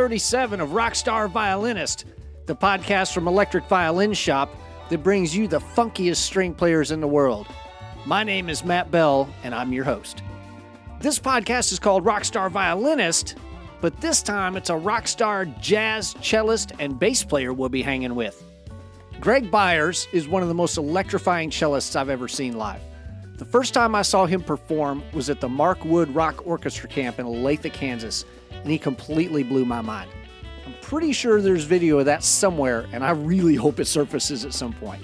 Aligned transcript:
episode 0.00 0.08
37 0.08 0.60
of 0.62 0.70
Rockstar 0.70 1.30
Violinist, 1.30 2.06
the 2.46 2.56
podcast 2.56 3.12
from 3.12 3.28
Electric 3.28 3.68
Violin 3.68 4.14
Shop 4.14 4.50
that 4.88 5.02
brings 5.02 5.36
you 5.36 5.46
the 5.46 5.60
funkiest 5.60 6.16
string 6.16 6.54
players 6.54 6.90
in 6.90 7.02
the 7.02 7.06
world. 7.06 7.46
My 8.06 8.24
name 8.24 8.48
is 8.48 8.64
Matt 8.64 8.90
Bell, 8.90 9.28
and 9.44 9.54
I'm 9.54 9.74
your 9.74 9.84
host. 9.84 10.22
This 11.00 11.18
podcast 11.18 11.70
is 11.70 11.78
called 11.78 12.06
Rockstar 12.06 12.50
Violinist, 12.50 13.36
but 13.82 14.00
this 14.00 14.22
time 14.22 14.56
it's 14.56 14.70
a 14.70 14.74
rockstar 14.74 15.60
jazz 15.60 16.14
cellist 16.22 16.72
and 16.78 16.98
bass 16.98 17.22
player 17.22 17.52
we'll 17.52 17.68
be 17.68 17.82
hanging 17.82 18.14
with. 18.14 18.42
Greg 19.20 19.50
Byers 19.50 20.08
is 20.14 20.26
one 20.26 20.40
of 20.40 20.48
the 20.48 20.54
most 20.54 20.78
electrifying 20.78 21.50
cellists 21.50 21.94
I've 21.94 22.08
ever 22.08 22.26
seen 22.26 22.56
live. 22.56 22.80
The 23.36 23.44
first 23.44 23.74
time 23.74 23.94
I 23.94 24.02
saw 24.02 24.24
him 24.24 24.42
perform 24.42 25.02
was 25.12 25.28
at 25.28 25.42
the 25.42 25.48
Mark 25.48 25.84
Wood 25.84 26.14
Rock 26.14 26.46
Orchestra 26.46 26.88
Camp 26.88 27.18
in 27.18 27.26
Olathe, 27.26 27.70
Kansas, 27.70 28.24
and 28.62 28.70
he 28.70 28.78
completely 28.78 29.42
blew 29.42 29.64
my 29.64 29.80
mind. 29.80 30.10
I'm 30.66 30.74
pretty 30.82 31.12
sure 31.12 31.40
there's 31.40 31.64
video 31.64 31.98
of 31.98 32.06
that 32.06 32.22
somewhere, 32.22 32.86
and 32.92 33.04
I 33.04 33.10
really 33.10 33.54
hope 33.54 33.80
it 33.80 33.86
surfaces 33.86 34.44
at 34.44 34.54
some 34.54 34.72
point. 34.72 35.02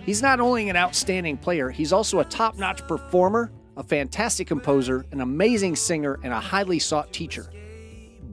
He's 0.00 0.22
not 0.22 0.40
only 0.40 0.68
an 0.68 0.76
outstanding 0.76 1.36
player, 1.36 1.70
he's 1.70 1.92
also 1.92 2.20
a 2.20 2.24
top 2.24 2.56
notch 2.56 2.86
performer, 2.86 3.52
a 3.76 3.82
fantastic 3.82 4.46
composer, 4.46 5.04
an 5.12 5.20
amazing 5.20 5.76
singer, 5.76 6.18
and 6.22 6.32
a 6.32 6.40
highly 6.40 6.78
sought 6.78 7.12
teacher. 7.12 7.50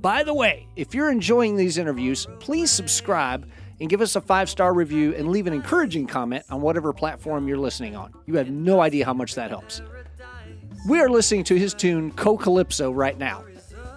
By 0.01 0.23
the 0.23 0.33
way, 0.33 0.67
if 0.75 0.93
you're 0.93 1.11
enjoying 1.11 1.55
these 1.55 1.77
interviews, 1.77 2.27
please 2.39 2.71
subscribe 2.71 3.49
and 3.79 3.89
give 3.89 4.01
us 4.01 4.15
a 4.15 4.21
five 4.21 4.49
star 4.49 4.73
review 4.73 5.13
and 5.15 5.29
leave 5.29 5.47
an 5.47 5.53
encouraging 5.53 6.07
comment 6.07 6.45
on 6.49 6.61
whatever 6.61 6.93
platform 6.93 7.47
you're 7.47 7.57
listening 7.57 7.95
on. 7.95 8.13
You 8.25 8.35
have 8.35 8.49
no 8.49 8.81
idea 8.81 9.05
how 9.05 9.13
much 9.13 9.35
that 9.35 9.49
helps. 9.49 9.81
We 10.87 10.99
are 11.01 11.09
listening 11.09 11.43
to 11.45 11.57
his 11.57 11.73
tune 11.73 12.11
Co 12.11 12.37
Calypso 12.37 12.91
right 12.91 13.17
now. 13.17 13.43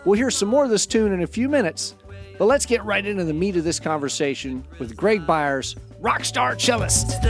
We'll 0.05 0.17
hear 0.17 0.31
some 0.31 0.49
more 0.49 0.65
of 0.65 0.71
this 0.71 0.87
tune 0.87 1.13
in 1.13 1.23
a 1.23 1.27
few 1.27 1.49
minutes, 1.49 1.95
but 2.39 2.47
let's 2.47 2.65
get 2.65 2.83
right 2.85 3.05
into 3.05 3.25
the 3.25 3.35
meat 3.35 3.57
of 3.57 3.65
this 3.65 3.79
conversation 3.79 4.65
with 4.79 4.97
Greg 4.97 5.27
Byers, 5.27 5.77
cellist. 6.59 7.23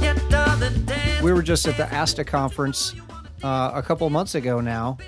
Yeah, 0.00 0.14
darling, 0.30 0.84
dance. 0.84 1.22
We 1.22 1.32
were 1.32 1.42
just 1.42 1.66
at 1.66 1.76
the 1.76 1.92
ASTA 1.92 2.24
conference 2.24 2.94
uh, 3.42 3.72
a 3.74 3.82
couple 3.82 4.08
months 4.10 4.36
ago 4.36 4.60
now, 4.60 4.98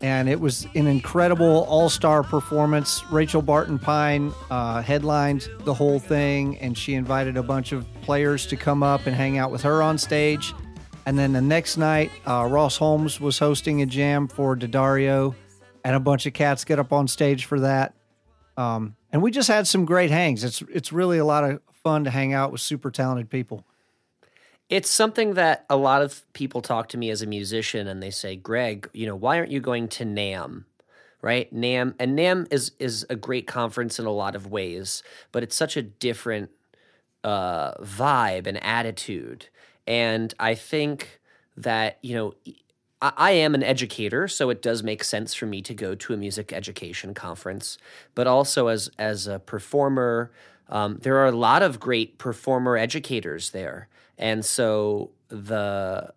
and 0.00 0.28
it 0.28 0.40
was 0.40 0.66
an 0.74 0.86
incredible 0.86 1.64
all 1.68 1.88
star 1.88 2.22
performance. 2.22 3.02
Rachel 3.10 3.42
Barton 3.42 3.78
Pine 3.78 4.32
uh, 4.50 4.80
headlined 4.82 5.48
the 5.64 5.74
whole 5.74 5.98
thing, 5.98 6.58
and 6.58 6.76
she 6.76 6.94
invited 6.94 7.36
a 7.36 7.42
bunch 7.42 7.72
of 7.72 7.86
players 8.02 8.46
to 8.46 8.56
come 8.56 8.82
up 8.82 9.06
and 9.06 9.16
hang 9.16 9.38
out 9.38 9.50
with 9.50 9.62
her 9.62 9.82
on 9.82 9.98
stage. 9.98 10.54
And 11.06 11.18
then 11.18 11.32
the 11.32 11.40
next 11.40 11.78
night, 11.78 12.10
uh, 12.26 12.46
Ross 12.50 12.76
Holmes 12.76 13.20
was 13.20 13.38
hosting 13.38 13.82
a 13.82 13.86
jam 13.86 14.28
for 14.28 14.54
D'Addario, 14.54 15.34
and 15.84 15.96
a 15.96 16.00
bunch 16.00 16.26
of 16.26 16.32
cats 16.32 16.64
get 16.64 16.78
up 16.78 16.92
on 16.92 17.08
stage 17.08 17.46
for 17.46 17.60
that. 17.60 17.94
Um, 18.56 18.96
and 19.10 19.22
we 19.22 19.30
just 19.30 19.48
had 19.48 19.66
some 19.66 19.84
great 19.84 20.10
hangs. 20.10 20.44
It's 20.44 20.62
it's 20.72 20.92
really 20.92 21.18
a 21.18 21.24
lot 21.24 21.44
of 21.44 21.60
fun 21.82 22.04
to 22.04 22.10
hang 22.10 22.34
out 22.34 22.52
with 22.52 22.60
super 22.60 22.90
talented 22.90 23.30
people. 23.30 23.64
It's 24.68 24.90
something 24.90 25.34
that 25.34 25.64
a 25.70 25.76
lot 25.76 26.02
of 26.02 26.30
people 26.34 26.60
talk 26.60 26.88
to 26.90 26.98
me 26.98 27.10
as 27.10 27.22
a 27.22 27.26
musician 27.26 27.88
and 27.88 28.02
they 28.02 28.10
say, 28.10 28.36
Greg, 28.36 28.88
you 28.92 29.06
know, 29.06 29.16
why 29.16 29.38
aren't 29.38 29.50
you 29.50 29.60
going 29.60 29.88
to 29.88 30.04
NAMM? 30.04 30.64
Right? 31.22 31.52
NAMM 31.52 31.94
and 31.98 32.18
NAMM 32.18 32.52
is 32.52 32.72
is 32.78 33.04
a 33.10 33.16
great 33.16 33.46
conference 33.46 33.98
in 33.98 34.06
a 34.06 34.12
lot 34.12 34.36
of 34.36 34.46
ways, 34.46 35.02
but 35.32 35.42
it's 35.42 35.56
such 35.56 35.76
a 35.76 35.82
different 35.82 36.50
uh, 37.24 37.74
vibe 37.82 38.46
and 38.46 38.62
attitude. 38.62 39.48
And 39.86 40.32
I 40.38 40.54
think 40.54 41.20
that, 41.56 41.98
you 42.02 42.14
know, 42.14 42.34
I, 43.00 43.32
am 43.32 43.54
an 43.54 43.62
educator, 43.62 44.26
so 44.26 44.50
it 44.50 44.60
does 44.60 44.82
make 44.82 45.04
sense 45.04 45.32
for 45.32 45.46
me 45.46 45.62
to 45.62 45.72
go 45.72 45.94
to 45.94 46.14
a 46.14 46.16
music 46.16 46.52
education 46.52 47.14
conference. 47.14 47.78
But 48.14 48.26
also 48.26 48.66
as 48.68 48.90
as 48.98 49.26
a 49.26 49.38
performer, 49.38 50.30
um, 50.68 50.98
there 51.02 51.16
are 51.16 51.26
a 51.26 51.32
lot 51.32 51.62
of 51.62 51.78
great 51.78 52.18
performer 52.18 52.76
educators 52.76 53.50
there, 53.50 53.88
and 54.18 54.44
so 54.44 55.10
the 55.28 56.12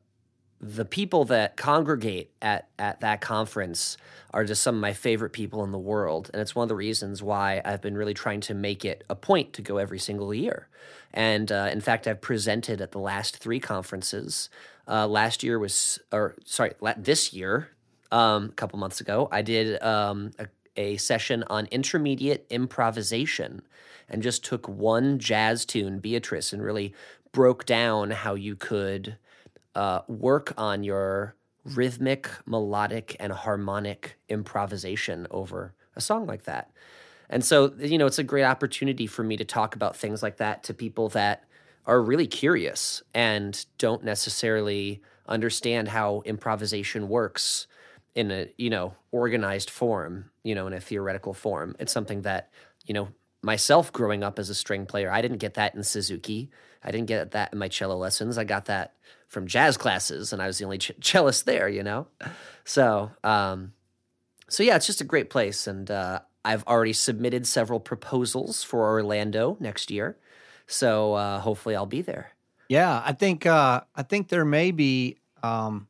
the 0.60 0.86
people 0.86 1.26
that 1.26 1.58
congregate 1.58 2.32
at 2.42 2.68
at 2.78 3.02
that 3.02 3.22
conference 3.22 3.98
are 4.34 4.46
just 4.46 4.62
some 4.62 4.76
of 4.76 4.82
my 4.82 4.94
favorite 4.94 5.32
people 5.32 5.64
in 5.64 5.72
the 5.72 5.80
world. 5.80 6.30
And 6.34 6.42
it's 6.42 6.56
one 6.56 6.64
of 6.64 6.70
the 6.70 6.76
reasons 6.76 7.22
why 7.22 7.62
I've 7.66 7.82
been 7.82 7.98
really 7.98 8.14
trying 8.14 8.42
to 8.42 8.54
make 8.54 8.86
it 8.86 9.04
a 9.10 9.16
point 9.16 9.54
to 9.54 9.62
go 9.62 9.78
every 9.78 10.00
single 10.00 10.34
year. 10.34 10.68
And 11.14 11.52
uh, 11.52 11.70
in 11.72 11.82
fact 11.82 12.08
I've 12.08 12.22
presented 12.22 12.80
at 12.80 12.92
the 12.92 13.00
last 13.00 13.38
three 13.38 13.60
conferences. 13.60 14.50
Uh, 14.88 15.08
last 15.08 15.44
year 15.44 15.60
was 15.60 16.00
or 16.12 16.36
sorry 16.46 16.74
this 16.98 17.34
year 17.34 17.70
um, 18.12 18.46
a 18.46 18.54
couple 18.54 18.80
months 18.80 19.02
ago 19.02 19.28
I 19.32 19.42
did 19.42 19.82
um, 19.82 20.32
a, 20.40 20.48
a 20.76 20.98
session 20.98 21.44
on 21.48 21.68
intermediate 21.68 22.46
improvisation 22.50 23.62
and 24.10 24.22
just 24.22 24.44
took 24.44 24.68
one 24.68 25.20
jazz 25.20 25.66
tune 25.66 26.00
Beatrice 26.00 26.54
and 26.54 26.62
really 26.62 26.94
broke 27.32 27.66
down 27.66 28.12
how 28.12 28.36
you 28.36 28.56
could 28.56 29.18
uh, 29.76 30.02
work 30.08 30.54
on 30.58 30.84
your 30.84 31.36
rhythmic, 31.64 32.30
melodic, 32.46 33.16
and 33.20 33.32
harmonic 33.32 34.18
improvisation 34.30 35.28
over 35.32 35.74
a 35.96 36.02
song 36.02 36.26
like 36.26 36.44
that. 36.44 36.72
And 37.30 37.46
so, 37.46 37.74
you 37.78 37.98
know, 37.98 38.06
it's 38.06 38.20
a 38.20 38.24
great 38.24 38.44
opportunity 38.44 39.08
for 39.08 39.24
me 39.24 39.38
to 39.38 39.46
talk 39.46 39.76
about 39.76 39.96
things 39.96 40.22
like 40.22 40.38
that 40.38 40.64
to 40.64 40.74
people 40.74 41.10
that 41.10 41.46
are 41.86 42.02
really 42.02 42.28
curious 42.28 43.02
and 43.14 43.66
don't 43.78 44.04
necessarily 44.04 45.02
understand 45.28 45.88
how 45.88 46.22
improvisation 46.26 47.08
works 47.08 47.68
in 48.16 48.32
a, 48.32 48.50
you 48.58 48.70
know, 48.70 48.94
organized 49.12 49.70
form, 49.70 50.30
you 50.44 50.54
know, 50.54 50.68
in 50.68 50.74
a 50.74 50.82
theoretical 50.82 51.34
form. 51.34 51.76
It's 51.80 51.94
something 51.94 52.24
that, 52.24 52.50
you 52.86 52.94
know, 52.94 53.08
myself 53.42 53.94
growing 53.94 54.24
up 54.24 54.38
as 54.38 54.50
a 54.50 54.56
string 54.56 54.86
player, 54.86 55.12
I 55.12 55.22
didn't 55.22 55.38
get 55.38 55.54
that 55.54 55.74
in 55.74 55.84
Suzuki. 55.84 56.50
I 56.84 56.92
didn't 56.92 57.08
get 57.08 57.32
that 57.32 57.54
in 57.54 57.60
my 57.60 57.68
cello 57.68 57.96
lessons. 57.96 58.38
I 58.38 58.44
got 58.44 58.66
that 58.66 58.96
from 59.28 59.48
jazz 59.48 59.78
classes, 59.78 60.34
and 60.34 60.42
I 60.42 60.48
was 60.48 60.58
the 60.58 60.66
only 60.66 60.78
ch- 60.78 60.92
cellist 61.02 61.46
there, 61.46 61.70
you 61.70 61.84
know. 61.84 62.08
So, 62.64 63.12
um, 63.24 63.74
so 64.50 64.64
yeah, 64.64 64.76
it's 64.76 64.88
just 64.88 65.02
a 65.02 65.06
great 65.06 65.30
place, 65.30 65.68
and 65.68 65.90
uh, 65.90 66.20
I've 66.44 66.66
already 66.66 66.94
submitted 66.94 67.48
several 67.48 67.80
proposals 67.80 68.64
for 68.64 68.90
Orlando 68.90 69.58
next 69.60 69.92
year. 69.92 70.18
So 70.68 71.14
uh, 71.14 71.40
hopefully, 71.40 71.76
I'll 71.76 71.86
be 71.86 72.02
there. 72.02 72.32
Yeah, 72.68 73.02
I 73.06 73.14
think 73.14 73.46
uh, 73.46 73.82
I 73.96 74.04
think 74.04 74.30
there 74.30 74.46
may 74.46 74.72
be 74.72 75.18
um, 75.44 75.88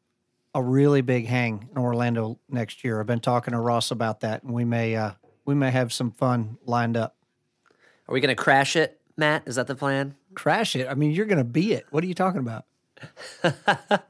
a 0.53 0.61
really 0.61 1.01
big 1.01 1.27
hang 1.27 1.69
in 1.71 1.77
Orlando 1.77 2.39
next 2.49 2.83
year. 2.83 2.99
I've 2.99 3.07
been 3.07 3.19
talking 3.19 3.53
to 3.53 3.59
Ross 3.59 3.91
about 3.91 4.21
that, 4.21 4.43
and 4.43 4.53
we 4.53 4.65
may 4.65 4.95
uh, 4.95 5.11
we 5.45 5.55
may 5.55 5.71
have 5.71 5.93
some 5.93 6.11
fun 6.11 6.57
lined 6.65 6.97
up. 6.97 7.15
Are 8.07 8.13
we 8.13 8.19
going 8.19 8.35
to 8.35 8.41
crash 8.41 8.75
it, 8.75 8.99
Matt? 9.15 9.43
Is 9.45 9.55
that 9.55 9.67
the 9.67 9.75
plan? 9.75 10.15
Crash 10.33 10.75
it? 10.75 10.87
I 10.89 10.93
mean, 10.95 11.11
you're 11.11 11.25
going 11.25 11.37
to 11.37 11.43
be 11.43 11.73
it. 11.73 11.85
What 11.91 12.03
are 12.03 12.07
you 12.07 12.13
talking 12.13 12.39
about? 12.39 12.65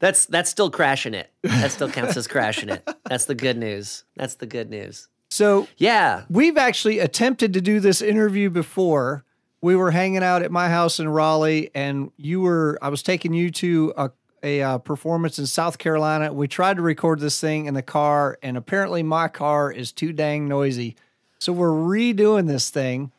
That's 0.00 0.24
that's 0.24 0.48
still 0.48 0.70
crashing 0.70 1.12
it. 1.12 1.30
That 1.42 1.70
still 1.72 1.90
counts 1.90 2.16
as 2.16 2.26
crashing 2.26 2.70
it. 2.70 2.88
That's 3.04 3.26
the 3.26 3.34
good 3.34 3.58
news. 3.58 4.04
That's 4.16 4.36
the 4.36 4.46
good 4.46 4.70
news. 4.70 5.08
So 5.28 5.68
Yeah. 5.76 6.24
we've 6.30 6.56
actually 6.56 7.00
attempted 7.00 7.52
to 7.52 7.60
do 7.60 7.80
this 7.80 8.00
interview 8.00 8.48
before. 8.48 9.24
We 9.60 9.76
were 9.76 9.90
hanging 9.90 10.22
out 10.22 10.40
at 10.40 10.50
my 10.50 10.70
house 10.70 11.00
in 11.00 11.08
Raleigh, 11.10 11.70
and 11.74 12.10
you 12.16 12.40
were. 12.40 12.78
I 12.80 12.88
was 12.88 13.02
taking 13.02 13.34
you 13.34 13.50
to 13.50 13.92
a 13.94 14.10
a 14.42 14.62
uh, 14.62 14.78
performance 14.78 15.38
in 15.38 15.46
South 15.46 15.76
Carolina. 15.76 16.32
We 16.32 16.48
tried 16.48 16.76
to 16.76 16.82
record 16.82 17.20
this 17.20 17.38
thing 17.38 17.66
in 17.66 17.74
the 17.74 17.82
car, 17.82 18.38
and 18.42 18.56
apparently 18.56 19.02
my 19.02 19.28
car 19.28 19.70
is 19.70 19.92
too 19.92 20.14
dang 20.14 20.48
noisy. 20.48 20.96
So 21.40 21.52
we're 21.52 21.68
redoing 21.68 22.46
this 22.46 22.70
thing. 22.70 23.12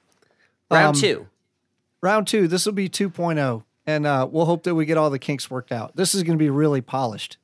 Round 0.72 0.96
Um, 0.96 1.00
two. 1.02 1.28
Round 2.02 2.28
two. 2.28 2.48
This 2.48 2.66
will 2.66 2.74
be 2.74 2.90
2.0, 2.90 3.64
and 3.86 4.08
uh, 4.08 4.28
we'll 4.30 4.46
hope 4.46 4.64
that 4.64 4.74
we 4.76 4.86
get 4.86 4.98
all 4.98 5.10
the 5.10 5.20
kinks 5.20 5.52
worked 5.52 5.72
out. 5.72 5.96
This 5.96 6.16
is 6.16 6.24
going 6.24 6.38
to 6.38 6.44
be 6.44 6.50
really 6.50 6.82
polished. 6.82 7.38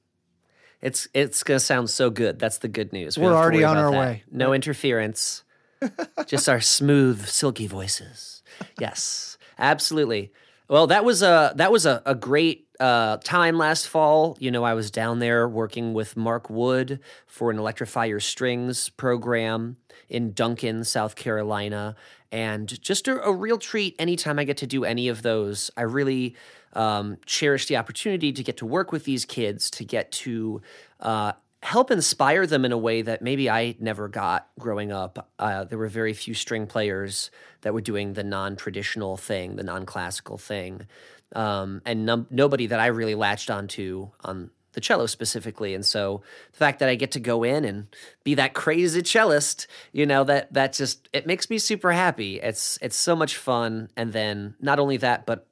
It's 0.82 1.08
it's 1.14 1.44
gonna 1.44 1.60
sound 1.60 1.90
so 1.90 2.10
good. 2.12 2.38
That's 2.38 2.60
the 2.60 2.68
good 2.68 2.94
news. 2.94 3.18
We 3.18 3.24
We're 3.24 3.32
to 3.32 3.36
already 3.38 3.64
on 3.64 3.78
our 3.78 3.90
that. 3.92 4.00
way. 4.00 4.24
No 4.32 4.54
interference. 4.54 5.44
Just 6.28 6.48
our 6.48 6.62
smooth, 6.62 7.26
silky 7.28 7.66
voices. 7.66 8.44
Yes, 8.80 9.38
absolutely. 9.58 10.32
Well, 10.70 10.86
that 10.88 11.04
was 11.04 11.24
a 11.24 11.54
that 11.56 11.72
was 11.72 11.88
a, 11.88 12.04
a 12.06 12.14
great 12.14 12.67
uh, 12.80 13.18
time 13.18 13.58
last 13.58 13.88
fall. 13.88 14.38
You 14.40 14.52
know, 14.52 14.64
I 14.64 14.74
was 14.74 14.92
down 14.92 15.20
there 15.20 15.48
working 15.48 15.94
with 15.94 16.16
Mark 16.16 16.50
Wood 16.50 17.00
for 17.26 17.52
an 17.52 17.58
Electrify 17.58 18.06
Your 18.06 18.20
Strings 18.20 18.90
program 18.90 19.78
in 20.10 20.34
Duncan, 20.34 20.84
South 20.84 21.16
Carolina, 21.16 21.96
and 22.32 22.80
just 22.82 23.08
a, 23.08 23.22
a 23.24 23.34
real 23.34 23.58
treat 23.58 23.96
anytime 24.00 24.40
I 24.40 24.44
get 24.44 24.58
to 24.58 24.68
do 24.68 24.86
any 24.86 25.08
of 25.08 25.22
those. 25.22 25.72
I 25.76 25.82
really 25.84 26.36
um, 26.74 27.18
cherish 27.26 27.68
the 27.68 27.78
opportunity 27.78 28.32
to 28.32 28.44
get 28.44 28.58
to 28.58 28.66
work 28.66 28.92
with 28.92 29.06
these 29.06 29.26
kids, 29.26 29.70
to 29.72 29.86
get 29.86 30.12
to 30.12 30.62
uh, 31.00 31.34
help 31.64 31.90
inspire 31.90 32.46
them 32.46 32.66
in 32.66 32.72
a 32.72 32.78
way 32.78 33.02
that 33.02 33.22
maybe 33.22 33.50
I 33.50 33.76
never 33.80 34.08
got 34.08 34.48
growing 34.60 34.92
up. 34.92 35.30
Uh, 35.40 35.64
there 35.64 35.78
were 35.78 35.88
very 35.88 36.14
few 36.14 36.34
string 36.34 36.68
players 36.68 37.32
that 37.62 37.74
were 37.74 37.82
doing 37.82 38.14
the 38.14 38.24
non-traditional 38.24 39.18
thing, 39.18 39.56
the 39.56 39.64
non-classical 39.64 40.38
thing, 40.38 40.88
um, 41.36 41.82
and 41.86 42.06
num- 42.06 42.28
nobody 42.30 42.68
that 42.68 42.80
I 42.80 42.88
really 42.88 43.16
latched 43.16 43.50
onto 43.50 44.10
on 44.24 44.50
the 44.74 44.82
cello 44.82 45.08
specifically. 45.08 45.74
And 45.74 45.84
so 45.84 46.22
the 46.52 46.58
fact 46.58 46.80
that 46.80 46.90
I 46.90 46.94
get 46.94 47.12
to 47.14 47.20
go 47.20 47.44
in 47.44 47.66
and 47.66 47.88
be 48.24 48.36
that 48.36 48.54
crazy 48.54 49.02
cellist, 49.02 49.66
you 49.92 50.06
know, 50.06 50.24
that 50.26 50.54
that 50.54 50.74
just 50.74 51.10
it 51.14 51.26
makes 51.26 51.50
me 51.50 51.58
super 51.58 51.92
happy. 51.92 52.40
It's 52.40 52.78
it's 52.80 52.96
so 52.96 53.16
much 53.16 53.38
fun. 53.38 53.90
And 53.98 54.14
then 54.14 54.54
not 54.60 54.78
only 54.78 54.98
that, 54.98 55.26
but 55.26 55.48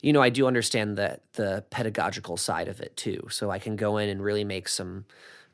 you 0.00 0.12
know, 0.12 0.22
I 0.22 0.30
do 0.30 0.46
understand 0.46 0.96
the 0.96 1.18
the 1.32 1.64
pedagogical 1.70 2.36
side 2.36 2.68
of 2.68 2.80
it 2.80 2.96
too. 2.96 3.26
So 3.30 3.50
I 3.50 3.58
can 3.58 3.74
go 3.74 3.96
in 3.98 4.08
and 4.08 4.22
really 4.22 4.44
make 4.44 4.68
some 4.68 5.06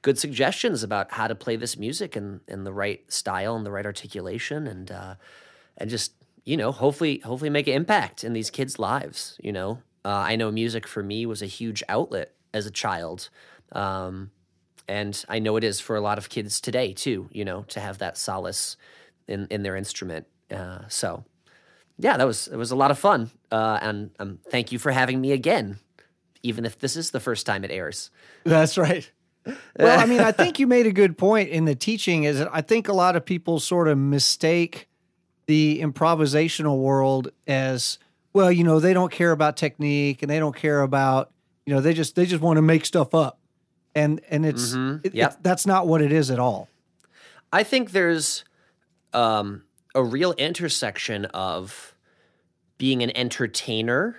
good 0.03 0.19
suggestions 0.19 0.83
about 0.83 1.13
how 1.13 1.29
to 1.29 1.35
play 1.35 1.57
this 1.57 1.77
music 1.77 2.17
in, 2.17 2.41
in 2.47 2.65
the 2.65 2.73
right 2.73 3.11
style 3.11 3.57
and 3.57 3.65
the 3.65 3.71
right 3.71 3.87
articulation 3.87 4.67
and 4.67 4.91
uh, 4.91 5.15
and 5.79 5.89
just 5.89 6.13
you 6.49 6.57
know 6.57 6.73
hopefully 6.73 7.19
hopefully 7.19 7.51
make 7.51 7.67
an 7.67 7.75
impact 7.75 8.25
in 8.25 8.33
these 8.33 8.51
kids' 8.51 8.79
lives. 8.79 9.39
You 9.43 9.53
know, 9.53 9.83
uh, 10.05 10.09
I 10.09 10.37
know 10.37 10.51
music 10.51 10.87
for 10.87 11.03
me 11.03 11.27
was 11.27 11.43
a 11.43 11.47
huge 11.47 11.83
outlet 11.89 12.33
as 12.55 12.67
a 12.67 12.71
child. 12.71 13.29
Um, 13.73 14.31
and 14.89 15.23
I 15.29 15.39
know 15.39 15.57
it 15.57 15.65
is 15.65 15.81
for 15.81 15.97
a 15.97 16.01
lot 16.01 16.17
of 16.17 16.31
kids 16.31 16.61
today 16.61 16.95
too, 16.95 17.29
you 17.31 17.45
know, 17.45 17.65
to 17.69 17.81
have 17.81 17.99
that 17.99 18.17
solace 18.17 18.79
in, 19.27 19.47
in 19.51 19.63
their 19.63 19.77
instrument. 19.77 20.27
Uh, 20.51 20.81
so 20.89 21.25
yeah, 21.99 22.17
that 22.17 22.27
was, 22.27 22.49
it 22.49 22.57
was 22.57 22.71
a 22.71 22.77
lot 22.77 22.91
of 22.91 22.99
fun. 22.99 23.31
Uh, 23.53 23.79
and 23.83 24.11
um, 24.19 24.39
thank 24.51 24.73
you 24.73 24.79
for 24.79 24.91
having 24.91 25.21
me 25.21 25.33
again, 25.33 25.79
even 26.43 26.65
if 26.65 26.79
this 26.79 26.97
is 26.97 27.11
the 27.11 27.21
first 27.21 27.45
time 27.45 27.65
it 27.65 27.71
airs. 27.71 28.11
That's 28.45 28.79
right. 28.79 29.11
Well, 29.79 29.99
I 29.99 30.07
mean, 30.07 30.21
I 30.21 30.33
think 30.33 30.59
you 30.59 30.67
made 30.67 30.87
a 30.87 30.93
good 30.93 31.17
point 31.17 31.51
in 31.51 31.65
the 31.65 31.75
teaching 31.75 32.25
is 32.25 32.41
I 32.41 32.61
think 32.61 32.89
a 32.89 32.93
lot 32.93 33.17
of 33.17 33.25
people 33.25 33.61
sort 33.61 33.89
of 33.89 33.97
mistake 33.97 34.88
the 35.49 35.81
improvisational 35.83 36.79
world 36.79 37.33
as 37.49 37.99
well, 38.35 38.53
you 38.53 38.63
know, 38.63 38.79
they 38.79 38.93
don't 38.95 39.11
care 39.11 39.33
about 39.33 39.57
technique 39.57 40.23
and 40.23 40.31
they 40.31 40.39
don't 40.39 40.55
care 40.55 40.83
about, 40.83 41.33
you 41.67 41.75
know, 41.75 41.81
they 41.81 41.95
just 41.95 42.15
they 42.15 42.27
just 42.27 42.43
want 42.43 42.59
to 42.59 42.63
make 42.63 42.85
stuff 42.85 43.15
up. 43.15 43.41
And 43.95 44.21
and 44.29 44.47
it's, 44.47 44.75
Mhm. 44.75 45.05
it- 45.05 45.15
Yep. 45.15 45.27
it's 45.33 45.39
that's 45.43 45.67
not 45.67 45.89
what 45.89 46.03
it 46.03 46.13
is 46.13 46.31
at 46.31 46.39
all. 46.39 46.69
I 47.53 47.65
think 47.65 47.91
there's 47.91 48.45
um, 49.15 49.63
a 49.95 50.05
real 50.05 50.33
intersection 50.35 51.25
of 51.27 51.95
being 52.77 53.03
an 53.03 53.11
entertainer 53.17 54.17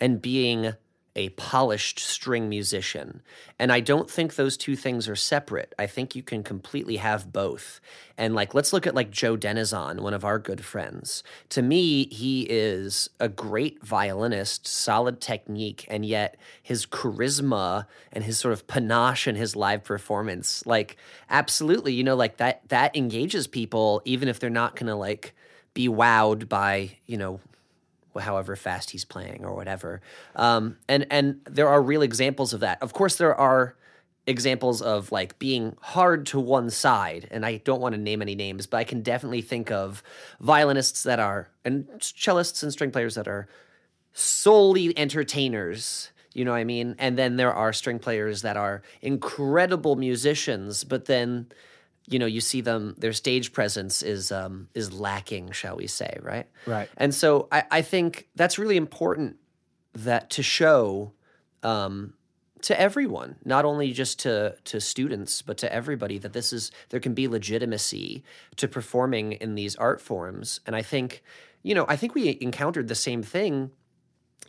and 0.00 0.22
being 0.22 0.72
a 1.16 1.30
polished 1.30 1.98
string 1.98 2.48
musician. 2.48 3.22
And 3.58 3.72
I 3.72 3.80
don't 3.80 4.08
think 4.08 4.34
those 4.34 4.56
two 4.56 4.76
things 4.76 5.08
are 5.08 5.16
separate. 5.16 5.74
I 5.78 5.86
think 5.86 6.14
you 6.14 6.22
can 6.22 6.42
completely 6.42 6.96
have 6.96 7.32
both. 7.32 7.80
And 8.18 8.34
like 8.34 8.54
let's 8.54 8.72
look 8.72 8.86
at 8.86 8.94
like 8.94 9.10
Joe 9.10 9.36
Deninzon, 9.36 10.00
one 10.00 10.14
of 10.14 10.24
our 10.24 10.38
good 10.38 10.64
friends. 10.64 11.24
To 11.48 11.62
me, 11.62 12.06
he 12.08 12.42
is 12.42 13.08
a 13.18 13.28
great 13.28 13.82
violinist, 13.82 14.66
solid 14.66 15.20
technique, 15.20 15.86
and 15.88 16.04
yet 16.04 16.36
his 16.62 16.86
charisma 16.86 17.86
and 18.12 18.22
his 18.22 18.38
sort 18.38 18.52
of 18.52 18.66
panache 18.66 19.26
in 19.26 19.36
his 19.36 19.56
live 19.56 19.82
performance, 19.82 20.64
like 20.66 20.96
absolutely, 21.30 21.94
you 21.94 22.04
know, 22.04 22.16
like 22.16 22.36
that 22.36 22.68
that 22.68 22.94
engages 22.94 23.46
people 23.46 24.02
even 24.04 24.28
if 24.28 24.38
they're 24.38 24.50
not 24.50 24.76
to 24.76 24.94
like 24.94 25.34
be 25.72 25.88
wowed 25.88 26.48
by, 26.48 26.96
you 27.06 27.16
know, 27.16 27.40
however 28.18 28.56
fast 28.56 28.90
he's 28.90 29.04
playing 29.04 29.44
or 29.44 29.54
whatever. 29.54 30.00
Um, 30.34 30.76
and 30.88 31.06
and 31.10 31.40
there 31.48 31.68
are 31.68 31.82
real 31.82 32.02
examples 32.02 32.52
of 32.52 32.60
that. 32.60 32.82
Of 32.82 32.92
course, 32.92 33.16
there 33.16 33.34
are 33.34 33.76
examples 34.26 34.82
of 34.82 35.12
like 35.12 35.38
being 35.38 35.76
hard 35.80 36.26
to 36.26 36.40
one 36.40 36.70
side, 36.70 37.28
and 37.30 37.46
I 37.46 37.58
don't 37.58 37.80
want 37.80 37.94
to 37.94 38.00
name 38.00 38.22
any 38.22 38.34
names, 38.34 38.66
but 38.66 38.78
I 38.78 38.84
can 38.84 39.02
definitely 39.02 39.42
think 39.42 39.70
of 39.70 40.02
violinists 40.40 41.04
that 41.04 41.20
are 41.20 41.48
and 41.64 41.86
cellists 42.00 42.62
and 42.62 42.72
string 42.72 42.90
players 42.90 43.14
that 43.14 43.28
are 43.28 43.48
solely 44.12 44.96
entertainers. 44.98 46.10
You 46.32 46.44
know 46.44 46.50
what 46.50 46.58
I 46.58 46.64
mean? 46.64 46.96
And 46.98 47.16
then 47.16 47.36
there 47.36 47.52
are 47.52 47.72
string 47.72 47.98
players 47.98 48.42
that 48.42 48.56
are 48.56 48.82
incredible 49.00 49.96
musicians, 49.96 50.84
but 50.84 51.06
then 51.06 51.46
you 52.08 52.18
know 52.18 52.26
you 52.26 52.40
see 52.40 52.60
them 52.60 52.94
their 52.98 53.12
stage 53.12 53.52
presence 53.52 54.02
is 54.02 54.30
um 54.30 54.68
is 54.74 54.92
lacking 54.92 55.50
shall 55.50 55.76
we 55.76 55.86
say 55.86 56.18
right? 56.22 56.46
Right. 56.66 56.88
and 56.96 57.14
so 57.14 57.48
i 57.50 57.64
i 57.70 57.82
think 57.82 58.28
that's 58.34 58.58
really 58.58 58.76
important 58.76 59.36
that 59.94 60.30
to 60.30 60.42
show 60.42 61.12
um 61.62 62.14
to 62.62 62.78
everyone 62.80 63.36
not 63.44 63.64
only 63.64 63.92
just 63.92 64.18
to 64.20 64.56
to 64.64 64.80
students 64.80 65.42
but 65.42 65.58
to 65.58 65.72
everybody 65.72 66.18
that 66.18 66.32
this 66.32 66.52
is 66.52 66.70
there 66.88 67.00
can 67.00 67.14
be 67.14 67.28
legitimacy 67.28 68.24
to 68.56 68.66
performing 68.66 69.32
in 69.32 69.54
these 69.54 69.76
art 69.76 70.00
forms. 70.00 70.60
And 70.66 70.74
i 70.74 70.82
think 70.82 71.22
you 71.62 71.74
know 71.74 71.86
i 71.88 71.96
think 71.96 72.14
we 72.14 72.38
encountered 72.40 72.88
the 72.88 72.94
same 72.94 73.22
thing 73.22 73.70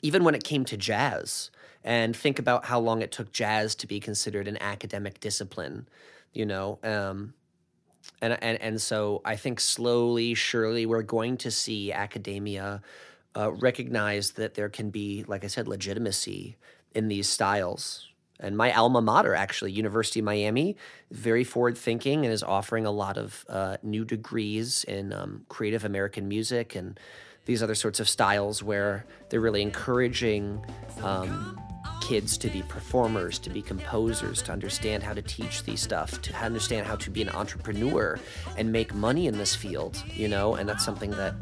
even 0.01 0.23
when 0.23 0.35
it 0.35 0.43
came 0.43 0.63
to 0.65 0.77
jazz. 0.77 1.49
And 1.83 2.15
think 2.15 2.37
about 2.37 2.65
how 2.65 2.79
long 2.79 3.01
it 3.01 3.11
took 3.11 3.31
jazz 3.31 3.73
to 3.75 3.87
be 3.87 3.99
considered 3.99 4.47
an 4.47 4.61
academic 4.61 5.19
discipline 5.19 5.87
you 6.33 6.45
know 6.45 6.79
um, 6.83 7.33
and, 8.21 8.41
and 8.41 8.61
and 8.61 8.81
so 8.81 9.21
I 9.25 9.35
think 9.35 9.59
slowly, 9.59 10.33
surely, 10.33 10.85
we're 10.85 11.03
going 11.03 11.37
to 11.37 11.51
see 11.51 11.91
academia 11.91 12.81
uh, 13.35 13.51
recognize 13.51 14.31
that 14.31 14.55
there 14.55 14.69
can 14.69 14.89
be, 14.89 15.23
like 15.27 15.43
I 15.43 15.47
said, 15.47 15.67
legitimacy 15.67 16.57
in 16.95 17.07
these 17.07 17.29
styles. 17.29 18.07
And 18.39 18.55
my 18.55 18.71
alma 18.71 19.01
mater, 19.01 19.33
actually, 19.33 19.71
University 19.71 20.19
of 20.19 20.25
Miami, 20.25 20.77
very 21.11 21.43
forward 21.43 21.77
thinking 21.77 22.23
and 22.23 22.33
is 22.33 22.43
offering 22.43 22.85
a 22.85 22.91
lot 22.91 23.17
of 23.17 23.45
uh, 23.49 23.77
new 23.81 24.05
degrees 24.05 24.83
in 24.83 25.11
um, 25.11 25.45
creative 25.49 25.83
American 25.83 26.27
music 26.27 26.75
and 26.75 26.99
these 27.47 27.63
other 27.63 27.75
sorts 27.75 27.99
of 27.99 28.07
styles 28.07 28.61
where 28.61 29.05
they're 29.29 29.41
really 29.41 29.61
encouraging 29.61 30.63
um, 31.01 31.59
kids 32.01 32.37
to 32.37 32.49
be 32.49 32.61
performers, 32.63 33.39
to 33.39 33.49
be 33.49 33.61
composers, 33.61 34.41
to 34.43 34.51
understand 34.51 35.01
how 35.01 35.13
to 35.13 35.21
teach 35.21 35.63
these 35.63 35.81
stuff, 35.81 36.21
to 36.21 36.33
understand 36.35 36.85
how 36.85 36.95
to 36.97 37.09
be 37.09 37.21
an 37.21 37.29
entrepreneur 37.29 38.19
and 38.57 38.71
make 38.71 38.93
money 38.93 39.27
in 39.27 39.37
this 39.37 39.55
field, 39.55 40.03
you 40.13 40.27
know? 40.27 40.55
And 40.55 40.67
that's 40.67 40.85
something 40.85 41.11
that 41.11 41.33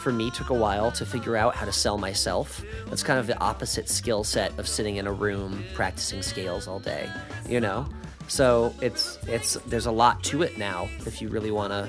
for 0.00 0.12
me 0.12 0.30
took 0.30 0.50
a 0.50 0.54
while 0.54 0.90
to 0.92 1.04
figure 1.04 1.36
out 1.36 1.54
how 1.56 1.64
to 1.64 1.72
sell 1.72 1.98
myself. 1.98 2.64
That's 2.86 3.02
kind 3.02 3.18
of 3.18 3.26
the 3.26 3.38
opposite 3.38 3.88
skill 3.88 4.24
set 4.24 4.56
of 4.58 4.66
sitting 4.66 4.96
in 4.96 5.06
a 5.06 5.12
room 5.12 5.64
practicing 5.74 6.22
scales 6.22 6.66
all 6.66 6.80
day, 6.80 7.10
you 7.48 7.60
know? 7.60 7.86
So 8.28 8.74
it's 8.80 9.18
it's 9.26 9.54
there's 9.66 9.86
a 9.86 9.92
lot 9.92 10.22
to 10.24 10.42
it 10.42 10.56
now 10.56 10.88
if 11.04 11.20
you 11.20 11.28
really 11.28 11.50
want 11.50 11.72
to 11.72 11.88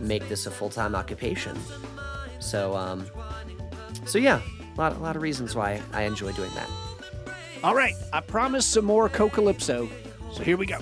make 0.00 0.28
this 0.28 0.46
a 0.46 0.50
full-time 0.50 0.94
occupation. 0.94 1.56
So 2.44 2.74
um 2.76 3.06
so 4.04 4.18
yeah, 4.18 4.42
a 4.76 4.80
lot, 4.80 4.92
a 4.94 4.98
lot 4.98 5.16
of 5.16 5.22
reasons 5.22 5.54
why 5.54 5.80
I 5.92 6.02
enjoy 6.02 6.32
doing 6.32 6.52
that. 6.54 6.68
All 7.62 7.74
right, 7.74 7.94
I 8.12 8.20
promised 8.20 8.70
some 8.70 8.84
more 8.84 9.08
Cocalypso, 9.08 9.88
so 10.32 10.42
here 10.42 10.58
we 10.58 10.66
go. 10.66 10.78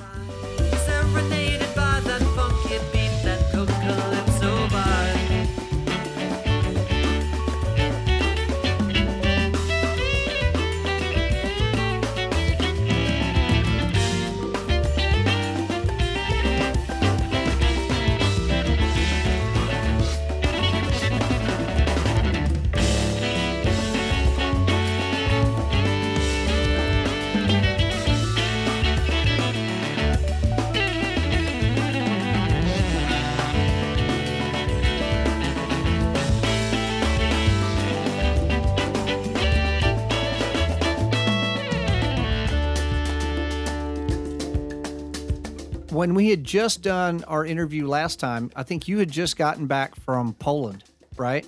When 46.02 46.14
we 46.14 46.30
had 46.30 46.42
just 46.42 46.82
done 46.82 47.22
our 47.28 47.46
interview 47.46 47.86
last 47.86 48.18
time, 48.18 48.50
I 48.56 48.64
think 48.64 48.88
you 48.88 48.98
had 48.98 49.08
just 49.08 49.36
gotten 49.36 49.68
back 49.68 49.94
from 49.94 50.34
Poland, 50.34 50.82
right? 51.16 51.46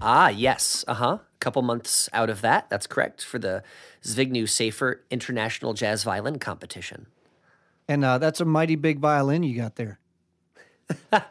Ah, 0.00 0.30
yes. 0.30 0.86
Uh 0.88 0.94
huh. 0.94 1.18
A 1.20 1.38
couple 1.38 1.60
months 1.60 2.08
out 2.14 2.30
of 2.30 2.40
that. 2.40 2.70
That's 2.70 2.86
correct 2.86 3.22
for 3.22 3.38
the 3.38 3.62
Zbigniew 4.02 4.48
Seifert 4.48 5.04
International 5.10 5.74
Jazz 5.74 6.02
Violin 6.02 6.38
Competition. 6.38 7.08
And 7.86 8.06
uh, 8.06 8.16
that's 8.16 8.40
a 8.40 8.46
mighty 8.46 8.74
big 8.74 9.00
violin 9.00 9.42
you 9.42 9.58
got 9.58 9.76
there. 9.76 9.98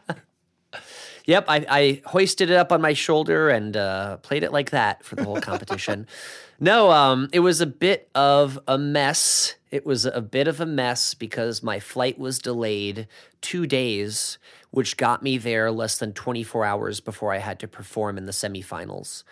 Yep, 1.27 1.45
I, 1.49 1.65
I 1.69 2.01
hoisted 2.05 2.49
it 2.49 2.55
up 2.55 2.71
on 2.71 2.79
my 2.81 2.93
shoulder 2.93 3.49
and 3.49 3.75
uh, 3.75 4.15
played 4.17 4.43
it 4.43 4.53
like 4.53 4.69
that 4.69 5.03
for 5.03 5.17
the 5.17 5.25
whole 5.25 5.41
competition. 5.41 6.07
no, 6.59 6.89
um, 6.89 7.27
it 7.33 7.41
was 7.41 7.59
a 7.59 7.65
bit 7.65 8.09
of 8.15 8.57
a 8.65 8.77
mess. 8.77 9.55
It 9.69 9.85
was 9.85 10.05
a 10.05 10.21
bit 10.21 10.47
of 10.47 10.61
a 10.61 10.65
mess 10.65 11.13
because 11.13 11.61
my 11.61 11.79
flight 11.79 12.17
was 12.17 12.39
delayed 12.39 13.07
two 13.41 13.67
days, 13.67 14.37
which 14.71 14.97
got 14.97 15.21
me 15.21 15.37
there 15.37 15.71
less 15.71 15.97
than 15.97 16.13
24 16.13 16.63
hours 16.63 16.99
before 16.99 17.33
I 17.33 17.39
had 17.39 17.59
to 17.59 17.67
perform 17.67 18.17
in 18.17 18.25
the 18.25 18.31
semifinals. 18.31 19.23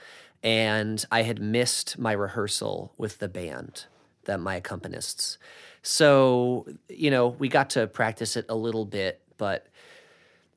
And 0.43 1.03
I 1.11 1.23
had 1.23 1.41
missed 1.41 1.97
my 1.97 2.11
rehearsal 2.11 2.93
with 2.97 3.19
the 3.19 3.29
band, 3.29 3.85
that 4.25 4.39
my 4.39 4.59
accompanists. 4.59 5.37
So, 5.81 6.67
you 6.89 7.09
know, 7.09 7.29
we 7.29 7.47
got 7.47 7.71
to 7.71 7.87
practice 7.87 8.35
it 8.35 8.45
a 8.49 8.55
little 8.55 8.85
bit, 8.85 9.21
but 9.37 9.67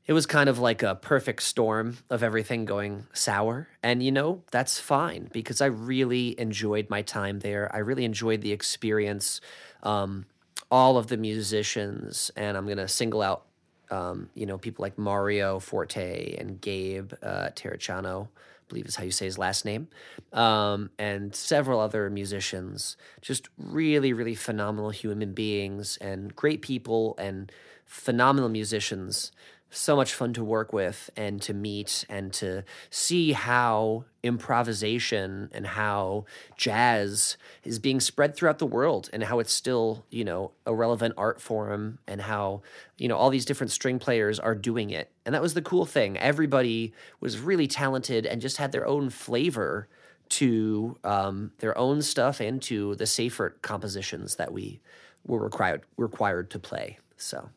it 0.08 0.14
was 0.14 0.24
kind 0.24 0.48
of 0.48 0.58
like 0.58 0.82
a 0.82 0.94
perfect 0.94 1.42
storm 1.42 1.98
of 2.08 2.22
everything 2.22 2.64
going 2.64 3.06
sour. 3.12 3.68
And, 3.82 4.02
you 4.02 4.10
know, 4.10 4.42
that's 4.50 4.80
fine 4.80 5.28
because 5.32 5.60
I 5.60 5.66
really 5.66 6.38
enjoyed 6.40 6.88
my 6.88 7.02
time 7.02 7.40
there. 7.40 7.70
I 7.74 7.78
really 7.78 8.06
enjoyed 8.06 8.40
the 8.40 8.52
experience, 8.52 9.42
um, 9.82 10.26
all 10.70 10.96
of 10.96 11.06
the 11.08 11.16
musicians. 11.16 12.30
And 12.36 12.56
I'm 12.56 12.66
going 12.66 12.78
to 12.78 12.88
single 12.88 13.22
out, 13.22 13.44
um, 13.90 14.30
you 14.34 14.46
know, 14.46 14.58
people 14.58 14.82
like 14.82 14.98
Mario 14.98 15.58
Forte 15.58 16.36
and 16.36 16.60
Gabe 16.60 17.12
uh, 17.22 17.50
Terracciano, 17.54 18.26
I 18.26 18.28
believe 18.68 18.86
is 18.86 18.96
how 18.96 19.04
you 19.04 19.10
say 19.10 19.24
his 19.24 19.38
last 19.38 19.64
name, 19.64 19.88
um, 20.32 20.90
and 20.98 21.34
several 21.34 21.80
other 21.80 22.10
musicians. 22.10 22.96
Just 23.22 23.48
really, 23.56 24.12
really 24.12 24.34
phenomenal 24.34 24.90
human 24.90 25.32
beings 25.32 25.96
and 26.00 26.34
great 26.36 26.60
people 26.60 27.14
and 27.18 27.50
phenomenal 27.86 28.50
musicians 28.50 29.32
so 29.70 29.94
much 29.94 30.14
fun 30.14 30.32
to 30.32 30.42
work 30.42 30.72
with 30.72 31.10
and 31.16 31.42
to 31.42 31.52
meet 31.52 32.04
and 32.08 32.32
to 32.32 32.64
see 32.90 33.32
how 33.32 34.04
improvisation 34.22 35.50
and 35.52 35.66
how 35.66 36.24
jazz 36.56 37.36
is 37.64 37.78
being 37.78 38.00
spread 38.00 38.34
throughout 38.34 38.58
the 38.58 38.66
world 38.66 39.10
and 39.12 39.24
how 39.24 39.38
it's 39.38 39.52
still, 39.52 40.04
you 40.10 40.24
know, 40.24 40.52
a 40.64 40.74
relevant 40.74 41.14
art 41.16 41.40
form 41.40 41.98
and 42.06 42.22
how, 42.22 42.62
you 42.96 43.08
know, 43.08 43.16
all 43.16 43.30
these 43.30 43.44
different 43.44 43.70
string 43.70 43.98
players 43.98 44.38
are 44.38 44.54
doing 44.54 44.90
it. 44.90 45.10
And 45.26 45.34
that 45.34 45.42
was 45.42 45.54
the 45.54 45.62
cool 45.62 45.84
thing. 45.84 46.16
Everybody 46.16 46.94
was 47.20 47.38
really 47.38 47.66
talented 47.66 48.24
and 48.24 48.40
just 48.40 48.56
had 48.56 48.72
their 48.72 48.86
own 48.86 49.10
flavor 49.10 49.88
to 50.30 50.96
um, 51.04 51.52
their 51.58 51.76
own 51.76 52.02
stuff 52.02 52.40
and 52.40 52.60
to 52.62 52.94
the 52.96 53.06
Seifert 53.06 53.62
compositions 53.62 54.36
that 54.36 54.52
we 54.52 54.80
were 55.26 55.38
required 55.38 55.82
required 55.96 56.50
to 56.50 56.58
play. 56.58 56.98
So 57.16 57.50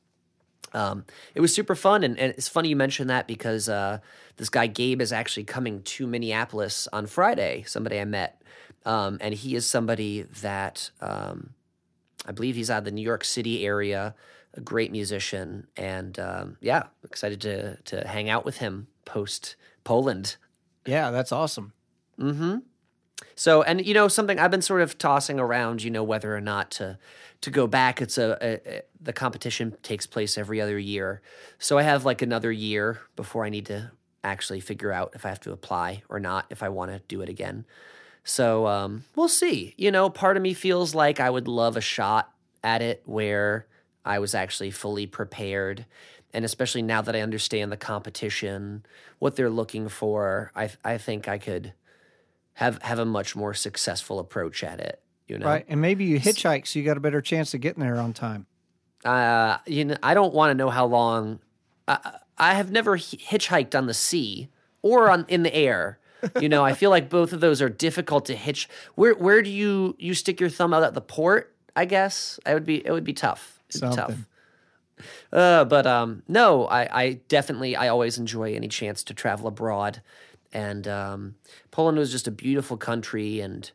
um, 0.73 1.05
it 1.35 1.41
was 1.41 1.53
super 1.53 1.75
fun, 1.75 2.03
and, 2.03 2.17
and 2.17 2.33
it's 2.37 2.47
funny 2.47 2.69
you 2.69 2.75
mentioned 2.75 3.09
that 3.09 3.27
because 3.27 3.69
uh, 3.69 3.99
this 4.37 4.49
guy 4.49 4.67
Gabe 4.67 5.01
is 5.01 5.11
actually 5.11 5.43
coming 5.43 5.81
to 5.83 6.07
Minneapolis 6.07 6.87
on 6.93 7.07
Friday. 7.07 7.63
Somebody 7.67 7.99
I 7.99 8.05
met, 8.05 8.41
um, 8.85 9.17
and 9.21 9.33
he 9.33 9.55
is 9.55 9.65
somebody 9.65 10.23
that 10.41 10.91
um, 11.01 11.51
I 12.25 12.31
believe 12.31 12.55
he's 12.55 12.69
out 12.69 12.79
of 12.79 12.85
the 12.85 12.91
New 12.91 13.01
York 13.01 13.23
City 13.23 13.65
area. 13.65 14.15
A 14.53 14.61
great 14.61 14.91
musician, 14.91 15.67
and 15.77 16.19
um, 16.19 16.57
yeah, 16.59 16.83
excited 17.05 17.39
to 17.41 17.77
to 17.83 18.05
hang 18.05 18.29
out 18.29 18.43
with 18.43 18.57
him 18.57 18.87
post 19.05 19.55
Poland. 19.85 20.35
Yeah, 20.85 21.11
that's 21.11 21.31
awesome. 21.31 21.73
So, 23.35 23.61
and 23.63 23.85
you 23.85 23.93
know, 23.93 24.07
something 24.07 24.39
I've 24.39 24.51
been 24.51 24.61
sort 24.61 24.81
of 24.81 24.97
tossing 24.97 25.39
around, 25.39 25.83
you 25.83 25.89
know, 25.89 26.03
whether 26.03 26.35
or 26.35 26.41
not 26.41 26.71
to 26.71 26.97
to 27.41 27.49
go 27.49 27.65
back. 27.65 28.01
It's 28.01 28.17
a, 28.17 28.37
a, 28.41 28.77
a 28.77 28.81
the 29.01 29.13
competition 29.13 29.75
takes 29.81 30.05
place 30.05 30.37
every 30.37 30.61
other 30.61 30.77
year, 30.77 31.21
so 31.59 31.77
I 31.77 31.83
have 31.83 32.05
like 32.05 32.21
another 32.21 32.51
year 32.51 32.99
before 33.15 33.45
I 33.45 33.49
need 33.49 33.65
to 33.67 33.91
actually 34.23 34.59
figure 34.59 34.91
out 34.91 35.11
if 35.15 35.25
I 35.25 35.29
have 35.29 35.39
to 35.41 35.51
apply 35.51 36.03
or 36.07 36.19
not 36.19 36.45
if 36.49 36.61
I 36.61 36.69
want 36.69 36.91
to 36.91 36.99
do 37.07 37.21
it 37.21 37.29
again. 37.29 37.65
So 38.23 38.67
um, 38.67 39.05
we'll 39.15 39.27
see. 39.27 39.73
You 39.77 39.91
know, 39.91 40.09
part 40.09 40.37
of 40.37 40.43
me 40.43 40.53
feels 40.53 40.93
like 40.93 41.19
I 41.19 41.29
would 41.29 41.47
love 41.47 41.75
a 41.75 41.81
shot 41.81 42.31
at 42.63 42.81
it 42.81 43.01
where 43.05 43.65
I 44.05 44.19
was 44.19 44.35
actually 44.35 44.71
fully 44.71 45.07
prepared. 45.07 45.85
And 46.33 46.45
especially 46.45 46.81
now 46.81 47.01
that 47.01 47.15
I 47.15 47.21
understand 47.21 47.71
the 47.71 47.77
competition, 47.77 48.85
what 49.19 49.35
they're 49.35 49.49
looking 49.49 49.89
for, 49.89 50.51
I 50.55 50.69
I 50.83 50.97
think 50.97 51.27
I 51.27 51.37
could 51.37 51.73
have 52.53 52.81
have 52.81 52.99
a 52.99 53.05
much 53.05 53.35
more 53.35 53.53
successful 53.53 54.19
approach 54.19 54.63
at 54.63 54.79
it. 54.79 55.01
You 55.27 55.37
know, 55.37 55.45
Right. 55.45 55.65
And 55.67 55.79
maybe 55.81 56.03
you 56.05 56.19
hitchhike 56.19 56.67
so 56.67 56.79
you 56.79 56.85
got 56.85 56.97
a 56.97 57.01
better 57.01 57.21
chance 57.21 57.53
of 57.53 57.61
getting 57.61 57.81
there 57.81 57.97
on 57.97 58.13
time. 58.13 58.45
uh, 59.05 59.57
you 59.65 59.85
know, 59.85 59.95
I 60.03 60.13
don't 60.13 60.33
want 60.33 60.51
to 60.51 60.55
know 60.55 60.69
how 60.69 60.85
long. 60.85 61.39
I, 61.87 62.19
I 62.37 62.53
have 62.55 62.71
never 62.71 62.97
hitchhiked 62.97 63.75
on 63.77 63.85
the 63.87 63.93
sea 63.93 64.49
or 64.81 65.09
on 65.09 65.25
in 65.27 65.43
the 65.43 65.53
air. 65.55 65.99
You 66.39 66.49
know, 66.49 66.63
I 66.63 66.73
feel 66.73 66.89
like 66.91 67.09
both 67.09 67.33
of 67.33 67.39
those 67.39 67.61
are 67.61 67.69
difficult 67.69 68.25
to 68.25 68.35
hitch. 68.35 68.69
Where 68.95 69.13
where 69.15 69.41
do 69.41 69.49
you 69.49 69.95
you 69.97 70.13
stick 70.13 70.39
your 70.39 70.49
thumb 70.49 70.73
out 70.73 70.83
at 70.83 70.93
the 70.93 71.01
port? 71.01 71.55
I 71.75 71.85
guess 71.85 72.39
I 72.45 72.53
would 72.53 72.65
be 72.65 72.85
it 72.85 72.91
would 72.91 73.03
be 73.03 73.13
tough. 73.13 73.59
It'd 73.69 73.81
be 73.81 73.95
tough. 73.95 74.27
Uh, 75.33 75.65
but 75.65 75.87
um, 75.87 76.21
no, 76.27 76.67
I, 76.67 77.03
I 77.03 77.13
definitely 77.27 77.75
I 77.75 77.87
always 77.87 78.19
enjoy 78.19 78.53
any 78.53 78.67
chance 78.67 79.03
to 79.05 79.13
travel 79.15 79.47
abroad, 79.47 80.01
and 80.53 80.87
um, 80.87 81.35
Poland 81.71 81.97
was 81.97 82.11
just 82.11 82.27
a 82.27 82.31
beautiful 82.31 82.77
country, 82.77 83.39
and 83.39 83.69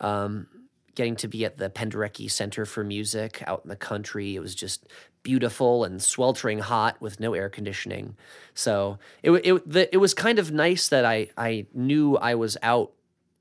um, 0.00 0.46
getting 0.94 1.16
to 1.16 1.28
be 1.28 1.44
at 1.44 1.58
the 1.58 1.70
Penderecki 1.70 2.30
Center 2.30 2.64
for 2.64 2.84
Music 2.84 3.42
out 3.46 3.62
in 3.64 3.68
the 3.68 3.76
country, 3.76 4.36
it 4.36 4.40
was 4.40 4.54
just 4.54 4.86
beautiful 5.22 5.84
and 5.84 6.02
sweltering 6.02 6.58
hot 6.58 7.00
with 7.00 7.20
no 7.20 7.34
air 7.34 7.48
conditioning. 7.48 8.16
So 8.54 8.98
it 9.22 9.30
it 9.32 9.70
the, 9.70 9.94
it 9.94 9.98
was 9.98 10.14
kind 10.14 10.38
of 10.38 10.52
nice 10.52 10.88
that 10.88 11.04
I 11.04 11.28
I 11.36 11.66
knew 11.72 12.16
I 12.16 12.34
was 12.34 12.56
out 12.62 12.92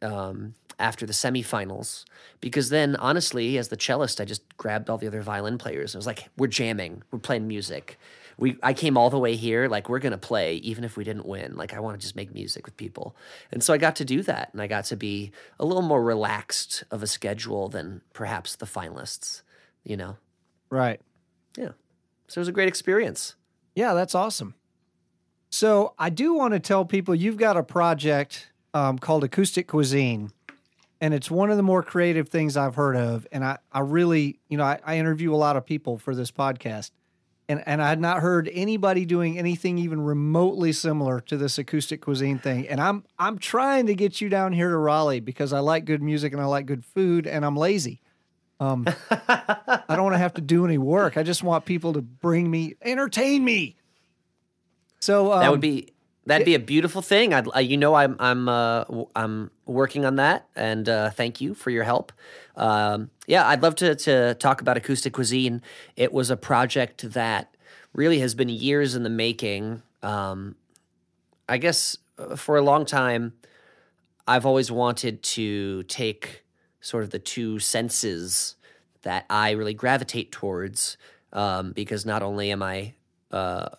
um, 0.01 0.53
after 0.81 1.05
the 1.05 1.13
semifinals 1.13 2.05
because 2.39 2.69
then 2.69 2.95
honestly 2.95 3.57
as 3.57 3.67
the 3.67 3.77
cellist 3.77 4.19
i 4.19 4.25
just 4.25 4.41
grabbed 4.57 4.89
all 4.89 4.97
the 4.97 5.05
other 5.05 5.21
violin 5.21 5.57
players 5.57 5.95
i 5.95 5.97
was 5.97 6.07
like 6.07 6.27
we're 6.37 6.47
jamming 6.47 7.03
we're 7.11 7.19
playing 7.19 7.47
music 7.47 7.99
we 8.37 8.57
i 8.63 8.73
came 8.73 8.97
all 8.97 9.09
the 9.09 9.17
way 9.19 9.35
here 9.35 9.67
like 9.67 9.89
we're 9.89 9.99
gonna 9.99 10.17
play 10.17 10.55
even 10.57 10.83
if 10.83 10.97
we 10.97 11.03
didn't 11.03 11.25
win 11.25 11.55
like 11.55 11.73
i 11.73 11.79
want 11.79 11.99
to 11.99 12.01
just 12.01 12.15
make 12.15 12.33
music 12.33 12.65
with 12.65 12.75
people 12.77 13.15
and 13.51 13.63
so 13.63 13.73
i 13.73 13.77
got 13.77 13.95
to 13.95 14.05
do 14.05 14.21
that 14.21 14.49
and 14.53 14.61
i 14.61 14.67
got 14.67 14.85
to 14.85 14.95
be 14.95 15.31
a 15.59 15.65
little 15.65 15.81
more 15.81 16.03
relaxed 16.03 16.83
of 16.91 17.01
a 17.03 17.07
schedule 17.07 17.67
than 17.69 18.01
perhaps 18.13 18.55
the 18.55 18.65
finalists 18.65 19.41
you 19.83 19.95
know 19.97 20.17
Right. 20.69 21.01
yeah 21.57 21.69
so 22.27 22.39
it 22.39 22.41
was 22.41 22.47
a 22.47 22.53
great 22.53 22.67
experience 22.69 23.35
Yeah, 23.75 23.93
that's 23.93 24.15
awesome. 24.15 24.55
So 25.49 25.93
I 25.99 26.09
do 26.09 26.33
want 26.33 26.53
to 26.53 26.59
tell 26.59 26.85
people 26.85 27.13
you've 27.13 27.37
got 27.37 27.57
a 27.57 27.63
project 27.63 28.51
um, 28.73 28.97
called 28.99 29.23
Acoustic 29.25 29.67
Cuisine, 29.67 30.31
and 31.01 31.13
it's 31.13 31.29
one 31.29 31.49
of 31.51 31.57
the 31.57 31.63
more 31.63 31.83
creative 31.83 32.29
things 32.29 32.55
I've 32.55 32.75
heard 32.75 32.95
of. 32.95 33.27
And 33.33 33.43
I, 33.43 33.57
I 33.71 33.79
really, 33.81 34.39
you 34.49 34.57
know, 34.57 34.63
I, 34.63 34.79
I 34.85 34.97
interview 34.97 35.33
a 35.33 35.35
lot 35.35 35.57
of 35.57 35.65
people 35.65 35.97
for 35.97 36.15
this 36.15 36.31
podcast, 36.31 36.91
and 37.51 37.63
and 37.67 37.81
I 37.81 37.89
had 37.89 37.99
not 37.99 38.19
heard 38.21 38.49
anybody 38.51 39.05
doing 39.05 39.37
anything 39.37 39.77
even 39.77 40.01
remotely 40.01 40.71
similar 40.71 41.19
to 41.21 41.37
this 41.37 41.57
acoustic 41.57 42.01
cuisine 42.01 42.39
thing. 42.39 42.67
And 42.67 42.79
I'm 42.79 43.03
I'm 43.19 43.37
trying 43.37 43.87
to 43.87 43.95
get 43.95 44.21
you 44.21 44.29
down 44.29 44.53
here 44.53 44.69
to 44.69 44.77
Raleigh 44.77 45.19
because 45.19 45.51
I 45.51 45.59
like 45.59 45.85
good 45.85 46.01
music 46.01 46.31
and 46.33 46.41
I 46.41 46.45
like 46.45 46.65
good 46.65 46.85
food, 46.85 47.27
and 47.27 47.45
I'm 47.45 47.57
lazy. 47.57 48.01
Um, 48.59 48.85
I 49.09 49.83
don't 49.89 50.03
want 50.03 50.13
to 50.13 50.19
have 50.19 50.35
to 50.35 50.41
do 50.41 50.65
any 50.65 50.77
work. 50.77 51.17
I 51.17 51.23
just 51.23 51.43
want 51.43 51.65
people 51.65 51.93
to 51.93 52.01
bring 52.01 52.49
me, 52.49 52.75
entertain 52.81 53.43
me. 53.43 53.75
So 54.99 55.33
um, 55.33 55.39
that 55.39 55.51
would 55.51 55.61
be 55.61 55.93
that'd 56.31 56.45
be 56.45 56.55
a 56.55 56.59
beautiful 56.59 57.01
thing. 57.01 57.33
I'd, 57.33 57.47
uh, 57.55 57.59
you 57.59 57.77
know, 57.77 57.93
I'm 57.95 58.15
I'm 58.19 58.47
uh, 58.47 58.83
w- 58.85 59.07
I'm 59.15 59.51
working 59.65 60.05
on 60.05 60.15
that, 60.15 60.47
and 60.55 60.87
uh, 60.87 61.09
thank 61.11 61.41
you 61.41 61.53
for 61.53 61.69
your 61.69 61.83
help. 61.83 62.11
Um, 62.55 63.09
yeah, 63.27 63.47
I'd 63.47 63.61
love 63.61 63.75
to 63.75 63.95
to 63.95 64.33
talk 64.35 64.61
about 64.61 64.77
acoustic 64.77 65.13
cuisine. 65.13 65.61
It 65.95 66.11
was 66.13 66.29
a 66.29 66.37
project 66.37 67.11
that 67.13 67.55
really 67.93 68.19
has 68.19 68.35
been 68.35 68.49
years 68.49 68.95
in 68.95 69.03
the 69.03 69.09
making. 69.09 69.81
Um, 70.01 70.55
I 71.47 71.57
guess 71.57 71.97
uh, 72.17 72.35
for 72.35 72.57
a 72.57 72.61
long 72.61 72.85
time, 72.85 73.33
I've 74.27 74.45
always 74.45 74.71
wanted 74.71 75.21
to 75.23 75.83
take 75.83 76.43
sort 76.79 77.03
of 77.03 77.09
the 77.09 77.19
two 77.19 77.59
senses 77.59 78.55
that 79.03 79.25
I 79.29 79.51
really 79.51 79.73
gravitate 79.73 80.31
towards, 80.31 80.97
um, 81.33 81.73
because 81.73 82.05
not 82.05 82.23
only 82.23 82.51
am 82.51 82.63
I 82.63 82.93
uh, 83.31 83.69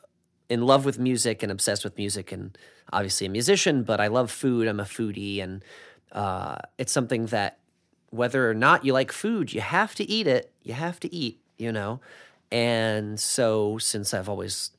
in 0.53 0.61
love 0.61 0.85
with 0.85 0.99
music 0.99 1.43
and 1.43 1.51
obsessed 1.51 1.83
with 1.83 1.97
music 1.97 2.31
and 2.31 2.59
obviously 2.93 3.27
a 3.27 3.31
musician, 3.31 3.85
but 3.85 4.03
I 4.03 4.09
love 4.09 4.31
food. 4.31 4.69
I'm 4.69 4.81
a 4.81 4.85
foodie, 4.85 5.43
and 5.43 5.65
uh, 6.13 6.57
it's 6.77 6.93
something 6.93 7.25
that 7.27 7.59
whether 8.11 8.51
or 8.51 8.53
not 8.53 8.85
you 8.85 8.93
like 8.93 9.13
food, 9.13 9.55
you 9.55 9.63
have 9.63 9.95
to 9.95 10.05
eat 10.05 10.27
it. 10.27 10.53
You 10.63 10.75
have 10.75 11.01
to 11.01 11.15
eat, 11.15 11.41
you 11.57 11.73
know. 11.73 12.01
And 12.51 13.19
so, 13.19 13.79
since 13.79 14.13
I've 14.13 14.29
always 14.29 14.73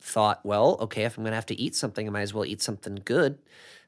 thought, 0.00 0.46
well, 0.46 0.76
okay, 0.82 1.02
if 1.02 1.18
I'm 1.18 1.24
going 1.24 1.32
to 1.32 1.34
have 1.42 1.46
to 1.46 1.60
eat 1.60 1.74
something, 1.74 2.06
I 2.06 2.10
might 2.10 2.22
as 2.22 2.32
well 2.32 2.44
eat 2.44 2.62
something 2.62 3.00
good, 3.04 3.36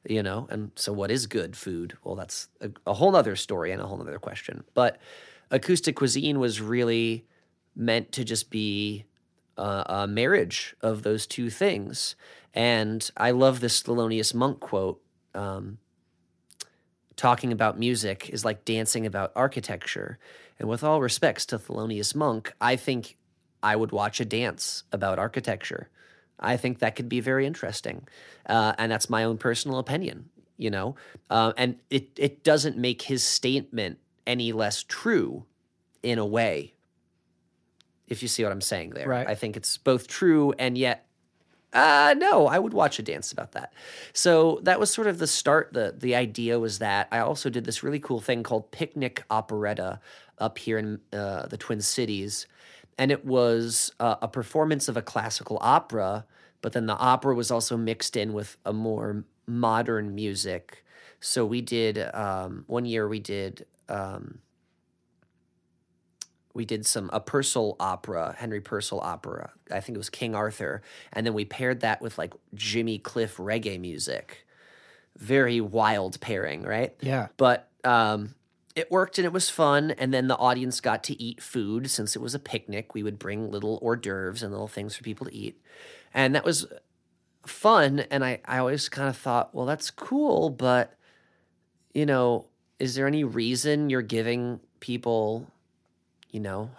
you 0.05 0.21
know? 0.21 0.45
And 0.49 0.71
so, 0.75 0.91
what 0.91 1.09
is 1.09 1.25
good 1.25 1.55
food? 1.55 1.97
Well, 2.03 2.15
that's 2.15 2.49
a, 2.59 2.69
a 2.85 2.95
whole 2.95 3.15
other 3.15 3.37
story 3.37 3.71
and 3.71 3.81
a 3.81 3.87
whole 3.87 4.01
other 4.01 4.19
question. 4.19 4.65
But 4.73 4.99
acoustic 5.51 5.95
cuisine 5.95 6.37
was 6.37 6.59
really 6.59 7.25
meant 7.77 8.11
to 8.11 8.25
just 8.25 8.49
be 8.49 9.05
uh, 9.61 9.83
a 9.85 10.07
marriage 10.07 10.75
of 10.81 11.03
those 11.03 11.27
two 11.27 11.49
things. 11.51 12.15
And 12.53 13.09
I 13.15 13.31
love 13.31 13.59
this 13.59 13.83
Thelonious 13.83 14.33
Monk 14.33 14.59
quote. 14.59 15.01
Um, 15.35 15.77
talking 17.15 17.51
about 17.51 17.77
music 17.77 18.29
is 18.29 18.43
like 18.43 18.65
dancing 18.65 19.05
about 19.05 19.31
architecture. 19.35 20.17
And 20.57 20.67
with 20.67 20.83
all 20.83 20.99
respects 20.99 21.45
to 21.47 21.59
Thelonious 21.59 22.15
Monk, 22.15 22.53
I 22.59 22.75
think 22.75 23.17
I 23.61 23.75
would 23.75 23.91
watch 23.91 24.19
a 24.19 24.25
dance 24.25 24.83
about 24.91 25.19
architecture. 25.19 25.89
I 26.39 26.57
think 26.57 26.79
that 26.79 26.95
could 26.95 27.07
be 27.07 27.19
very 27.19 27.45
interesting. 27.45 28.07
Uh, 28.47 28.73
and 28.79 28.91
that's 28.91 29.11
my 29.11 29.23
own 29.23 29.37
personal 29.37 29.77
opinion, 29.77 30.29
you 30.57 30.71
know? 30.71 30.95
Uh, 31.29 31.53
and 31.55 31.75
it, 31.91 32.09
it 32.17 32.43
doesn't 32.43 32.77
make 32.77 33.03
his 33.03 33.23
statement 33.23 33.99
any 34.25 34.51
less 34.51 34.81
true 34.81 35.45
in 36.01 36.17
a 36.17 36.25
way, 36.25 36.73
if 38.11 38.21
you 38.21 38.27
see 38.27 38.43
what 38.43 38.51
I'm 38.51 38.61
saying 38.61 38.91
there. 38.91 39.07
Right. 39.07 39.27
I 39.27 39.35
think 39.35 39.57
it's 39.57 39.77
both 39.77 40.07
true 40.07 40.53
and 40.59 40.77
yet 40.77 41.07
uh 41.73 42.13
no, 42.17 42.47
I 42.47 42.59
would 42.59 42.73
watch 42.73 42.99
a 42.99 43.01
dance 43.01 43.31
about 43.31 43.53
that. 43.53 43.71
So 44.11 44.59
that 44.63 44.77
was 44.79 44.91
sort 44.91 45.07
of 45.07 45.19
the 45.19 45.27
start. 45.27 45.71
The 45.71 45.95
the 45.97 46.15
idea 46.15 46.59
was 46.59 46.79
that 46.79 47.07
I 47.11 47.19
also 47.19 47.49
did 47.49 47.63
this 47.63 47.81
really 47.81 47.99
cool 47.99 48.19
thing 48.19 48.43
called 48.43 48.71
Picnic 48.71 49.23
Operetta 49.29 50.01
up 50.37 50.57
here 50.57 50.77
in 50.77 50.99
uh, 51.13 51.45
the 51.47 51.55
Twin 51.55 51.79
Cities, 51.79 52.45
and 52.97 53.09
it 53.09 53.23
was 53.23 53.93
uh, 54.01 54.15
a 54.21 54.27
performance 54.27 54.89
of 54.89 54.97
a 54.97 55.01
classical 55.01 55.57
opera, 55.61 56.25
but 56.61 56.73
then 56.73 56.87
the 56.87 56.97
opera 56.97 57.33
was 57.35 57.51
also 57.51 57.77
mixed 57.77 58.17
in 58.17 58.33
with 58.33 58.57
a 58.65 58.73
more 58.73 59.23
modern 59.47 60.13
music. 60.13 60.83
So 61.21 61.45
we 61.45 61.61
did 61.61 61.97
um, 62.13 62.65
one 62.67 62.83
year 62.83 63.07
we 63.07 63.19
did. 63.19 63.65
Um, 63.87 64.39
we 66.53 66.65
did 66.65 66.85
some 66.85 67.09
a 67.13 67.19
Purcell 67.19 67.75
opera, 67.79 68.35
Henry 68.37 68.61
Purcell 68.61 68.99
opera. 68.99 69.51
I 69.71 69.79
think 69.79 69.95
it 69.95 69.99
was 69.99 70.09
King 70.09 70.35
Arthur, 70.35 70.81
and 71.13 71.25
then 71.25 71.33
we 71.33 71.45
paired 71.45 71.81
that 71.81 72.01
with 72.01 72.17
like 72.17 72.33
Jimmy 72.53 72.97
Cliff 72.97 73.37
reggae 73.37 73.79
music. 73.79 74.45
Very 75.17 75.61
wild 75.61 76.19
pairing, 76.21 76.63
right? 76.63 76.95
Yeah. 77.01 77.27
But 77.37 77.69
um, 77.83 78.35
it 78.75 78.89
worked 78.89 79.17
and 79.17 79.25
it 79.25 79.33
was 79.33 79.49
fun. 79.49 79.91
And 79.91 80.13
then 80.13 80.27
the 80.27 80.37
audience 80.37 80.79
got 80.79 81.03
to 81.05 81.21
eat 81.21 81.41
food 81.41 81.89
since 81.89 82.15
it 82.15 82.21
was 82.21 82.33
a 82.33 82.39
picnic. 82.39 82.93
We 82.93 83.03
would 83.03 83.19
bring 83.19 83.51
little 83.51 83.77
hors 83.81 83.97
d'oeuvres 83.97 84.41
and 84.41 84.51
little 84.51 84.67
things 84.67 84.95
for 84.95 85.03
people 85.03 85.25
to 85.27 85.35
eat, 85.35 85.61
and 86.13 86.35
that 86.35 86.45
was 86.45 86.65
fun. 87.45 88.01
And 88.11 88.23
I 88.23 88.41
I 88.45 88.57
always 88.57 88.89
kind 88.89 89.09
of 89.09 89.17
thought, 89.17 89.53
well, 89.53 89.65
that's 89.65 89.91
cool, 89.91 90.49
but 90.49 90.97
you 91.93 92.05
know, 92.05 92.47
is 92.79 92.95
there 92.95 93.07
any 93.07 93.23
reason 93.23 93.89
you're 93.89 94.01
giving 94.01 94.59
people 94.79 95.51
you 96.31 96.39
know, 96.39 96.71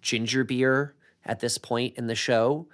ginger 0.00 0.44
beer 0.44 0.94
at 1.24 1.40
this 1.40 1.58
point 1.58 1.96
in 1.96 2.06
the 2.06 2.14
show. 2.14 2.66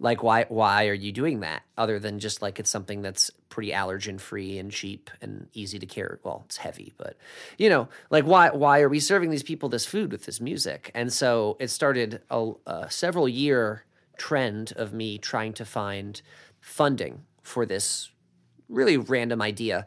Like, 0.00 0.22
why? 0.22 0.46
Why 0.48 0.86
are 0.86 0.94
you 0.94 1.10
doing 1.10 1.40
that? 1.40 1.62
Other 1.76 1.98
than 1.98 2.20
just 2.20 2.40
like 2.40 2.60
it's 2.60 2.70
something 2.70 3.02
that's 3.02 3.32
pretty 3.48 3.72
allergen 3.72 4.20
free 4.20 4.58
and 4.58 4.70
cheap 4.70 5.10
and 5.20 5.48
easy 5.54 5.80
to 5.80 5.86
carry. 5.86 6.18
Well, 6.22 6.44
it's 6.46 6.58
heavy, 6.58 6.92
but 6.96 7.16
you 7.58 7.68
know, 7.68 7.88
like 8.08 8.24
why? 8.24 8.50
Why 8.50 8.80
are 8.80 8.88
we 8.88 9.00
serving 9.00 9.30
these 9.30 9.42
people 9.42 9.68
this 9.68 9.84
food 9.84 10.12
with 10.12 10.24
this 10.24 10.40
music? 10.40 10.92
And 10.94 11.12
so 11.12 11.56
it 11.58 11.68
started 11.68 12.22
a, 12.30 12.52
a 12.66 12.90
several 12.90 13.28
year 13.28 13.84
trend 14.16 14.72
of 14.76 14.92
me 14.92 15.18
trying 15.18 15.52
to 15.54 15.64
find 15.64 16.22
funding 16.60 17.22
for 17.42 17.66
this 17.66 18.10
really 18.68 18.96
random 18.96 19.42
idea 19.42 19.86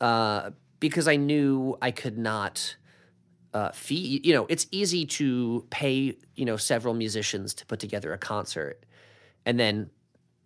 uh, 0.00 0.50
because 0.80 1.06
I 1.06 1.16
knew 1.16 1.76
I 1.80 1.90
could 1.90 2.18
not 2.18 2.76
uh, 3.54 3.70
fee. 3.70 4.20
You 4.22 4.34
know, 4.34 4.46
it's 4.48 4.66
easy 4.70 5.06
to 5.06 5.64
pay 5.70 6.16
you 6.34 6.44
know 6.44 6.56
several 6.56 6.92
musicians 6.92 7.54
to 7.54 7.66
put 7.66 7.78
together 7.78 8.12
a 8.12 8.18
concert, 8.18 8.84
and 9.46 9.58
then 9.58 9.90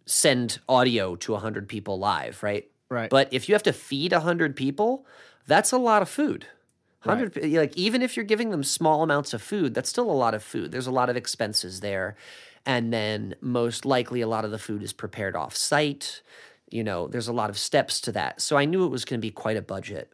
send 0.07 0.61
audio 0.69 1.17
to 1.17 1.35
hundred 1.37 1.69
people 1.69 1.99
live, 1.99 2.43
right? 2.43 2.71
Right. 2.91 3.11
But 3.11 3.29
if 3.33 3.49
you 3.49 3.55
have 3.55 3.63
to 3.65 3.73
feed 3.73 4.13
hundred 4.13 4.55
people, 4.55 5.07
that's 5.47 5.73
a 5.73 5.79
lot 5.79 6.03
of 6.03 6.09
food. 6.09 6.47
Hundred 7.01 7.37
like 7.55 7.77
even 7.77 8.03
if 8.03 8.17
you're 8.17 8.25
giving 8.25 8.51
them 8.51 8.63
small 8.63 9.03
amounts 9.03 9.33
of 9.33 9.41
food, 9.41 9.73
that's 9.73 9.89
still 9.89 10.11
a 10.11 10.13
lot 10.13 10.35
of 10.35 10.43
food. 10.43 10.73
There's 10.73 10.87
a 10.87 10.93
lot 10.93 11.09
of 11.09 11.17
expenses 11.17 11.81
there, 11.81 12.17
and 12.67 12.93
then 12.93 13.35
most 13.41 13.87
likely 13.87 14.21
a 14.21 14.29
lot 14.29 14.45
of 14.45 14.51
the 14.51 14.59
food 14.59 14.83
is 14.83 14.93
prepared 14.93 15.35
off 15.37 15.57
site. 15.57 16.23
You 16.71 16.85
know, 16.85 17.09
there's 17.09 17.29
a 17.29 17.33
lot 17.33 17.49
of 17.49 17.59
steps 17.59 18.01
to 18.03 18.13
that. 18.13 18.43
So 18.43 18.59
I 18.59 18.67
knew 18.67 18.85
it 18.85 18.91
was 18.91 19.07
going 19.07 19.19
to 19.19 19.27
be 19.27 19.31
quite 19.31 19.57
a 19.57 19.63
budget 19.63 20.13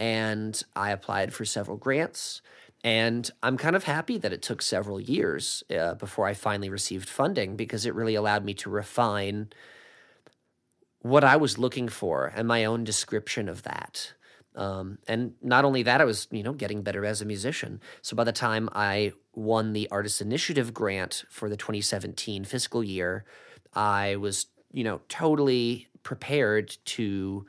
and 0.00 0.62
I 0.74 0.92
applied 0.92 1.34
for 1.34 1.44
several 1.44 1.76
grants. 1.76 2.40
And 2.82 3.30
I'm 3.42 3.58
kind 3.58 3.76
of 3.76 3.84
happy 3.84 4.16
that 4.16 4.32
it 4.32 4.40
took 4.40 4.62
several 4.62 4.98
years 4.98 5.62
uh, 5.70 5.94
before 5.94 6.26
I 6.26 6.32
finally 6.32 6.70
received 6.70 7.06
funding 7.06 7.54
because 7.54 7.84
it 7.84 7.94
really 7.94 8.14
allowed 8.14 8.42
me 8.42 8.54
to 8.54 8.70
refine 8.70 9.50
what 11.02 11.22
I 11.22 11.36
was 11.36 11.58
looking 11.58 11.88
for 11.88 12.32
and 12.34 12.48
my 12.48 12.64
own 12.64 12.82
description 12.82 13.46
of 13.46 13.62
that. 13.64 14.14
Um, 14.56 14.98
and 15.06 15.34
not 15.42 15.66
only 15.66 15.82
that, 15.82 16.00
I 16.00 16.04
was 16.04 16.26
you 16.30 16.42
know 16.42 16.54
getting 16.54 16.82
better 16.82 17.04
as 17.04 17.20
a 17.20 17.26
musician. 17.26 17.80
So 18.00 18.16
by 18.16 18.24
the 18.24 18.32
time 18.32 18.70
I 18.72 19.12
won 19.34 19.74
the 19.74 19.86
Artist 19.90 20.22
Initiative 20.22 20.72
grant 20.72 21.24
for 21.28 21.50
the 21.50 21.56
2017 21.58 22.44
fiscal 22.44 22.82
year, 22.82 23.24
I 23.74 24.16
was 24.16 24.46
you 24.72 24.82
know 24.82 25.02
totally 25.08 25.88
prepared 26.02 26.76
to 26.86 27.46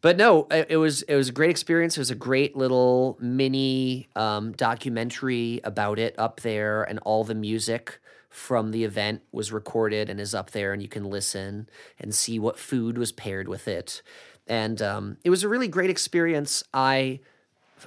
but 0.00 0.16
no, 0.16 0.46
it, 0.50 0.66
it 0.70 0.76
was 0.76 1.02
it 1.02 1.14
was 1.14 1.28
a 1.28 1.32
great 1.32 1.50
experience. 1.50 1.96
It 1.96 2.00
was 2.00 2.10
a 2.10 2.16
great 2.16 2.56
little 2.56 3.16
mini 3.20 4.08
um, 4.16 4.52
documentary 4.52 5.60
about 5.64 5.98
it 5.98 6.14
up 6.18 6.40
there, 6.40 6.82
and 6.82 6.98
all 7.00 7.24
the 7.24 7.34
music 7.34 8.00
from 8.28 8.70
the 8.70 8.84
event 8.84 9.22
was 9.30 9.52
recorded 9.52 10.08
and 10.08 10.18
is 10.18 10.34
up 10.34 10.52
there, 10.52 10.72
and 10.72 10.82
you 10.82 10.88
can 10.88 11.04
listen 11.04 11.68
and 12.00 12.14
see 12.14 12.38
what 12.38 12.58
food 12.58 12.96
was 12.96 13.12
paired 13.12 13.46
with 13.46 13.68
it. 13.68 14.02
And 14.46 14.80
um, 14.82 15.18
it 15.22 15.30
was 15.30 15.44
a 15.44 15.48
really 15.48 15.68
great 15.68 15.90
experience. 15.90 16.64
I 16.72 17.20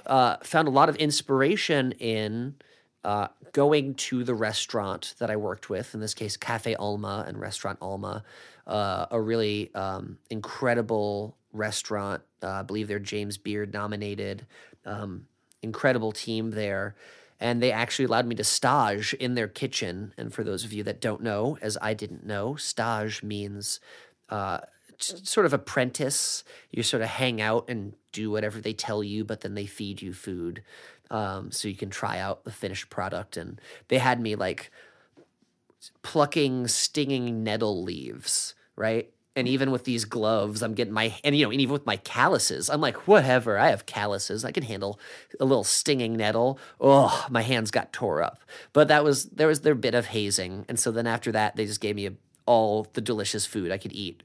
uh, 0.06 0.36
found 0.42 0.68
a 0.68 0.70
lot 0.70 0.88
of 0.88 0.96
inspiration 0.96 1.92
in 1.92 2.54
uh, 3.04 3.28
going 3.52 3.94
to 3.94 4.24
the 4.24 4.34
restaurant 4.34 5.14
that 5.18 5.30
I 5.30 5.36
worked 5.36 5.70
with, 5.70 5.94
in 5.94 6.00
this 6.00 6.14
case, 6.14 6.36
Cafe 6.36 6.74
Alma 6.74 7.24
and 7.26 7.38
Restaurant 7.38 7.78
Alma, 7.80 8.24
uh, 8.66 9.06
a 9.10 9.20
really 9.20 9.74
um, 9.74 10.18
incredible 10.30 11.36
restaurant. 11.56 12.22
Uh, 12.42 12.48
I 12.50 12.62
believe 12.62 12.88
they're 12.88 12.98
James 12.98 13.38
Beard 13.38 13.72
nominated. 13.72 14.46
Um, 14.84 15.26
incredible 15.62 16.12
team 16.12 16.50
there. 16.52 16.94
And 17.38 17.62
they 17.62 17.70
actually 17.70 18.06
allowed 18.06 18.26
me 18.26 18.34
to 18.36 18.44
stage 18.44 19.12
in 19.14 19.34
their 19.34 19.48
kitchen. 19.48 20.14
And 20.16 20.32
for 20.32 20.42
those 20.42 20.64
of 20.64 20.72
you 20.72 20.82
that 20.84 21.00
don't 21.00 21.22
know, 21.22 21.58
as 21.60 21.76
I 21.82 21.92
didn't 21.92 22.24
know, 22.24 22.56
stage 22.56 23.22
means 23.22 23.78
uh, 24.30 24.60
sort 24.98 25.44
of 25.44 25.52
apprentice. 25.52 26.44
You 26.70 26.82
sort 26.82 27.02
of 27.02 27.08
hang 27.08 27.40
out 27.40 27.66
and 27.68 27.94
do 28.12 28.30
whatever 28.30 28.60
they 28.60 28.72
tell 28.72 29.04
you, 29.04 29.24
but 29.24 29.42
then 29.42 29.54
they 29.54 29.66
feed 29.66 30.00
you 30.00 30.14
food. 30.14 30.62
Um, 31.10 31.50
so 31.52 31.68
you 31.68 31.76
can 31.76 31.90
try 31.90 32.18
out 32.18 32.44
the 32.44 32.50
finished 32.50 32.88
product. 32.88 33.36
And 33.36 33.60
they 33.88 33.98
had 33.98 34.20
me 34.20 34.34
like 34.34 34.70
plucking 36.02 36.68
stinging 36.68 37.44
nettle 37.44 37.82
leaves, 37.82 38.54
right? 38.76 39.10
And 39.36 39.46
even 39.46 39.70
with 39.70 39.84
these 39.84 40.06
gloves, 40.06 40.62
I'm 40.62 40.72
getting 40.72 40.94
my 40.94 41.14
and 41.22 41.36
you 41.36 41.44
know, 41.44 41.50
and 41.50 41.60
even 41.60 41.74
with 41.74 41.84
my 41.84 41.98
calluses, 41.98 42.70
I'm 42.70 42.80
like, 42.80 43.06
whatever. 43.06 43.58
I 43.58 43.68
have 43.68 43.84
calluses. 43.84 44.44
I 44.44 44.50
can 44.50 44.62
handle 44.62 44.98
a 45.38 45.44
little 45.44 45.62
stinging 45.62 46.16
nettle. 46.16 46.58
Oh, 46.80 47.26
my 47.30 47.42
hands 47.42 47.70
got 47.70 47.92
tore 47.92 48.22
up. 48.22 48.40
But 48.72 48.88
that 48.88 49.04
was 49.04 49.26
there 49.26 49.46
was 49.46 49.60
their 49.60 49.74
bit 49.74 49.94
of 49.94 50.06
hazing, 50.06 50.64
and 50.68 50.80
so 50.80 50.90
then 50.90 51.06
after 51.06 51.30
that, 51.32 51.54
they 51.54 51.66
just 51.66 51.82
gave 51.82 51.96
me 51.96 52.06
a, 52.06 52.14
all 52.46 52.88
the 52.94 53.02
delicious 53.02 53.44
food 53.44 53.70
I 53.70 53.78
could 53.78 53.92
eat. 53.92 54.22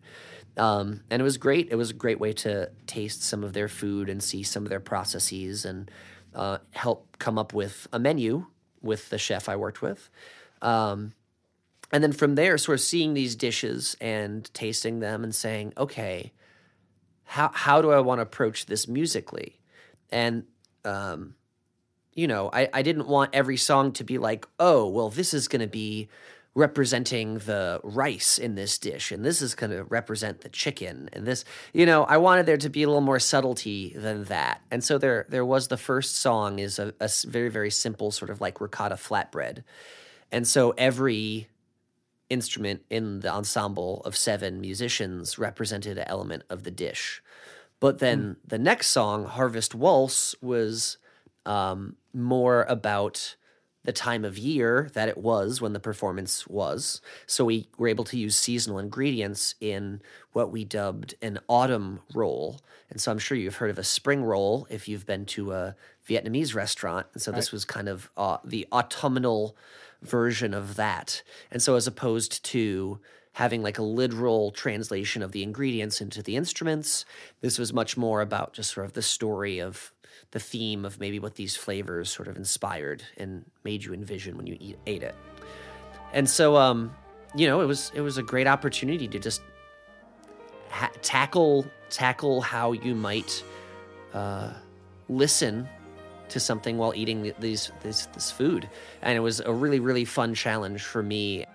Um, 0.57 1.01
and 1.09 1.21
it 1.21 1.23
was 1.23 1.37
great. 1.37 1.69
It 1.71 1.75
was 1.75 1.89
a 1.89 1.93
great 1.93 2.19
way 2.19 2.33
to 2.33 2.69
taste 2.87 3.23
some 3.23 3.43
of 3.43 3.53
their 3.53 3.67
food 3.67 4.09
and 4.09 4.23
see 4.23 4.43
some 4.43 4.63
of 4.63 4.69
their 4.69 4.79
processes 4.79 5.65
and 5.65 5.91
uh, 6.35 6.59
help 6.71 7.17
come 7.19 7.37
up 7.37 7.53
with 7.53 7.87
a 7.91 7.99
menu 7.99 8.45
with 8.81 9.09
the 9.09 9.17
chef 9.17 9.47
I 9.47 9.55
worked 9.55 9.81
with. 9.81 10.09
Um, 10.61 11.13
and 11.91 12.03
then 12.03 12.11
from 12.11 12.35
there, 12.35 12.57
sort 12.57 12.79
of 12.79 12.81
seeing 12.81 13.13
these 13.13 13.35
dishes 13.35 13.97
and 13.99 14.51
tasting 14.53 14.99
them 14.99 15.23
and 15.23 15.35
saying, 15.35 15.73
okay, 15.77 16.31
how 17.23 17.51
how 17.53 17.81
do 17.81 17.91
I 17.91 17.99
want 17.99 18.19
to 18.19 18.23
approach 18.23 18.65
this 18.65 18.87
musically? 18.87 19.59
And 20.11 20.45
um, 20.85 21.35
you 22.13 22.27
know, 22.27 22.49
I, 22.51 22.69
I 22.73 22.81
didn't 22.81 23.07
want 23.07 23.33
every 23.33 23.57
song 23.57 23.93
to 23.93 24.03
be 24.03 24.17
like, 24.17 24.45
oh, 24.59 24.87
well, 24.87 25.09
this 25.09 25.33
is 25.33 25.47
going 25.47 25.61
to 25.61 25.67
be 25.67 26.09
representing 26.53 27.37
the 27.39 27.79
rice 27.81 28.37
in 28.37 28.55
this 28.55 28.77
dish 28.77 29.11
and 29.11 29.23
this 29.23 29.41
is 29.41 29.55
going 29.55 29.71
to 29.71 29.85
represent 29.85 30.41
the 30.41 30.49
chicken 30.49 31.09
and 31.13 31.25
this 31.25 31.45
you 31.71 31.85
know 31.85 32.03
i 32.03 32.17
wanted 32.17 32.45
there 32.45 32.57
to 32.57 32.67
be 32.67 32.83
a 32.83 32.87
little 32.87 32.99
more 32.99 33.21
subtlety 33.21 33.93
than 33.95 34.25
that 34.25 34.59
and 34.69 34.83
so 34.83 34.97
there 34.97 35.25
there 35.29 35.45
was 35.45 35.69
the 35.69 35.77
first 35.77 36.17
song 36.17 36.59
is 36.59 36.77
a 36.77 36.93
very 37.25 37.47
very 37.47 37.71
simple 37.71 38.11
sort 38.11 38.29
of 38.29 38.41
like 38.41 38.59
ricotta 38.59 38.95
flatbread 38.95 39.63
and 40.29 40.45
so 40.45 40.71
every 40.77 41.47
instrument 42.31 42.81
in 42.89 43.19
the 43.19 43.29
ensemble 43.29 44.01
of 44.05 44.15
seven 44.15 44.61
musicians 44.61 45.37
represented 45.37 45.97
an 45.97 46.07
element 46.07 46.43
of 46.49 46.63
the 46.63 46.71
dish 46.71 47.21
but 47.79 47.99
then 47.99 48.37
the 48.47 48.59
next 48.59 48.87
song 48.87 49.25
harvest 49.25 49.75
waltz 49.75 50.35
was 50.41 50.97
um, 51.45 51.95
more 52.13 52.63
about 52.63 53.35
the 53.83 53.91
time 53.91 54.23
of 54.23 54.37
year 54.37 54.89
that 54.93 55.09
it 55.09 55.17
was 55.17 55.59
when 55.59 55.73
the 55.73 55.79
performance 55.79 56.47
was. 56.47 57.01
So 57.25 57.45
we 57.45 57.67
were 57.77 57.87
able 57.87 58.03
to 58.05 58.17
use 58.17 58.35
seasonal 58.35 58.77
ingredients 58.77 59.55
in 59.59 60.01
what 60.33 60.51
we 60.51 60.65
dubbed 60.65 61.15
an 61.21 61.39
autumn 61.47 62.01
roll. 62.13 62.61
And 62.89 63.01
so 63.01 63.11
I'm 63.11 63.17
sure 63.17 63.37
you've 63.37 63.55
heard 63.55 63.71
of 63.71 63.79
a 63.79 63.83
spring 63.83 64.23
roll 64.23 64.67
if 64.69 64.87
you've 64.87 65.07
been 65.07 65.25
to 65.27 65.53
a 65.53 65.75
Vietnamese 66.07 66.53
restaurant. 66.53 67.07
And 67.13 67.21
so 67.21 67.31
this 67.31 67.51
was 67.51 67.65
kind 67.65 67.89
of 67.89 68.11
uh, 68.15 68.37
the 68.43 68.67
autumnal 68.71 69.55
version 70.01 70.53
of 70.53 70.75
that. 70.75 71.23
And 71.51 71.61
so 71.61 71.75
as 71.75 71.87
opposed 71.87 72.43
to 72.45 72.99
having 73.33 73.63
like 73.63 73.77
a 73.77 73.83
literal 73.83 74.51
translation 74.51 75.21
of 75.21 75.31
the 75.31 75.43
ingredients 75.43 76.01
into 76.01 76.21
the 76.21 76.35
instruments, 76.35 77.05
this 77.41 77.57
was 77.57 77.71
much 77.71 77.95
more 77.95 78.21
about 78.21 78.53
just 78.53 78.73
sort 78.73 78.85
of 78.85 78.93
the 78.93 79.01
story 79.01 79.59
of 79.59 79.93
the 80.31 80.39
theme 80.39 80.85
of 80.85 80.99
maybe 80.99 81.19
what 81.19 81.35
these 81.35 81.55
flavors 81.55 82.09
sort 82.09 82.27
of 82.27 82.37
inspired 82.37 83.03
and 83.17 83.45
made 83.63 83.83
you 83.83 83.93
envision 83.93 84.37
when 84.37 84.47
you 84.47 84.57
eat, 84.59 84.77
ate 84.85 85.03
it. 85.03 85.15
And 86.13 86.29
so, 86.29 86.57
um, 86.57 86.93
you 87.35 87.47
know, 87.47 87.61
it 87.61 87.65
was 87.65 87.91
it 87.95 88.01
was 88.01 88.17
a 88.17 88.23
great 88.23 88.47
opportunity 88.47 89.07
to 89.07 89.19
just 89.19 89.41
ha- 90.69 90.91
tackle 91.01 91.65
tackle 91.89 92.41
how 92.41 92.73
you 92.73 92.95
might 92.95 93.43
uh, 94.13 94.51
listen 95.07 95.67
to 96.31 96.39
something 96.39 96.77
while 96.77 96.93
eating 96.95 97.33
these 97.39 97.71
this 97.81 98.07
this 98.07 98.31
food, 98.31 98.69
and 99.01 99.15
it 99.15 99.21
was 99.21 99.39
a 99.39 99.53
really 99.53 99.79
really 99.79 100.05
fun 100.05 100.33
challenge 100.33 100.81
for 100.81 101.03
me. 101.03 101.45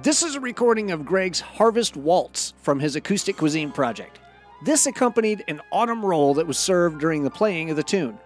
This 0.00 0.22
is 0.22 0.36
a 0.36 0.40
recording 0.40 0.92
of 0.92 1.04
Greg's 1.04 1.40
Harvest 1.40 1.96
Waltz 1.96 2.54
from 2.62 2.78
his 2.78 2.94
acoustic 2.96 3.36
cuisine 3.36 3.72
project. 3.72 4.20
This 4.64 4.86
accompanied 4.86 5.44
an 5.48 5.60
autumn 5.72 6.04
roll 6.04 6.34
that 6.34 6.46
was 6.46 6.58
served 6.58 7.00
during 7.00 7.22
the 7.22 7.30
playing 7.30 7.70
of 7.70 7.76
the 7.76 7.82
tune. 7.82 8.18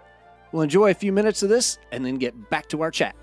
We'll 0.53 0.63
enjoy 0.63 0.91
a 0.91 0.95
few 0.95 1.13
minutes 1.13 1.43
of 1.43 1.49
this 1.49 1.79
and 1.91 2.05
then 2.05 2.17
get 2.17 2.51
back 2.51 2.69
to 2.69 2.83
our 2.83 2.91
chat. 2.91 3.17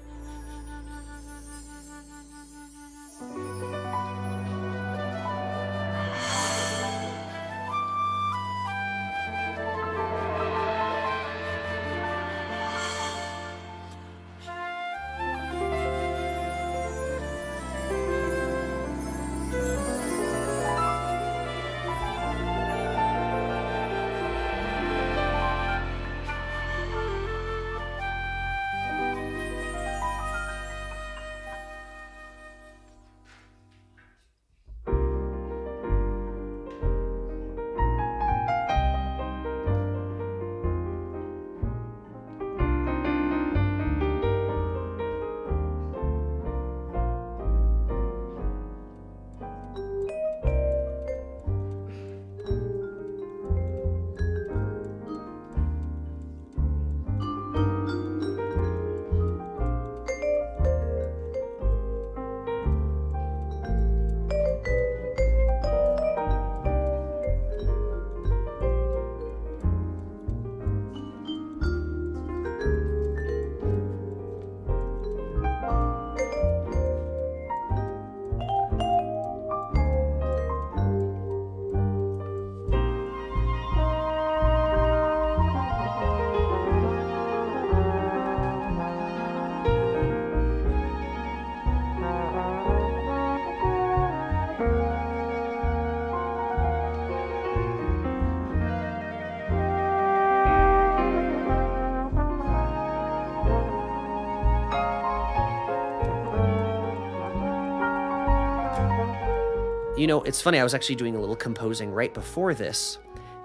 You 109.99 110.07
know, 110.07 110.21
it's 110.21 110.41
funny. 110.41 110.57
I 110.57 110.63
was 110.63 110.73
actually 110.73 110.95
doing 110.95 111.17
a 111.17 111.19
little 111.19 111.35
composing 111.35 111.91
right 111.91 112.13
before 112.13 112.53
this, 112.53 112.99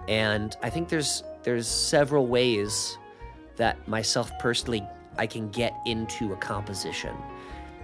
and 0.07 0.57
I 0.63 0.71
think 0.71 0.89
there's 0.89 1.25
there's 1.43 1.67
several 1.67 2.29
ways 2.29 2.97
that 3.57 3.89
myself 3.89 4.31
personally 4.39 4.87
I 5.19 5.27
can 5.27 5.51
get 5.51 5.75
into 5.85 6.33
a 6.33 6.37
composition, 6.37 7.17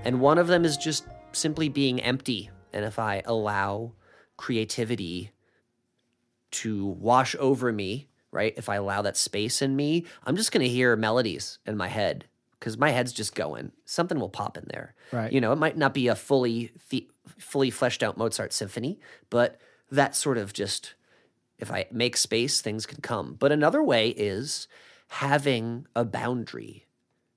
and 0.05 0.21
one 0.21 0.39
of 0.39 0.47
them 0.47 0.65
is 0.65 0.77
just 0.77 1.09
simply 1.33 1.69
being 1.69 2.01
empty. 2.01 2.49
And 2.73 2.85
if 2.85 3.01
I 3.01 3.23
allow 3.25 3.91
creativity 4.37 5.33
to 6.53 6.87
wash 6.87 7.35
over 7.41 7.73
me, 7.73 8.07
right? 8.31 8.55
If 8.57 8.69
I 8.69 8.77
allow 8.77 9.03
that 9.03 9.17
space 9.17 9.63
in 9.63 9.75
me, 9.75 10.05
I'm 10.25 10.37
just 10.37 10.53
going 10.53 10.65
to 10.65 10.73
hear 10.73 10.95
melodies 10.95 11.59
in 11.67 11.77
my 11.77 11.89
head 11.89 12.27
because 12.61 12.79
my 12.79 12.91
head's 12.91 13.13
just 13.13 13.35
going. 13.35 13.73
Something 13.85 14.21
will 14.21 14.29
pop 14.29 14.57
in 14.57 14.67
there. 14.69 14.95
Right. 15.11 15.33
You 15.33 15.41
know, 15.41 15.53
it 15.53 15.57
might 15.57 15.77
not 15.77 15.93
be 15.93 16.07
a 16.07 16.15
fully 16.15 16.71
the, 16.91 17.09
fully 17.41 17.71
fleshed 17.71 18.03
out 18.03 18.17
Mozart 18.17 18.53
symphony, 18.53 18.99
but 19.29 19.61
that 19.91 20.15
sort 20.15 20.39
of 20.39 20.53
just 20.53 20.95
if 21.61 21.71
I 21.71 21.87
make 21.93 22.17
space, 22.17 22.61
things 22.61 22.87
can 22.87 23.01
come. 23.03 23.37
But 23.39 23.53
another 23.53 23.83
way 23.83 24.09
is 24.09 24.67
having 25.09 25.87
a 25.95 26.05
boundary, 26.05 26.87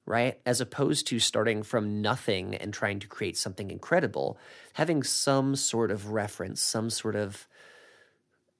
right? 0.05 0.39
As 0.45 0.61
opposed 0.61 1.07
to 1.07 1.19
starting 1.19 1.61
from 1.61 2.01
nothing 2.01 2.55
and 2.55 2.73
trying 2.73 2.99
to 2.99 3.07
create 3.07 3.37
something 3.37 3.69
incredible, 3.69 4.37
having 4.73 5.03
some 5.03 5.55
sort 5.55 5.91
of 5.91 6.11
reference, 6.11 6.61
some 6.61 6.89
sort 6.89 7.15
of 7.15 7.47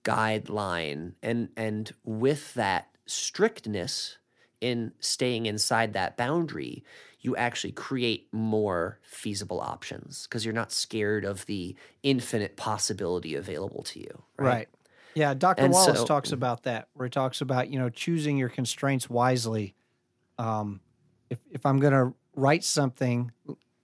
guideline 0.04 1.14
and 1.24 1.48
and 1.56 1.94
with 2.04 2.54
that 2.56 2.90
strictness 3.06 4.18
in 4.60 4.92
staying 5.00 5.46
inside 5.46 5.94
that 5.94 6.18
boundary 6.18 6.84
you 7.24 7.36
actually 7.36 7.72
create 7.72 8.28
more 8.32 9.00
feasible 9.02 9.60
options 9.60 10.28
because 10.28 10.46
you're 10.46 10.54
not 10.54 10.72
scared 10.72 11.26
of 11.26 11.46
the 11.48 11.76
infinite 12.04 12.58
possibility 12.58 13.34
available 13.34 13.82
to 13.84 14.00
you 14.00 14.24
right, 14.38 14.46
Right. 14.46 14.68
Yeah, 15.16 15.34
Dr. 15.34 15.62
And 15.62 15.74
Wallace 15.74 16.00
so- 16.00 16.06
talks 16.06 16.32
about 16.32 16.64
that, 16.64 16.90
where 16.94 17.06
he 17.06 17.10
talks 17.10 17.42
about, 17.42 17.70
you 17.70 17.80
know, 17.80 17.90
choosing 17.90 18.38
your 18.38 18.50
constraints 18.50 19.10
wisely. 19.10 19.76
Um, 20.38 20.82
if, 21.30 21.40
if 21.52 21.66
I'm 21.66 21.80
going 21.80 21.94
to 21.94 22.14
write 22.36 22.64
something, 22.64 23.32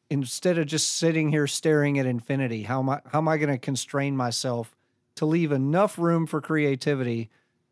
instead 0.10 0.58
of 0.58 0.66
just 0.66 0.96
sitting 0.96 1.30
here 1.30 1.46
staring 1.46 2.00
at 2.00 2.08
infinity, 2.08 2.64
how 2.64 2.80
am 2.80 2.90
I, 2.90 3.02
how 3.06 3.20
am 3.20 3.28
I 3.28 3.38
going 3.38 3.52
to 3.52 3.60
constrain 3.60 4.18
myself 4.18 4.76
to 5.16 5.26
leave 5.26 5.52
enough 5.52 6.00
room 6.00 6.26
for 6.26 6.42
creativity, 6.42 7.30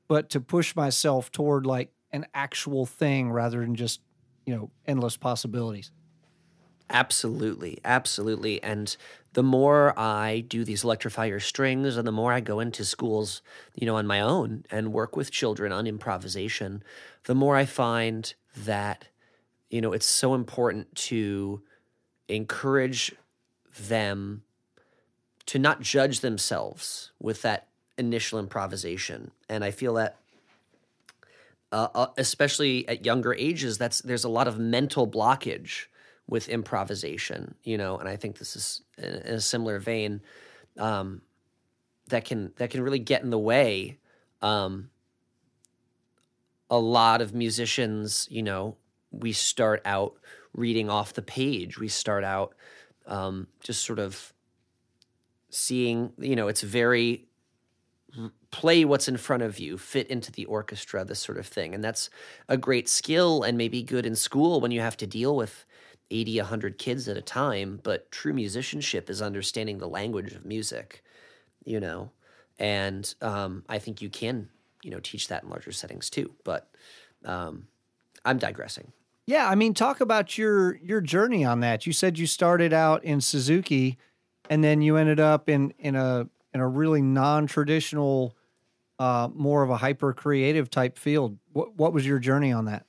but 0.08 0.30
to 0.30 0.40
push 0.40 0.76
myself 0.76 1.32
toward 1.32 1.66
like 1.66 1.92
an 2.12 2.28
actual 2.36 2.86
thing 2.86 3.32
rather 3.32 3.62
than 3.62 3.74
just, 3.76 4.02
you 4.48 4.56
know, 4.56 4.72
endless 4.88 5.18
possibilities? 5.18 5.92
Absolutely, 6.90 7.80
absolutely. 7.84 8.64
And 8.64 8.96
the 9.34 9.44
more 9.44 9.98
I 10.00 10.40
do 10.48 10.64
these 10.64 10.86
electrify 10.86 11.26
your 11.26 11.42
strings, 11.42 11.98
and 11.98 12.08
the 12.08 12.14
more 12.14 12.32
I 12.32 12.40
go 12.40 12.62
into 12.62 12.86
schools, 12.86 13.42
you 13.76 13.86
know, 13.86 13.98
on 13.98 14.08
my 14.08 14.22
own 14.22 14.64
and 14.72 14.94
work 14.94 15.18
with 15.18 15.30
children 15.30 15.74
on 15.74 15.86
improvisation, 15.86 16.82
the 17.26 17.36
more 17.36 17.58
I 17.58 17.66
find 17.66 18.34
that, 18.56 19.10
you 19.70 19.82
know, 19.82 19.92
it's 19.92 20.06
so 20.06 20.34
important 20.34 20.96
to 20.96 21.62
encourage 22.30 23.14
them 23.78 24.44
to 25.48 25.60
not 25.60 25.82
judge 25.82 26.22
themselves 26.22 27.12
with 27.20 27.42
that 27.42 27.68
initial 27.98 28.40
improvisation. 28.40 29.32
And 29.50 29.64
I 29.64 29.72
feel 29.72 29.94
that 29.96 30.18
uh, 31.72 31.88
uh, 31.94 32.08
especially 32.18 32.88
at 32.88 33.06
younger 33.06 33.34
ages, 33.34 33.78
that's 33.78 34.02
there's 34.02 34.24
a 34.24 34.30
lot 34.30 34.48
of 34.48 34.58
mental 34.58 35.08
blockage 35.08 35.86
with 36.28 36.50
improvisation, 36.50 37.56
you 37.64 37.78
know. 37.78 37.98
And 37.98 38.08
I 38.08 38.16
think 38.16 38.38
this 38.38 38.56
is 38.56 38.82
in, 38.98 39.06
in 39.06 39.34
a 39.36 39.42
similar 39.42 39.80
vein 39.80 40.22
um, 40.78 41.22
that 42.08 42.26
can 42.26 42.54
that 42.58 42.70
can 42.70 42.82
really 42.82 43.00
get 43.00 43.24
in 43.24 43.30
the 43.30 43.40
way. 43.40 43.98
Um, 44.42 44.90
a 46.70 46.78
lot 46.78 47.22
of 47.22 47.34
musicians, 47.34 48.28
you 48.30 48.44
know, 48.44 48.76
we 49.12 49.32
start 49.32 49.82
out 49.86 50.16
reading 50.54 50.90
off 50.90 51.14
the 51.14 51.22
page. 51.22 51.80
We 51.80 51.88
start 51.88 52.24
out 52.24 52.56
um, 53.06 53.48
just 53.62 53.86
sort 53.86 54.00
of 54.00 54.34
seeing, 55.50 56.12
you 56.18 56.36
know, 56.36 56.48
it's 56.50 56.62
very 56.62 57.27
play 58.52 58.86
what's 58.86 59.08
in 59.08 59.18
front 59.18 59.44
of 59.44 59.60
you, 59.60 59.78
fit 59.78 60.08
into 60.08 60.32
the 60.32 60.46
orchestra, 60.46 61.04
this 61.04 61.20
sort 61.20 61.38
of 61.38 61.46
thing. 61.46 61.74
And 61.74 61.84
that's 61.84 62.10
a 62.48 62.58
great 62.58 62.88
skill 62.88 63.44
and 63.44 63.58
maybe 63.58 63.84
good 63.84 64.06
in 64.06 64.16
school 64.16 64.62
when 64.62 64.72
you 64.72 64.82
have 64.82 64.98
to 64.98 65.08
deal 65.08 65.36
with 65.36 65.66
80, 66.10 66.40
100 66.40 66.78
kids 66.78 67.08
at 67.08 67.18
a 67.18 67.22
time. 67.22 67.80
But 67.84 68.10
true 68.12 68.34
musicianship 68.34 69.10
is 69.10 69.22
understanding 69.22 69.78
the 69.78 69.88
language 69.88 70.34
of 70.34 70.46
music, 70.46 71.04
you 71.66 71.80
know. 71.80 72.12
And 72.60 73.14
um, 73.22 73.64
I 73.70 73.80
think 73.80 74.02
you 74.02 74.10
can, 74.10 74.50
you 74.84 74.92
know, 74.92 75.00
teach 75.00 75.28
that 75.28 75.44
in 75.44 75.50
larger 75.50 75.72
settings 75.72 76.10
too. 76.10 76.32
But 76.44 76.70
um, 77.26 77.68
I'm 78.26 78.38
digressing. 78.38 78.92
Yeah, 79.26 79.50
I 79.50 79.56
mean, 79.56 79.74
talk 79.74 80.00
about 80.00 80.38
your 80.38 80.78
your 80.78 81.02
journey 81.02 81.44
on 81.44 81.60
that. 81.60 81.86
You 81.86 81.92
said 81.92 82.18
you 82.18 82.26
started 82.26 82.72
out 82.72 83.04
in 83.04 83.20
Suzuki, 83.20 83.98
and 84.50 84.64
then 84.64 84.82
you 84.82 84.96
ended 84.96 85.20
up 85.20 85.50
in 85.50 85.74
in 85.78 85.98
a 85.98 86.30
in 86.58 86.62
a 86.62 86.68
really 86.68 87.04
non 87.04 87.46
traditional, 87.46 88.36
uh, 88.98 89.30
more 89.34 89.62
of 89.62 89.70
a 89.70 89.78
hyper 89.78 90.12
creative 90.12 90.72
type 90.72 90.98
field. 90.98 91.38
What 91.54 91.76
what 91.76 91.94
was 91.94 92.06
your 92.06 92.18
journey 92.18 92.52
on 92.52 92.66
that? 92.66 92.86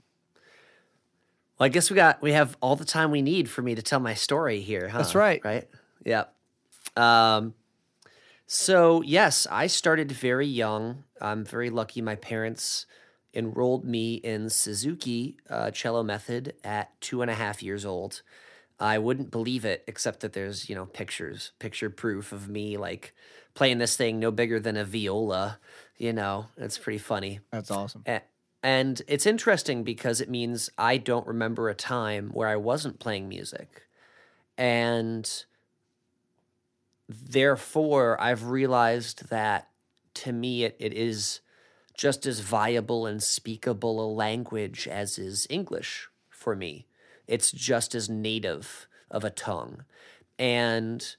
Well, 1.58 1.66
I 1.66 1.68
guess 1.68 1.90
we 1.90 1.96
got 1.96 2.22
we 2.22 2.32
have 2.32 2.56
all 2.62 2.76
the 2.76 2.86
time 2.86 3.10
we 3.10 3.20
need 3.20 3.50
for 3.50 3.60
me 3.60 3.74
to 3.74 3.82
tell 3.82 4.00
my 4.00 4.14
story 4.14 4.60
here. 4.60 4.88
Huh? 4.88 4.98
That's 4.98 5.14
right. 5.14 5.44
Right. 5.44 5.68
Yeah. 6.04 6.24
Um. 6.96 7.54
So 8.46 9.02
yes, 9.02 9.46
I 9.50 9.66
started 9.66 10.10
very 10.10 10.46
young. 10.46 11.04
I'm 11.20 11.44
very 11.44 11.68
lucky. 11.68 12.00
My 12.00 12.16
parents 12.16 12.86
enrolled 13.34 13.84
me 13.84 14.14
in 14.14 14.48
Suzuki 14.48 15.36
uh, 15.50 15.70
cello 15.70 16.02
method 16.02 16.54
at 16.64 16.98
two 17.02 17.20
and 17.20 17.30
a 17.30 17.34
half 17.34 17.62
years 17.62 17.84
old. 17.84 18.22
I 18.80 18.96
wouldn't 18.98 19.30
believe 19.30 19.64
it, 19.66 19.84
except 19.86 20.20
that 20.20 20.32
there's 20.32 20.70
you 20.70 20.74
know 20.74 20.86
pictures, 20.86 21.52
picture 21.58 21.90
proof 21.90 22.32
of 22.32 22.48
me 22.48 22.78
like 22.78 23.14
playing 23.58 23.78
this 23.78 23.96
thing 23.96 24.20
no 24.20 24.30
bigger 24.30 24.60
than 24.60 24.76
a 24.76 24.84
viola. 24.84 25.58
You 25.96 26.12
know, 26.12 26.46
it's 26.56 26.78
pretty 26.78 26.98
funny. 26.98 27.40
That's 27.50 27.72
awesome. 27.72 28.04
A- 28.06 28.22
And 28.62 29.02
it's 29.08 29.26
interesting 29.26 29.82
because 29.82 30.20
it 30.20 30.30
means 30.30 30.70
I 30.78 30.96
don't 30.96 31.26
remember 31.26 31.68
a 31.68 31.74
time 31.74 32.30
where 32.30 32.46
I 32.46 32.54
wasn't 32.54 33.00
playing 33.00 33.28
music. 33.28 33.82
And 34.56 35.28
therefore, 37.08 38.20
I've 38.20 38.44
realized 38.44 39.28
that 39.28 39.68
to 40.14 40.32
me, 40.32 40.62
it, 40.62 40.76
it 40.78 40.92
is 40.92 41.40
just 41.96 42.26
as 42.26 42.38
viable 42.38 43.06
and 43.06 43.20
speakable 43.20 44.00
a 44.00 44.06
language 44.06 44.86
as 44.86 45.18
is 45.18 45.48
English 45.50 46.08
for 46.30 46.54
me. 46.54 46.86
It's 47.26 47.50
just 47.50 47.92
as 47.92 48.08
native 48.08 48.86
of 49.10 49.24
a 49.24 49.30
tongue. 49.30 49.84
And 50.38 51.16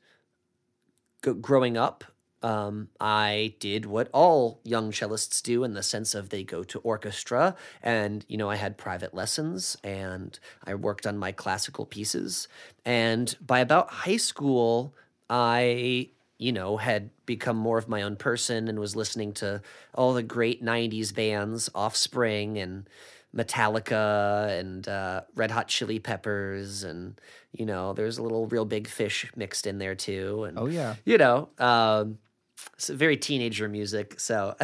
g- 1.24 1.34
growing 1.34 1.76
up, 1.78 2.06
um, 2.42 2.90
I 3.00 3.54
did 3.60 3.86
what 3.86 4.10
all 4.14 4.62
young 4.64 4.92
cellists 4.92 5.42
do 5.42 5.64
in 5.64 5.74
the 5.74 5.84
sense 5.84 6.16
of 6.16 6.30
they 6.30 6.44
go 6.44 6.64
to 6.64 6.80
orchestra, 6.80 7.56
and 7.84 8.26
you 8.28 8.38
know 8.38 8.50
I 8.50 8.56
had 8.56 8.78
private 8.78 9.14
lessons, 9.14 9.76
and 9.84 10.40
I 10.64 10.76
worked 10.76 11.06
on 11.06 11.18
my 11.18 11.32
classical 11.32 11.86
pieces. 11.86 12.48
And 12.86 13.36
by 13.46 13.60
about 13.60 13.90
high 13.90 14.18
school, 14.18 14.94
I 15.30 16.10
you 16.38 16.52
know 16.52 16.78
had 16.78 17.10
become 17.26 17.58
more 17.58 17.78
of 17.78 17.90
my 17.90 18.02
own 18.02 18.16
person 18.16 18.68
and 18.68 18.80
was 18.80 18.96
listening 18.96 19.34
to 19.34 19.62
all 19.94 20.14
the 20.14 20.24
great 20.24 20.64
'90s 20.64 21.14
bands, 21.14 21.70
Offspring 21.76 22.58
and 22.58 22.88
Metallica 23.36 24.58
and 24.60 24.88
uh, 24.88 25.22
Red 25.36 25.52
Hot 25.52 25.68
Chili 25.68 26.00
Peppers, 26.00 26.84
and 26.84 27.20
you 27.52 27.66
know 27.66 27.94
there's 27.94 28.18
a 28.18 28.24
little 28.24 28.48
Reel 28.48 28.66
Big 28.66 28.88
Fish 28.88 29.30
mixed 29.36 29.68
in 29.68 29.78
there 29.78 29.96
too. 29.96 30.46
And 30.46 30.58
Oh 30.58 30.66
yeah. 30.66 30.96
you 31.06 31.18
know, 31.18 31.50
um, 31.60 32.18
very 32.88 33.18
teenager 33.18 33.68
music. 33.68 34.20
So, 34.20 34.56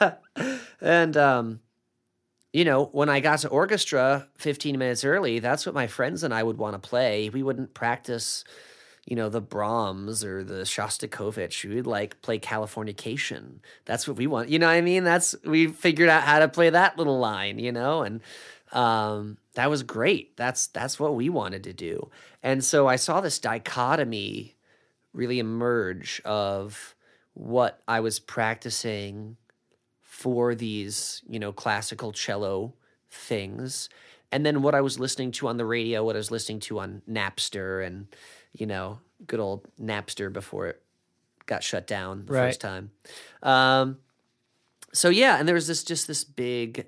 and 0.80 1.16
um, 1.16 1.60
you 2.52 2.64
know, 2.64 2.86
when 2.86 3.08
I 3.08 3.20
got 3.20 3.40
to 3.40 3.48
orchestra 3.48 4.26
15 4.38 4.78
minutes 4.78 5.04
early, 5.04 5.38
that's 5.38 5.66
what 5.66 5.74
my 5.74 5.86
friends 5.86 6.24
and 6.24 6.34
I 6.34 6.42
would 6.42 6.58
want 6.58 6.80
to 6.80 6.88
play. 6.88 7.28
We 7.28 7.42
wouldn't 7.42 7.74
practice, 7.74 8.44
you 9.06 9.14
know, 9.14 9.28
the 9.28 9.40
Brahms 9.40 10.24
or 10.24 10.42
the 10.42 10.62
Shostakovich. 10.62 11.68
We 11.68 11.76
would 11.76 11.86
like 11.86 12.20
play 12.22 12.38
Californication. 12.38 13.60
That's 13.84 14.08
what 14.08 14.16
we 14.16 14.26
want. 14.26 14.48
You 14.48 14.58
know 14.58 14.66
what 14.66 14.74
I 14.74 14.80
mean? 14.80 15.04
That's 15.04 15.36
we 15.44 15.68
figured 15.68 16.08
out 16.08 16.24
how 16.24 16.40
to 16.40 16.48
play 16.48 16.70
that 16.70 16.98
little 16.98 17.18
line. 17.18 17.58
You 17.60 17.70
know, 17.70 18.02
and 18.02 18.20
um, 18.72 19.38
that 19.54 19.70
was 19.70 19.82
great. 19.84 20.36
That's 20.36 20.66
that's 20.68 20.98
what 20.98 21.14
we 21.14 21.28
wanted 21.28 21.64
to 21.64 21.72
do. 21.72 22.10
And 22.42 22.64
so 22.64 22.88
I 22.88 22.96
saw 22.96 23.20
this 23.20 23.38
dichotomy 23.38 24.56
really 25.12 25.38
emerge 25.38 26.20
of 26.24 26.94
what 27.34 27.80
I 27.88 28.00
was 28.00 28.18
practicing 28.18 29.36
for 30.00 30.54
these, 30.54 31.22
you 31.28 31.38
know, 31.38 31.52
classical 31.52 32.12
cello 32.12 32.74
things, 33.10 33.88
and 34.32 34.44
then 34.46 34.62
what 34.62 34.74
I 34.74 34.80
was 34.80 35.00
listening 35.00 35.32
to 35.32 35.48
on 35.48 35.56
the 35.56 35.64
radio, 35.64 36.04
what 36.04 36.16
I 36.16 36.18
was 36.18 36.30
listening 36.30 36.60
to 36.60 36.80
on 36.80 37.02
Napster, 37.08 37.84
and 37.84 38.06
you 38.52 38.66
know, 38.66 39.00
good 39.26 39.40
old 39.40 39.66
Napster 39.80 40.32
before 40.32 40.66
it 40.68 40.82
got 41.46 41.62
shut 41.62 41.86
down 41.86 42.26
the 42.26 42.32
Right. 42.32 42.48
first 42.48 42.60
time. 42.60 42.90
Um, 43.42 43.98
so 44.92 45.08
yeah, 45.08 45.38
and 45.38 45.46
there 45.46 45.54
was 45.54 45.66
this 45.66 45.82
just 45.84 46.06
this 46.06 46.24
big 46.24 46.86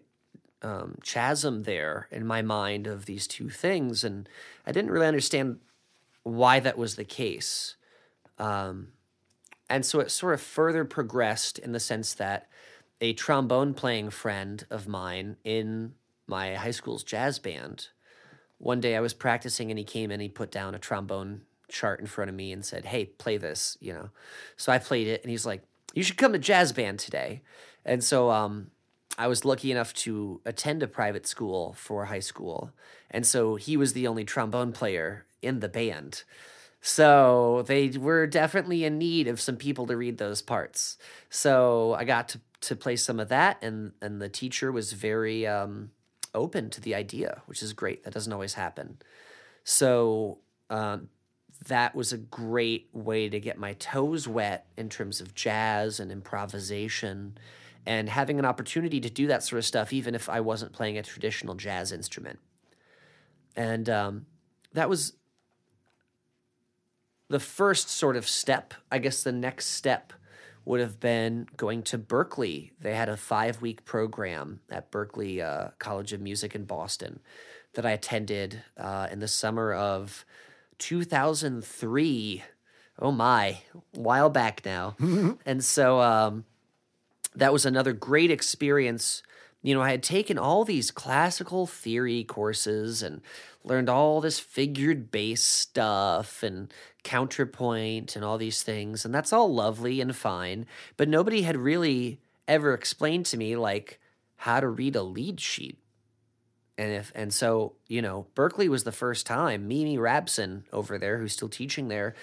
um, 0.62 0.96
chasm 1.04 1.62
there 1.64 2.08
in 2.10 2.26
my 2.26 2.42
mind 2.42 2.86
of 2.86 3.06
these 3.06 3.26
two 3.26 3.48
things, 3.48 4.04
and 4.04 4.28
I 4.66 4.72
didn't 4.72 4.90
really 4.90 5.06
understand 5.06 5.60
why 6.24 6.60
that 6.60 6.78
was 6.78 6.96
the 6.96 7.04
case. 7.04 7.76
Um, 8.38 8.88
and 9.72 9.86
so 9.86 10.00
it 10.00 10.10
sort 10.10 10.34
of 10.34 10.40
further 10.42 10.84
progressed 10.84 11.58
in 11.58 11.72
the 11.72 11.80
sense 11.80 12.12
that 12.14 12.46
a 13.00 13.14
trombone 13.14 13.72
playing 13.72 14.10
friend 14.10 14.66
of 14.68 14.86
mine 14.86 15.36
in 15.44 15.94
my 16.26 16.56
high 16.56 16.72
school's 16.72 17.02
jazz 17.02 17.38
band, 17.38 17.88
one 18.58 18.82
day 18.82 18.94
I 18.96 19.00
was 19.00 19.14
practicing 19.14 19.70
and 19.70 19.78
he 19.78 19.84
came 19.84 20.10
and 20.10 20.20
he 20.20 20.28
put 20.28 20.50
down 20.50 20.74
a 20.74 20.78
trombone 20.78 21.40
chart 21.70 22.00
in 22.00 22.06
front 22.06 22.28
of 22.28 22.36
me 22.36 22.52
and 22.52 22.62
said, 22.62 22.84
Hey, 22.84 23.06
play 23.06 23.38
this, 23.38 23.78
you 23.80 23.94
know. 23.94 24.10
So 24.58 24.70
I 24.70 24.76
played 24.76 25.06
it 25.06 25.22
and 25.22 25.30
he's 25.30 25.46
like, 25.46 25.62
You 25.94 26.02
should 26.02 26.18
come 26.18 26.34
to 26.34 26.38
jazz 26.38 26.72
band 26.72 26.98
today. 26.98 27.40
And 27.82 28.04
so 28.04 28.30
um, 28.30 28.72
I 29.16 29.26
was 29.26 29.46
lucky 29.46 29.72
enough 29.72 29.94
to 29.94 30.42
attend 30.44 30.82
a 30.82 30.86
private 30.86 31.26
school 31.26 31.72
for 31.78 32.04
high 32.04 32.20
school. 32.20 32.72
And 33.10 33.26
so 33.26 33.56
he 33.56 33.78
was 33.78 33.94
the 33.94 34.06
only 34.06 34.24
trombone 34.24 34.72
player 34.72 35.24
in 35.40 35.60
the 35.60 35.68
band. 35.70 36.24
So 36.84 37.62
they 37.68 37.90
were 37.90 38.26
definitely 38.26 38.84
in 38.84 38.98
need 38.98 39.28
of 39.28 39.40
some 39.40 39.56
people 39.56 39.86
to 39.86 39.96
read 39.96 40.18
those 40.18 40.42
parts. 40.42 40.98
So 41.30 41.94
I 41.94 42.02
got 42.04 42.28
to, 42.30 42.40
to 42.62 42.76
play 42.76 42.96
some 42.96 43.20
of 43.20 43.28
that, 43.28 43.62
and, 43.62 43.92
and 44.02 44.20
the 44.20 44.28
teacher 44.28 44.72
was 44.72 44.92
very 44.92 45.46
um, 45.46 45.92
open 46.34 46.70
to 46.70 46.80
the 46.80 46.96
idea, 46.96 47.40
which 47.46 47.62
is 47.62 47.72
great. 47.72 48.02
That 48.02 48.12
doesn't 48.12 48.32
always 48.32 48.54
happen. 48.54 48.98
So 49.62 50.38
um, 50.70 51.08
that 51.68 51.94
was 51.94 52.12
a 52.12 52.18
great 52.18 52.88
way 52.92 53.28
to 53.28 53.38
get 53.38 53.58
my 53.58 53.74
toes 53.74 54.26
wet 54.26 54.66
in 54.76 54.88
terms 54.88 55.20
of 55.20 55.36
jazz 55.36 56.00
and 56.00 56.10
improvisation 56.10 57.38
and 57.86 58.08
having 58.08 58.40
an 58.40 58.44
opportunity 58.44 59.00
to 59.00 59.10
do 59.10 59.28
that 59.28 59.44
sort 59.44 59.58
of 59.58 59.64
stuff, 59.64 59.92
even 59.92 60.16
if 60.16 60.28
I 60.28 60.40
wasn't 60.40 60.72
playing 60.72 60.98
a 60.98 61.02
traditional 61.02 61.54
jazz 61.54 61.92
instrument. 61.92 62.40
And 63.54 63.88
um, 63.88 64.26
that 64.72 64.88
was 64.88 65.12
the 67.32 67.40
first 67.40 67.88
sort 67.88 68.14
of 68.14 68.28
step. 68.28 68.74
I 68.90 68.98
guess 68.98 69.22
the 69.22 69.32
next 69.32 69.68
step 69.68 70.12
would 70.66 70.80
have 70.80 71.00
been 71.00 71.48
going 71.56 71.82
to 71.84 71.98
Berklee. 71.98 72.72
They 72.78 72.94
had 72.94 73.08
a 73.08 73.16
five 73.16 73.62
week 73.62 73.86
program 73.86 74.60
at 74.70 74.92
Berklee 74.92 75.40
uh, 75.42 75.70
College 75.78 76.12
of 76.12 76.20
Music 76.20 76.54
in 76.54 76.66
Boston 76.66 77.20
that 77.72 77.86
I 77.86 77.92
attended 77.92 78.62
uh, 78.76 79.08
in 79.10 79.20
the 79.20 79.28
summer 79.28 79.72
of 79.72 80.26
2003. 80.76 82.44
Oh 82.98 83.12
my, 83.12 83.46
a 83.74 83.98
while 83.98 84.28
back 84.28 84.60
now. 84.66 84.94
and 85.46 85.64
so 85.64 86.00
um, 86.02 86.44
that 87.34 87.50
was 87.50 87.64
another 87.64 87.94
great 87.94 88.30
experience 88.30 89.22
you 89.62 89.74
know, 89.74 89.80
I 89.80 89.92
had 89.92 90.02
taken 90.02 90.38
all 90.38 90.64
these 90.64 90.90
classical 90.90 91.66
theory 91.66 92.24
courses 92.24 93.02
and 93.02 93.20
learned 93.64 93.88
all 93.88 94.20
this 94.20 94.40
figured 94.40 95.10
bass 95.10 95.42
stuff 95.42 96.42
and 96.42 96.72
counterpoint 97.04 98.16
and 98.16 98.24
all 98.24 98.38
these 98.38 98.62
things. 98.62 99.04
And 99.04 99.14
that's 99.14 99.32
all 99.32 99.52
lovely 99.52 100.00
and 100.00 100.14
fine. 100.14 100.66
But 100.96 101.08
nobody 101.08 101.42
had 101.42 101.56
really 101.56 102.20
ever 102.48 102.74
explained 102.74 103.26
to 103.26 103.36
me, 103.36 103.54
like, 103.56 104.00
how 104.36 104.58
to 104.58 104.68
read 104.68 104.96
a 104.96 105.02
lead 105.02 105.40
sheet. 105.40 105.78
And 106.76 106.92
if 106.92 107.12
and 107.14 107.32
so, 107.32 107.74
you 107.86 108.02
know, 108.02 108.26
Berklee 108.34 108.68
was 108.68 108.82
the 108.82 108.90
first 108.90 109.26
time. 109.26 109.68
Mimi 109.68 109.96
Rabson 109.98 110.64
over 110.72 110.98
there, 110.98 111.18
who's 111.18 111.34
still 111.34 111.48
teaching 111.48 111.86
there, 111.88 112.14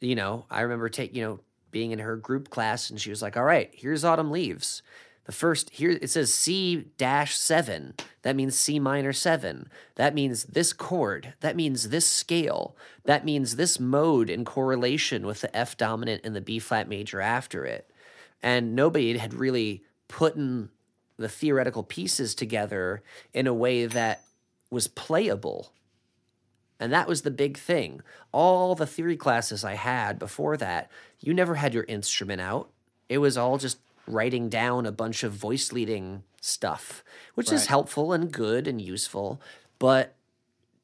you 0.00 0.14
know, 0.14 0.46
I 0.50 0.62
remember 0.62 0.88
take, 0.88 1.14
you 1.14 1.22
know, 1.22 1.40
being 1.70 1.90
in 1.90 1.98
her 1.98 2.16
group 2.16 2.48
class 2.48 2.88
and 2.88 2.98
she 2.98 3.10
was 3.10 3.20
like, 3.20 3.36
All 3.36 3.44
right, 3.44 3.70
here's 3.74 4.04
Autumn 4.04 4.30
Leaves. 4.30 4.82
The 5.26 5.32
first 5.32 5.70
here 5.70 5.90
it 5.90 6.08
says 6.08 6.32
C 6.32 6.86
dash 6.98 7.36
seven. 7.36 7.94
That 8.22 8.36
means 8.36 8.56
C 8.56 8.78
minor 8.78 9.12
seven. 9.12 9.68
That 9.96 10.14
means 10.14 10.44
this 10.44 10.72
chord. 10.72 11.34
That 11.40 11.56
means 11.56 11.88
this 11.88 12.06
scale. 12.06 12.76
That 13.04 13.24
means 13.24 13.56
this 13.56 13.80
mode 13.80 14.30
in 14.30 14.44
correlation 14.44 15.26
with 15.26 15.40
the 15.40 15.54
F 15.54 15.76
dominant 15.76 16.22
and 16.24 16.34
the 16.34 16.40
B 16.40 16.60
flat 16.60 16.88
major 16.88 17.20
after 17.20 17.64
it. 17.64 17.90
And 18.40 18.76
nobody 18.76 19.18
had 19.18 19.34
really 19.34 19.82
put 20.06 20.36
in 20.36 20.68
the 21.16 21.28
theoretical 21.28 21.82
pieces 21.82 22.34
together 22.34 23.02
in 23.34 23.48
a 23.48 23.54
way 23.54 23.86
that 23.86 24.22
was 24.70 24.86
playable. 24.86 25.72
And 26.78 26.92
that 26.92 27.08
was 27.08 27.22
the 27.22 27.30
big 27.30 27.56
thing. 27.56 28.00
All 28.30 28.76
the 28.76 28.86
theory 28.86 29.16
classes 29.16 29.64
I 29.64 29.74
had 29.74 30.18
before 30.20 30.56
that, 30.58 30.90
you 31.18 31.34
never 31.34 31.56
had 31.56 31.74
your 31.74 31.84
instrument 31.84 32.40
out. 32.40 32.70
It 33.08 33.18
was 33.18 33.36
all 33.36 33.56
just 33.58 33.78
writing 34.06 34.48
down 34.48 34.86
a 34.86 34.92
bunch 34.92 35.22
of 35.22 35.32
voice 35.32 35.72
leading 35.72 36.22
stuff, 36.40 37.02
which 37.34 37.50
is 37.52 37.66
helpful 37.66 38.12
and 38.12 38.32
good 38.32 38.68
and 38.68 38.80
useful. 38.80 39.40
But 39.78 40.14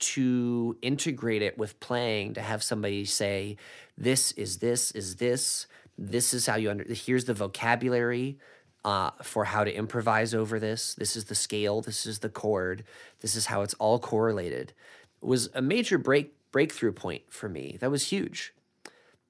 to 0.00 0.76
integrate 0.82 1.42
it 1.42 1.56
with 1.56 1.78
playing, 1.80 2.34
to 2.34 2.40
have 2.40 2.62
somebody 2.62 3.04
say, 3.04 3.56
this 3.96 4.32
is 4.32 4.58
this, 4.58 4.90
is 4.92 5.16
this, 5.16 5.66
this 5.96 6.34
is 6.34 6.46
how 6.46 6.56
you 6.56 6.70
under, 6.70 6.84
here's 6.92 7.26
the 7.26 7.34
vocabulary 7.34 8.38
uh, 8.84 9.10
for 9.22 9.44
how 9.44 9.62
to 9.62 9.72
improvise 9.72 10.34
over 10.34 10.58
this. 10.58 10.94
This 10.94 11.14
is 11.14 11.26
the 11.26 11.36
scale, 11.36 11.80
this 11.80 12.04
is 12.04 12.18
the 12.18 12.28
chord, 12.28 12.82
this 13.20 13.36
is 13.36 13.46
how 13.46 13.62
it's 13.62 13.74
all 13.74 13.98
correlated. 13.98 14.72
Was 15.20 15.48
a 15.54 15.62
major 15.62 15.98
break 15.98 16.34
breakthrough 16.50 16.92
point 16.92 17.22
for 17.30 17.48
me. 17.48 17.76
That 17.80 17.90
was 17.90 18.08
huge. 18.08 18.52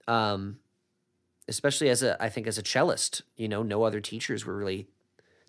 Um, 0.09 0.59
especially 1.48 1.88
as 1.88 2.02
a 2.02 2.22
I 2.22 2.28
think 2.28 2.46
as 2.46 2.59
a 2.59 2.62
cellist, 2.62 3.22
you 3.37 3.48
know, 3.48 3.62
no 3.62 3.85
other 3.85 4.00
teachers 4.00 4.46
were 4.46 4.57
really 4.57 4.88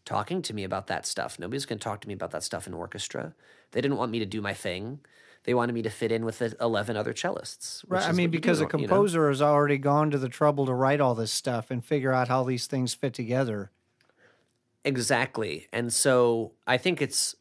talking 0.06 0.42
to 0.42 0.54
me 0.54 0.64
about 0.64 0.88
that 0.88 1.06
stuff. 1.06 1.40
Nobody's 1.40 1.66
going 1.66 1.80
to 1.80 1.84
talk 1.84 2.02
to 2.02 2.08
me 2.08 2.14
about 2.14 2.32
that 2.32 2.44
stuff 2.44 2.68
in 2.68 2.74
orchestra. 2.74 3.34
They 3.72 3.82
didn't 3.82 3.98
want 3.98 4.12
me 4.12 4.20
to 4.20 4.26
do 4.26 4.42
my 4.42 4.54
thing. 4.54 5.00
They 5.46 5.54
wanted 5.54 5.74
me 5.74 5.82
to 5.82 5.90
fit 5.90 6.12
in 6.12 6.24
with 6.24 6.40
the 6.40 6.56
11 6.62 6.96
other 6.96 7.14
cellists. 7.14 7.84
Right. 7.88 8.08
I 8.08 8.12
mean, 8.14 8.30
because 8.30 8.60
do, 8.60 8.66
a 8.66 8.68
you 8.68 8.72
know? 8.74 8.88
composer 8.88 9.28
has 9.28 9.42
already 9.42 9.78
gone 9.78 10.10
to 10.12 10.18
the 10.18 10.30
trouble 10.30 10.66
to 10.66 10.74
write 10.74 11.02
all 11.02 11.16
this 11.16 11.32
stuff 11.34 11.70
and 11.70 11.84
figure 11.84 12.14
out 12.14 12.30
how 12.30 12.44
these 12.44 12.66
things 12.68 12.94
fit 12.94 13.14
together. 13.14 13.72
Exactly. 14.86 15.68
And 15.74 15.92
so 15.92 16.54
I 16.66 16.78
think 16.78 17.02
it's 17.02 17.36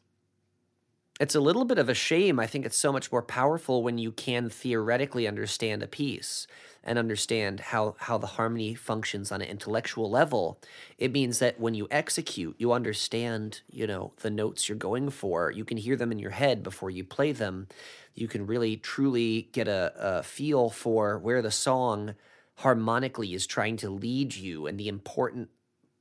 it's 1.23 1.35
a 1.35 1.39
little 1.39 1.63
bit 1.63 1.77
of 1.77 1.87
a 1.87 1.93
shame. 1.93 2.37
I 2.37 2.47
think 2.47 2.65
it's 2.65 2.75
so 2.75 2.91
much 2.91 3.09
more 3.09 3.21
powerful 3.21 3.81
when 3.81 3.97
you 3.97 4.11
can 4.11 4.49
theoretically 4.49 5.25
understand 5.25 5.81
a 5.81 5.87
piece 5.87 6.47
and 6.83 6.99
understand 6.99 7.61
how 7.61 7.95
how 7.97 8.17
the 8.17 8.27
harmony 8.27 8.75
functions 8.75 9.31
on 9.31 9.41
an 9.41 9.47
intellectual 9.47 10.09
level. 10.09 10.59
It 10.97 11.13
means 11.13 11.39
that 11.39 11.61
when 11.61 11.75
you 11.75 11.87
execute, 11.89 12.55
you 12.57 12.73
understand, 12.73 13.61
you 13.71 13.87
know, 13.87 14.11
the 14.17 14.29
notes 14.29 14.67
you're 14.67 14.77
going 14.77 15.11
for. 15.11 15.49
You 15.49 15.63
can 15.63 15.77
hear 15.77 15.95
them 15.95 16.11
in 16.11 16.19
your 16.19 16.31
head 16.31 16.61
before 16.61 16.89
you 16.89 17.05
play 17.05 17.31
them. 17.31 17.69
You 18.13 18.27
can 18.27 18.45
really 18.45 18.75
truly 18.75 19.47
get 19.53 19.69
a, 19.69 19.93
a 19.95 20.23
feel 20.23 20.69
for 20.69 21.17
where 21.17 21.41
the 21.41 21.51
song 21.51 22.15
harmonically 22.55 23.33
is 23.33 23.47
trying 23.47 23.77
to 23.77 23.89
lead 23.89 24.35
you 24.35 24.67
and 24.67 24.77
the 24.77 24.89
important 24.89 25.47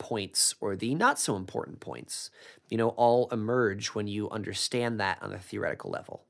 points 0.03 0.55
or 0.61 0.77
the 0.77 0.95
not 0.95 1.19
so 1.19 1.37
important 1.37 1.81
points, 1.81 2.31
you 2.69 2.77
know, 2.77 2.89
all 2.91 3.29
emerge 3.31 3.89
when 3.89 4.07
you 4.07 4.29
understand 4.31 5.01
that 5.01 5.19
on 5.23 5.33
a 5.33 5.39
theoretical 5.39 5.91
level. 5.91 6.25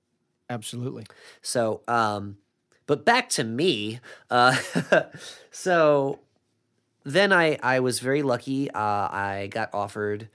Absolutely. 0.49 1.07
So, 1.41 1.81
um, 1.89 2.37
but 2.87 3.05
back 3.05 3.29
to 3.31 3.45
me. 3.45 4.01
Uh, 4.31 4.57
so 5.51 6.21
then 7.05 7.33
I, 7.33 7.59
I 7.63 7.81
was 7.81 8.01
very 8.01 8.23
lucky. 8.23 8.71
Uh, 8.71 8.79
I 8.79 9.49
got 9.51 9.71
offered 9.73 10.29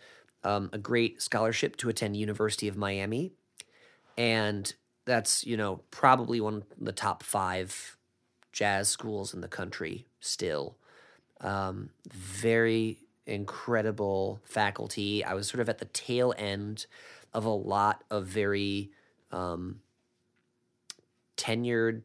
um, 0.44 0.70
a 0.74 0.78
great 0.78 1.22
scholarship 1.22 1.76
to 1.78 1.90
attend 1.90 2.18
University 2.18 2.68
of 2.68 2.78
Miami, 2.78 3.32
and 4.18 4.74
that's 5.06 5.46
you 5.46 5.58
know 5.58 5.82
probably 5.92 6.42
one 6.42 6.56
of 6.56 6.64
the 6.80 6.92
top 6.92 7.24
five 7.24 7.98
jazz 8.52 8.90
schools 8.90 9.34
in 9.34 9.42
the 9.42 9.48
country 9.48 10.08
still. 10.20 10.78
Um, 11.42 11.92
very 12.12 12.98
incredible 13.28 14.42
faculty. 14.44 15.24
I 15.24 15.34
was 15.34 15.48
sort 15.48 15.62
of 15.62 15.70
at 15.70 15.78
the 15.78 15.86
tail 15.86 16.34
end 16.38 16.86
of 17.34 17.46
a 17.46 17.50
lot 17.50 18.04
of 18.10 18.26
very 18.26 18.90
um, 19.32 19.82
tenured, 21.36 22.02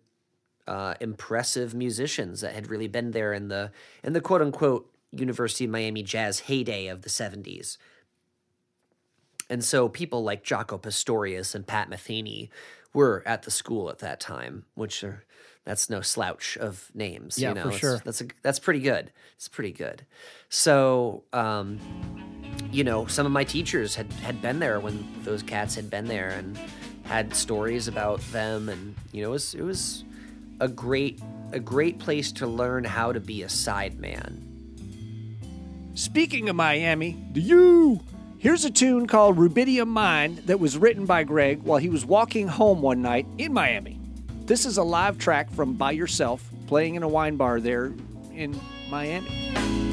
uh, 0.66 0.94
impressive 1.00 1.74
musicians 1.74 2.40
that 2.40 2.54
had 2.54 2.70
really 2.70 2.88
been 2.88 3.12
there 3.12 3.32
in 3.32 3.48
the 3.48 3.72
in 4.02 4.12
the 4.12 4.20
quote 4.20 4.42
unquote 4.42 4.92
University 5.10 5.64
of 5.64 5.70
Miami 5.70 6.02
jazz 6.02 6.40
heyday 6.40 6.86
of 6.86 7.02
the 7.02 7.08
seventies. 7.08 7.78
And 9.50 9.64
so 9.64 9.88
people 9.88 10.22
like 10.22 10.44
Jaco 10.44 10.80
Pastorius 10.80 11.54
and 11.54 11.66
Pat 11.66 11.90
Metheny 11.90 12.48
were 12.94 13.22
at 13.26 13.42
the 13.42 13.50
school 13.50 13.90
at 13.90 13.98
that 13.98 14.20
time, 14.20 14.64
which 14.74 15.04
are 15.04 15.24
that's 15.64 15.88
no 15.88 16.00
slouch 16.00 16.56
of 16.58 16.90
names. 16.94 17.38
Yeah, 17.38 17.50
you 17.50 17.54
know, 17.54 17.62
for 17.62 17.72
sure. 17.72 18.02
That's 18.04 18.20
a, 18.20 18.26
that's 18.42 18.58
pretty 18.58 18.80
good. 18.80 19.12
It's 19.36 19.48
pretty 19.48 19.72
good. 19.72 20.04
So, 20.48 21.22
um, 21.32 21.78
you 22.72 22.84
know, 22.84 23.06
some 23.06 23.26
of 23.26 23.32
my 23.32 23.44
teachers 23.44 23.94
had 23.94 24.12
had 24.14 24.42
been 24.42 24.58
there 24.58 24.80
when 24.80 25.06
those 25.22 25.42
cats 25.42 25.74
had 25.74 25.88
been 25.88 26.06
there 26.06 26.30
and 26.30 26.58
had 27.04 27.34
stories 27.34 27.88
about 27.88 28.20
them, 28.32 28.68
and 28.68 28.94
you 29.12 29.22
know, 29.22 29.28
it 29.28 29.32
was 29.32 29.54
it 29.54 29.62
was 29.62 30.04
a 30.60 30.68
great 30.68 31.20
a 31.52 31.60
great 31.60 31.98
place 31.98 32.32
to 32.32 32.46
learn 32.46 32.84
how 32.84 33.12
to 33.12 33.20
be 33.20 33.42
a 33.42 33.46
sideman. 33.46 34.40
Speaking 35.94 36.48
of 36.48 36.56
Miami, 36.56 37.12
do 37.32 37.40
you? 37.40 38.00
Here's 38.38 38.64
a 38.64 38.70
tune 38.70 39.06
called 39.06 39.36
Rubidium 39.36 39.86
Mind 39.86 40.38
that 40.46 40.58
was 40.58 40.76
written 40.76 41.06
by 41.06 41.22
Greg 41.22 41.62
while 41.62 41.78
he 41.78 41.88
was 41.88 42.04
walking 42.04 42.48
home 42.48 42.82
one 42.82 43.00
night 43.00 43.26
in 43.38 43.52
Miami. 43.52 44.01
This 44.52 44.66
is 44.66 44.76
a 44.76 44.82
live 44.82 45.16
track 45.16 45.50
from 45.50 45.72
By 45.72 45.92
Yourself, 45.92 46.46
playing 46.66 46.96
in 46.96 47.02
a 47.02 47.08
wine 47.08 47.36
bar 47.36 47.58
there 47.58 47.90
in 48.34 48.54
Miami. 48.90 49.91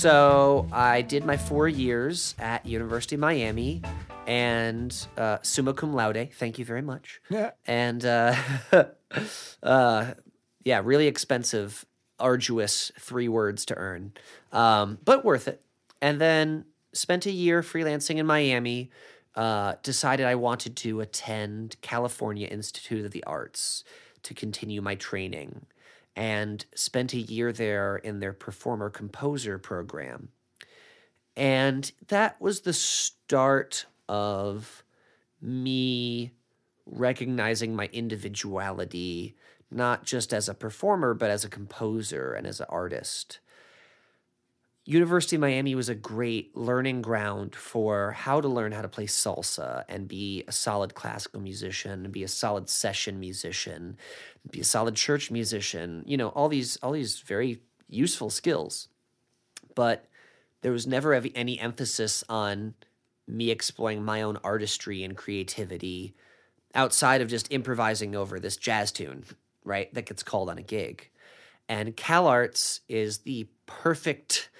So 0.00 0.66
I 0.72 1.02
did 1.02 1.26
my 1.26 1.36
four 1.36 1.68
years 1.68 2.34
at 2.38 2.64
University 2.64 3.16
of 3.16 3.20
Miami, 3.20 3.82
and 4.26 4.96
uh, 5.18 5.36
summa 5.42 5.74
cum 5.74 5.92
laude. 5.92 6.30
Thank 6.32 6.58
you 6.58 6.64
very 6.64 6.80
much. 6.80 7.20
Yeah. 7.28 7.50
And 7.66 8.02
uh, 8.06 8.34
uh, 9.62 10.12
yeah, 10.64 10.80
really 10.82 11.06
expensive, 11.06 11.84
arduous 12.18 12.90
three 12.98 13.28
words 13.28 13.66
to 13.66 13.74
earn, 13.74 14.14
um, 14.52 14.96
but 15.04 15.22
worth 15.22 15.46
it. 15.46 15.60
And 16.00 16.18
then 16.18 16.64
spent 16.94 17.26
a 17.26 17.30
year 17.30 17.60
freelancing 17.60 18.16
in 18.16 18.24
Miami. 18.24 18.90
Uh, 19.34 19.74
decided 19.82 20.24
I 20.24 20.34
wanted 20.34 20.76
to 20.76 21.00
attend 21.00 21.76
California 21.82 22.48
Institute 22.48 23.04
of 23.04 23.10
the 23.10 23.22
Arts 23.24 23.84
to 24.22 24.34
continue 24.34 24.80
my 24.80 24.94
training, 24.94 25.66
and 26.16 26.64
spent 26.74 27.14
a 27.14 27.18
year 27.18 27.52
there 27.52 27.96
in 27.96 28.20
their 28.20 28.32
performer 28.32 28.90
composer 28.90 29.58
program. 29.58 30.28
And 31.36 31.90
that 32.08 32.40
was 32.40 32.60
the 32.60 32.72
start 32.72 33.86
of 34.08 34.84
me 35.40 36.32
recognizing 36.84 37.74
my 37.74 37.88
individuality, 37.92 39.36
not 39.70 40.04
just 40.04 40.34
as 40.34 40.48
a 40.48 40.54
performer, 40.54 41.14
but 41.14 41.30
as 41.30 41.44
a 41.44 41.48
composer 41.48 42.32
and 42.32 42.46
as 42.46 42.60
an 42.60 42.66
artist. 42.68 43.38
University 44.90 45.36
of 45.36 45.40
Miami 45.40 45.76
was 45.76 45.88
a 45.88 45.94
great 45.94 46.56
learning 46.56 47.00
ground 47.00 47.54
for 47.54 48.10
how 48.10 48.40
to 48.40 48.48
learn 48.48 48.72
how 48.72 48.82
to 48.82 48.88
play 48.88 49.06
salsa 49.06 49.84
and 49.88 50.08
be 50.08 50.42
a 50.48 50.52
solid 50.52 50.96
classical 50.96 51.40
musician 51.40 52.04
and 52.04 52.12
be 52.12 52.24
a 52.24 52.28
solid 52.28 52.68
session 52.68 53.20
musician, 53.20 53.96
be 54.50 54.58
a 54.58 54.64
solid 54.64 54.96
church 54.96 55.30
musician, 55.30 56.02
you 56.08 56.16
know, 56.16 56.30
all 56.30 56.48
these 56.48 56.76
all 56.78 56.90
these 56.90 57.20
very 57.20 57.60
useful 57.88 58.30
skills. 58.30 58.88
But 59.76 60.06
there 60.62 60.72
was 60.72 60.88
never 60.88 61.14
any 61.14 61.60
emphasis 61.60 62.24
on 62.28 62.74
me 63.28 63.52
exploring 63.52 64.04
my 64.04 64.22
own 64.22 64.38
artistry 64.42 65.04
and 65.04 65.16
creativity 65.16 66.16
outside 66.74 67.20
of 67.20 67.28
just 67.28 67.52
improvising 67.52 68.16
over 68.16 68.40
this 68.40 68.56
jazz 68.56 68.90
tune, 68.90 69.22
right? 69.62 69.94
That 69.94 70.06
gets 70.06 70.24
called 70.24 70.50
on 70.50 70.58
a 70.58 70.62
gig. 70.62 71.10
And 71.68 71.96
CalArts 71.96 72.80
is 72.88 73.18
the 73.18 73.46
perfect 73.66 74.50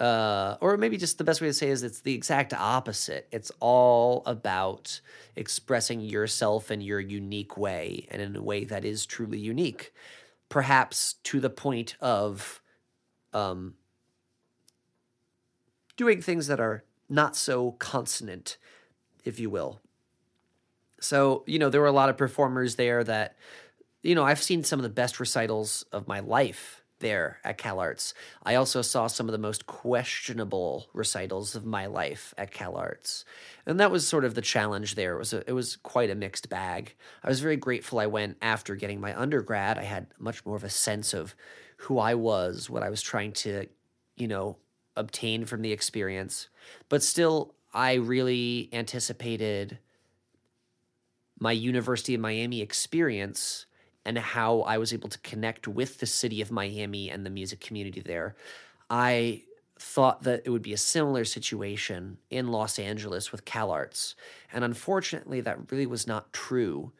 uh, 0.00 0.56
or 0.62 0.78
maybe 0.78 0.96
just 0.96 1.18
the 1.18 1.24
best 1.24 1.42
way 1.42 1.46
to 1.46 1.52
say 1.52 1.68
is 1.68 1.82
it's 1.82 2.00
the 2.00 2.14
exact 2.14 2.54
opposite. 2.54 3.28
It's 3.30 3.52
all 3.60 4.22
about 4.24 5.00
expressing 5.36 6.00
yourself 6.00 6.70
in 6.70 6.80
your 6.80 7.00
unique 7.00 7.58
way 7.58 8.08
and 8.10 8.22
in 8.22 8.34
a 8.34 8.42
way 8.42 8.64
that 8.64 8.84
is 8.84 9.04
truly 9.04 9.38
unique, 9.38 9.92
perhaps 10.48 11.14
to 11.24 11.38
the 11.38 11.50
point 11.50 11.96
of 12.00 12.62
um, 13.34 13.74
doing 15.98 16.22
things 16.22 16.46
that 16.46 16.60
are 16.60 16.82
not 17.10 17.36
so 17.36 17.72
consonant, 17.72 18.56
if 19.24 19.38
you 19.38 19.50
will. 19.50 19.82
So, 20.98 21.44
you 21.46 21.58
know, 21.58 21.68
there 21.68 21.80
were 21.82 21.86
a 21.86 21.92
lot 21.92 22.08
of 22.08 22.16
performers 22.16 22.76
there 22.76 23.04
that, 23.04 23.36
you 24.02 24.14
know, 24.14 24.24
I've 24.24 24.42
seen 24.42 24.64
some 24.64 24.78
of 24.78 24.82
the 24.82 24.88
best 24.88 25.20
recitals 25.20 25.84
of 25.92 26.08
my 26.08 26.20
life 26.20 26.79
there 27.00 27.38
at 27.44 27.58
CalArts. 27.58 28.14
I 28.42 28.54
also 28.54 28.82
saw 28.82 29.06
some 29.06 29.28
of 29.28 29.32
the 29.32 29.38
most 29.38 29.66
questionable 29.66 30.86
recitals 30.92 31.54
of 31.54 31.66
my 31.66 31.86
life 31.86 32.32
at 32.38 32.52
CalArts. 32.52 33.24
And 33.66 33.80
that 33.80 33.90
was 33.90 34.06
sort 34.06 34.24
of 34.24 34.34
the 34.34 34.40
challenge 34.40 34.94
there. 34.94 35.16
It 35.16 35.18
was 35.18 35.32
a, 35.32 35.48
it 35.48 35.52
was 35.52 35.76
quite 35.76 36.10
a 36.10 36.14
mixed 36.14 36.48
bag. 36.48 36.94
I 37.24 37.28
was 37.28 37.40
very 37.40 37.56
grateful 37.56 37.98
I 37.98 38.06
went 38.06 38.36
after 38.40 38.76
getting 38.76 39.00
my 39.00 39.18
undergrad. 39.18 39.78
I 39.78 39.84
had 39.84 40.06
much 40.18 40.46
more 40.46 40.56
of 40.56 40.64
a 40.64 40.70
sense 40.70 41.12
of 41.12 41.34
who 41.78 41.98
I 41.98 42.14
was, 42.14 42.70
what 42.70 42.82
I 42.82 42.90
was 42.90 43.02
trying 43.02 43.32
to, 43.32 43.66
you 44.16 44.28
know, 44.28 44.56
obtain 44.96 45.44
from 45.44 45.62
the 45.62 45.72
experience. 45.72 46.48
But 46.88 47.02
still 47.02 47.54
I 47.72 47.94
really 47.94 48.68
anticipated 48.72 49.78
my 51.38 51.52
University 51.52 52.14
of 52.14 52.20
Miami 52.20 52.60
experience 52.60 53.66
and 54.04 54.18
how 54.18 54.60
I 54.62 54.78
was 54.78 54.92
able 54.92 55.08
to 55.08 55.18
connect 55.18 55.68
with 55.68 55.98
the 55.98 56.06
city 56.06 56.40
of 56.40 56.50
Miami 56.50 57.10
and 57.10 57.24
the 57.24 57.30
music 57.30 57.60
community 57.60 58.00
there. 58.00 58.34
I 58.88 59.42
thought 59.78 60.24
that 60.24 60.42
it 60.44 60.50
would 60.50 60.62
be 60.62 60.72
a 60.72 60.78
similar 60.78 61.24
situation 61.24 62.18
in 62.28 62.48
Los 62.48 62.78
Angeles 62.78 63.32
with 63.32 63.44
CalArts, 63.44 64.14
and 64.52 64.64
unfortunately, 64.64 65.40
that 65.40 65.70
really 65.70 65.86
was 65.86 66.06
not 66.06 66.32
true. 66.32 66.92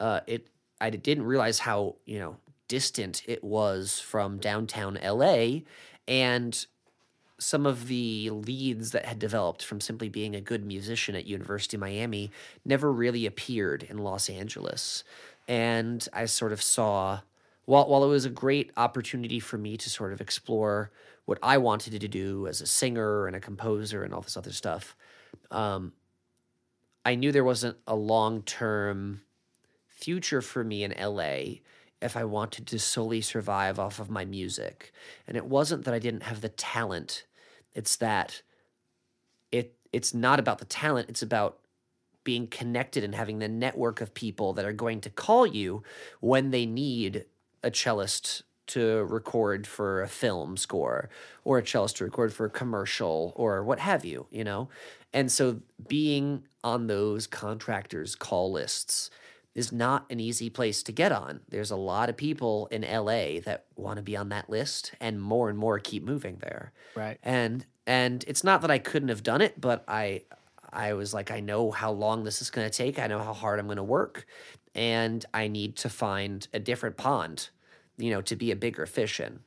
Uh, 0.00 0.20
it 0.26 0.48
I 0.80 0.90
didn't 0.90 1.24
realize 1.24 1.60
how 1.60 1.96
you 2.06 2.18
know 2.18 2.36
distant 2.68 3.22
it 3.26 3.44
was 3.44 4.00
from 4.00 4.38
downtown 4.38 4.98
LA, 5.02 5.60
and 6.08 6.66
some 7.38 7.66
of 7.66 7.88
the 7.88 8.30
leads 8.30 8.92
that 8.92 9.04
had 9.04 9.18
developed 9.18 9.64
from 9.64 9.80
simply 9.80 10.08
being 10.08 10.34
a 10.34 10.40
good 10.40 10.64
musician 10.64 11.14
at 11.14 11.26
University 11.26 11.76
of 11.76 11.80
Miami 11.80 12.30
never 12.64 12.92
really 12.92 13.26
appeared 13.26 13.82
in 13.82 13.98
Los 13.98 14.30
Angeles. 14.30 15.02
And 15.48 16.06
I 16.12 16.26
sort 16.26 16.52
of 16.52 16.62
saw 16.62 17.20
while 17.64 17.88
while 17.88 18.04
it 18.04 18.08
was 18.08 18.24
a 18.24 18.30
great 18.30 18.70
opportunity 18.76 19.40
for 19.40 19.58
me 19.58 19.76
to 19.76 19.90
sort 19.90 20.12
of 20.12 20.20
explore 20.20 20.90
what 21.24 21.38
I 21.42 21.58
wanted 21.58 22.00
to 22.00 22.08
do 22.08 22.46
as 22.46 22.60
a 22.60 22.66
singer 22.66 23.26
and 23.26 23.36
a 23.36 23.40
composer 23.40 24.02
and 24.02 24.12
all 24.12 24.20
this 24.20 24.36
other 24.36 24.52
stuff, 24.52 24.96
um, 25.50 25.92
I 27.04 27.14
knew 27.14 27.32
there 27.32 27.44
wasn't 27.44 27.76
a 27.86 27.94
long 27.94 28.42
term 28.42 29.22
future 29.88 30.42
for 30.42 30.64
me 30.64 30.82
in 30.82 30.94
LA 31.00 31.60
if 32.00 32.16
I 32.16 32.24
wanted 32.24 32.66
to 32.66 32.78
solely 32.78 33.20
survive 33.20 33.78
off 33.78 34.00
of 34.00 34.10
my 34.10 34.24
music. 34.24 34.92
And 35.28 35.36
it 35.36 35.46
wasn't 35.46 35.84
that 35.84 35.94
I 35.94 36.00
didn't 36.00 36.24
have 36.24 36.40
the 36.40 36.48
talent. 36.48 37.24
It's 37.74 37.96
that 37.96 38.42
it 39.52 39.74
it's 39.92 40.12
not 40.12 40.40
about 40.40 40.58
the 40.58 40.64
talent, 40.64 41.08
it's 41.08 41.22
about 41.22 41.58
being 42.24 42.46
connected 42.46 43.04
and 43.04 43.14
having 43.14 43.38
the 43.38 43.48
network 43.48 44.00
of 44.00 44.14
people 44.14 44.52
that 44.54 44.64
are 44.64 44.72
going 44.72 45.00
to 45.00 45.10
call 45.10 45.46
you 45.46 45.82
when 46.20 46.50
they 46.50 46.66
need 46.66 47.24
a 47.62 47.70
cellist 47.70 48.42
to 48.68 49.04
record 49.04 49.66
for 49.66 50.02
a 50.02 50.08
film 50.08 50.56
score 50.56 51.10
or 51.44 51.58
a 51.58 51.62
cellist 51.62 51.96
to 51.96 52.04
record 52.04 52.32
for 52.32 52.46
a 52.46 52.50
commercial 52.50 53.32
or 53.36 53.62
what 53.62 53.78
have 53.78 54.04
you, 54.04 54.26
you 54.30 54.44
know? 54.44 54.68
And 55.12 55.30
so 55.30 55.60
being 55.88 56.44
on 56.64 56.86
those 56.86 57.26
contractors' 57.26 58.14
call 58.14 58.52
lists 58.52 59.10
is 59.54 59.72
not 59.72 60.06
an 60.08 60.18
easy 60.20 60.48
place 60.48 60.82
to 60.82 60.92
get 60.92 61.12
on. 61.12 61.40
There's 61.48 61.70
a 61.70 61.76
lot 61.76 62.08
of 62.08 62.16
people 62.16 62.68
in 62.70 62.82
LA 62.82 63.40
that 63.44 63.66
want 63.76 63.98
to 63.98 64.02
be 64.02 64.16
on 64.16 64.30
that 64.30 64.48
list 64.48 64.94
and 65.00 65.20
more 65.20 65.50
and 65.50 65.58
more 65.58 65.78
keep 65.78 66.02
moving 66.02 66.38
there. 66.40 66.72
Right. 66.94 67.18
And 67.22 67.66
and 67.86 68.24
it's 68.28 68.44
not 68.44 68.62
that 68.62 68.70
I 68.70 68.78
couldn't 68.78 69.08
have 69.08 69.22
done 69.22 69.40
it, 69.42 69.60
but 69.60 69.84
I 69.88 70.22
I 70.72 70.94
was 70.94 71.12
like 71.12 71.30
I 71.30 71.40
know 71.40 71.70
how 71.70 71.92
long 71.92 72.24
this 72.24 72.40
is 72.40 72.50
going 72.50 72.68
to 72.68 72.76
take. 72.76 72.98
I 72.98 73.06
know 73.06 73.18
how 73.18 73.32
hard 73.32 73.58
I'm 73.58 73.66
going 73.66 73.76
to 73.76 73.82
work 73.82 74.26
and 74.74 75.24
I 75.34 75.48
need 75.48 75.76
to 75.76 75.88
find 75.88 76.46
a 76.52 76.58
different 76.58 76.96
pond, 76.96 77.50
you 77.98 78.10
know, 78.10 78.22
to 78.22 78.36
be 78.36 78.50
a 78.50 78.56
bigger 78.56 78.86
fish 78.86 79.20
in 79.20 79.40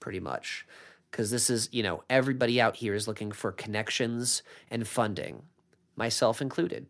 pretty 0.00 0.20
much. 0.20 0.66
Cuz 1.10 1.30
this 1.30 1.50
is, 1.50 1.68
you 1.72 1.82
know, 1.82 2.04
everybody 2.08 2.60
out 2.60 2.76
here 2.76 2.94
is 2.94 3.08
looking 3.08 3.32
for 3.32 3.50
connections 3.50 4.42
and 4.70 4.86
funding, 4.86 5.42
myself 5.96 6.40
included. 6.40 6.86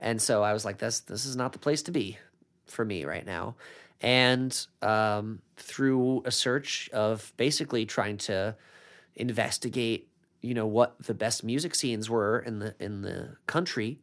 And 0.00 0.20
so 0.20 0.42
I 0.42 0.52
was 0.52 0.64
like, 0.64 0.78
this 0.78 1.00
this 1.00 1.26
is 1.26 1.36
not 1.36 1.52
the 1.52 1.58
place 1.58 1.82
to 1.82 1.90
be 1.90 2.18
for 2.66 2.84
me 2.84 3.04
right 3.04 3.26
now. 3.26 3.56
And 4.00 4.66
um, 4.82 5.40
through 5.56 6.22
a 6.24 6.30
search 6.30 6.90
of 6.92 7.32
basically 7.36 7.86
trying 7.86 8.18
to 8.18 8.56
investigate, 9.16 10.08
you 10.44 10.52
know, 10.52 10.66
what 10.66 11.02
the 11.02 11.14
best 11.14 11.42
music 11.42 11.74
scenes 11.74 12.10
were 12.10 12.38
in 12.38 12.58
the 12.58 12.74
in 12.78 13.00
the 13.00 13.36
country, 13.46 13.98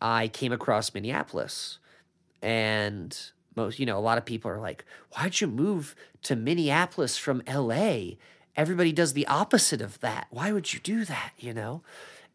I 0.00 0.28
came 0.28 0.50
across 0.50 0.94
Minneapolis. 0.94 1.78
And 2.40 3.16
most, 3.54 3.78
you 3.78 3.84
know, 3.84 3.98
a 3.98 4.00
lot 4.00 4.18
of 4.18 4.24
people 4.24 4.50
are 4.50 4.58
like, 4.58 4.84
why'd 5.10 5.40
you 5.40 5.46
move 5.46 5.94
to 6.22 6.34
Minneapolis 6.34 7.18
from 7.18 7.42
LA? 7.46 8.12
Everybody 8.56 8.92
does 8.92 9.12
the 9.12 9.26
opposite 9.26 9.82
of 9.82 10.00
that. 10.00 10.26
Why 10.30 10.52
would 10.52 10.72
you 10.72 10.80
do 10.80 11.04
that? 11.04 11.32
You 11.38 11.52
know? 11.52 11.82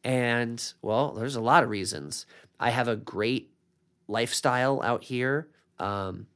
And 0.03 0.63
well, 0.83 1.11
there's 1.13 1.35
a 1.35 1.41
lot 1.41 1.63
of 1.63 1.69
reasons. 1.69 2.27
I 2.59 2.69
have 2.69 2.87
a 2.87 2.95
great 2.95 3.51
lifestyle 4.07 4.81
out 4.83 5.03
here. 5.03 5.49
Um, 5.79 6.27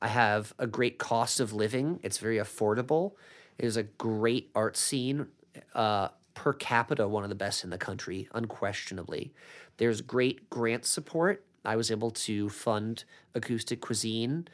I 0.00 0.08
have 0.08 0.54
a 0.60 0.66
great 0.68 0.98
cost 0.98 1.40
of 1.40 1.52
living. 1.52 1.98
It's 2.04 2.18
very 2.18 2.36
affordable. 2.36 3.12
It 3.58 3.64
is 3.64 3.76
a 3.76 3.82
great 3.82 4.50
art 4.54 4.76
scene. 4.76 5.26
Uh, 5.74 6.08
per 6.34 6.52
capita, 6.52 7.08
one 7.08 7.22
of 7.24 7.30
the 7.30 7.34
best 7.34 7.64
in 7.64 7.70
the 7.70 7.78
country, 7.78 8.28
unquestionably. 8.34 9.32
There's 9.78 10.00
great 10.02 10.48
grant 10.50 10.84
support. 10.84 11.42
I 11.64 11.76
was 11.76 11.90
able 11.90 12.10
to 12.12 12.48
fund 12.50 13.04
acoustic 13.34 13.80
cuisine 13.80 14.46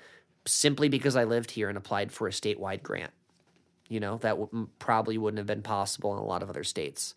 simply 0.46 0.88
because 0.88 1.16
I 1.16 1.24
lived 1.24 1.50
here 1.50 1.68
and 1.68 1.76
applied 1.76 2.12
for 2.12 2.26
a 2.26 2.30
statewide 2.30 2.82
grant. 2.82 3.12
You 3.88 4.00
know, 4.00 4.16
that 4.18 4.38
w- 4.38 4.68
probably 4.78 5.18
wouldn't 5.18 5.38
have 5.38 5.46
been 5.46 5.62
possible 5.62 6.12
in 6.12 6.18
a 6.18 6.24
lot 6.24 6.42
of 6.42 6.48
other 6.48 6.64
states. 6.64 7.14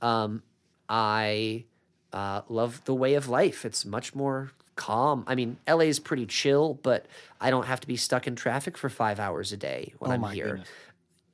Um, 0.00 0.42
I 0.88 1.64
uh, 2.12 2.42
love 2.48 2.84
the 2.84 2.94
way 2.94 3.14
of 3.14 3.28
life. 3.28 3.64
It's 3.64 3.84
much 3.84 4.14
more 4.14 4.52
calm. 4.76 5.24
I 5.26 5.34
mean, 5.34 5.56
LA 5.66 5.84
is 5.84 5.98
pretty 5.98 6.26
chill, 6.26 6.74
but 6.82 7.06
I 7.40 7.50
don't 7.50 7.66
have 7.66 7.80
to 7.80 7.86
be 7.86 7.96
stuck 7.96 8.26
in 8.26 8.36
traffic 8.36 8.78
for 8.78 8.88
five 8.88 9.18
hours 9.18 9.52
a 9.52 9.56
day 9.56 9.94
when 9.98 10.10
Oh 10.10 10.14
I'm 10.14 10.22
here. 10.34 10.48
goodness. 10.48 10.68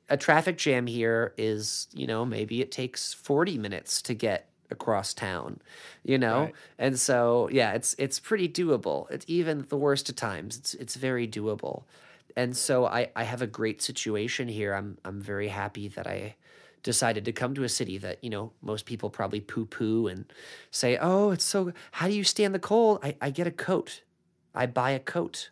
A 0.09 0.17
traffic 0.17 0.57
jam 0.57 0.87
here 0.87 1.33
is, 1.37 1.87
you 1.93 2.07
know, 2.07 2.25
maybe 2.25 2.61
it 2.61 2.71
takes 2.71 3.13
40 3.13 3.57
minutes 3.57 4.01
to 4.03 4.13
get 4.13 4.49
across 4.71 5.13
town, 5.13 5.59
you 6.03 6.17
know? 6.17 6.51
Right. 6.51 6.55
And 6.77 6.99
so, 6.99 7.49
yeah, 7.51 7.73
it's 7.73 7.95
it's 7.97 8.19
pretty 8.19 8.47
doable. 8.49 9.09
It's 9.11 9.25
even 9.27 9.65
the 9.69 9.77
worst 9.77 10.09
of 10.09 10.15
times. 10.15 10.57
It's 10.57 10.73
it's 10.75 10.95
very 10.95 11.27
doable. 11.27 11.83
And 12.35 12.55
so 12.55 12.85
I 12.85 13.09
I 13.15 13.23
have 13.23 13.41
a 13.41 13.47
great 13.47 13.81
situation 13.81 14.47
here. 14.47 14.73
I'm 14.73 14.97
I'm 15.05 15.21
very 15.21 15.47
happy 15.49 15.87
that 15.89 16.07
I 16.07 16.35
decided 16.83 17.25
to 17.25 17.31
come 17.33 17.53
to 17.55 17.63
a 17.63 17.69
city 17.69 17.97
that, 17.97 18.23
you 18.23 18.29
know, 18.29 18.53
most 18.61 18.85
people 18.85 19.09
probably 19.09 19.41
poo-poo 19.41 20.07
and 20.07 20.31
say, 20.71 20.97
"Oh, 20.99 21.31
it's 21.31 21.43
so 21.43 21.73
how 21.93 22.07
do 22.07 22.13
you 22.13 22.23
stand 22.23 22.53
the 22.55 22.59
cold?" 22.59 22.99
I 23.03 23.15
I 23.21 23.29
get 23.31 23.47
a 23.47 23.51
coat. 23.51 24.01
I 24.55 24.65
buy 24.65 24.91
a 24.91 24.99
coat. 24.99 25.49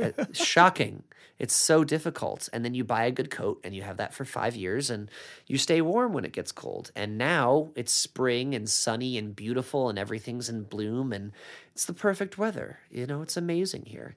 Uh, 0.00 0.10
Shocking. 0.32 1.04
It's 1.38 1.54
so 1.54 1.84
difficult. 1.84 2.50
And 2.52 2.64
then 2.64 2.74
you 2.74 2.84
buy 2.84 3.06
a 3.06 3.10
good 3.10 3.30
coat 3.30 3.60
and 3.64 3.74
you 3.74 3.80
have 3.82 3.96
that 3.96 4.12
for 4.12 4.26
five 4.26 4.54
years 4.54 4.90
and 4.90 5.10
you 5.46 5.56
stay 5.56 5.80
warm 5.80 6.12
when 6.12 6.26
it 6.26 6.32
gets 6.32 6.52
cold. 6.52 6.90
And 6.94 7.16
now 7.16 7.70
it's 7.74 7.92
spring 7.92 8.54
and 8.54 8.68
sunny 8.68 9.16
and 9.16 9.34
beautiful 9.34 9.88
and 9.88 9.98
everything's 9.98 10.50
in 10.50 10.64
bloom 10.64 11.14
and 11.14 11.32
it's 11.72 11.86
the 11.86 11.94
perfect 11.94 12.36
weather. 12.36 12.80
You 12.90 13.06
know, 13.06 13.22
it's 13.22 13.38
amazing 13.38 13.86
here. 13.86 14.16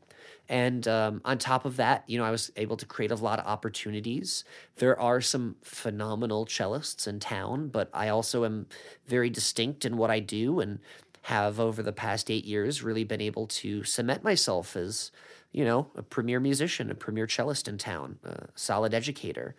And 0.50 0.86
um, 0.86 1.22
on 1.24 1.38
top 1.38 1.64
of 1.64 1.78
that, 1.78 2.04
you 2.08 2.18
know, 2.18 2.26
I 2.26 2.32
was 2.32 2.52
able 2.58 2.76
to 2.76 2.86
create 2.86 3.12
a 3.12 3.16
lot 3.16 3.40
of 3.40 3.46
opportunities. 3.46 4.44
There 4.76 5.00
are 5.00 5.22
some 5.22 5.56
phenomenal 5.64 6.46
cellists 6.46 7.08
in 7.08 7.22
town, 7.22 7.70
but 7.70 7.90
I 7.94 8.10
also 8.10 8.44
am 8.44 8.68
very 9.08 9.30
distinct 9.30 9.86
in 9.86 9.96
what 9.96 10.12
I 10.12 10.20
do 10.20 10.60
and 10.60 10.80
have 11.24 11.60
over 11.60 11.82
the 11.82 11.94
past 11.94 12.30
eight 12.30 12.44
years 12.44 12.84
really 12.84 13.06
been 13.06 13.22
able 13.22 13.48
to 13.48 13.84
cement 13.86 14.24
myself 14.26 14.76
as 14.76 15.10
you 15.54 15.64
know 15.64 15.88
a 15.96 16.04
premier 16.04 16.40
musician 16.40 16.92
a 16.92 16.96
premier 16.96 17.28
cellist 17.28 17.68
in 17.68 17.78
town 17.78 18.18
a 18.24 18.48
solid 18.56 18.94
educator 18.94 19.56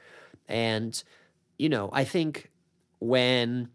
and 0.48 1.02
you 1.58 1.68
know 1.68 1.88
i 1.92 2.04
think 2.04 2.50
when 2.98 3.68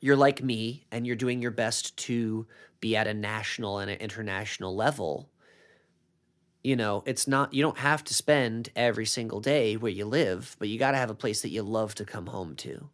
you're 0.00 0.16
like 0.16 0.42
me 0.42 0.84
and 0.92 1.06
you're 1.06 1.16
doing 1.16 1.42
your 1.42 1.50
best 1.50 1.96
to 1.96 2.46
be 2.80 2.94
at 2.94 3.08
a 3.08 3.14
national 3.14 3.78
and 3.78 3.90
an 3.90 3.98
international 3.98 4.76
level 4.76 5.28
you 6.62 6.76
know 6.76 7.02
it's 7.06 7.26
not 7.26 7.52
you 7.52 7.62
don't 7.62 7.78
have 7.78 8.04
to 8.04 8.14
spend 8.14 8.68
every 8.76 9.06
single 9.06 9.40
day 9.40 9.76
where 9.76 9.90
you 9.90 10.04
live 10.04 10.54
but 10.58 10.68
you 10.68 10.78
got 10.78 10.92
to 10.92 10.96
have 10.98 11.10
a 11.10 11.14
place 11.14 11.42
that 11.42 11.50
you 11.50 11.62
love 11.62 11.94
to 11.94 12.04
come 12.04 12.26
home 12.26 12.54
to 12.54 12.88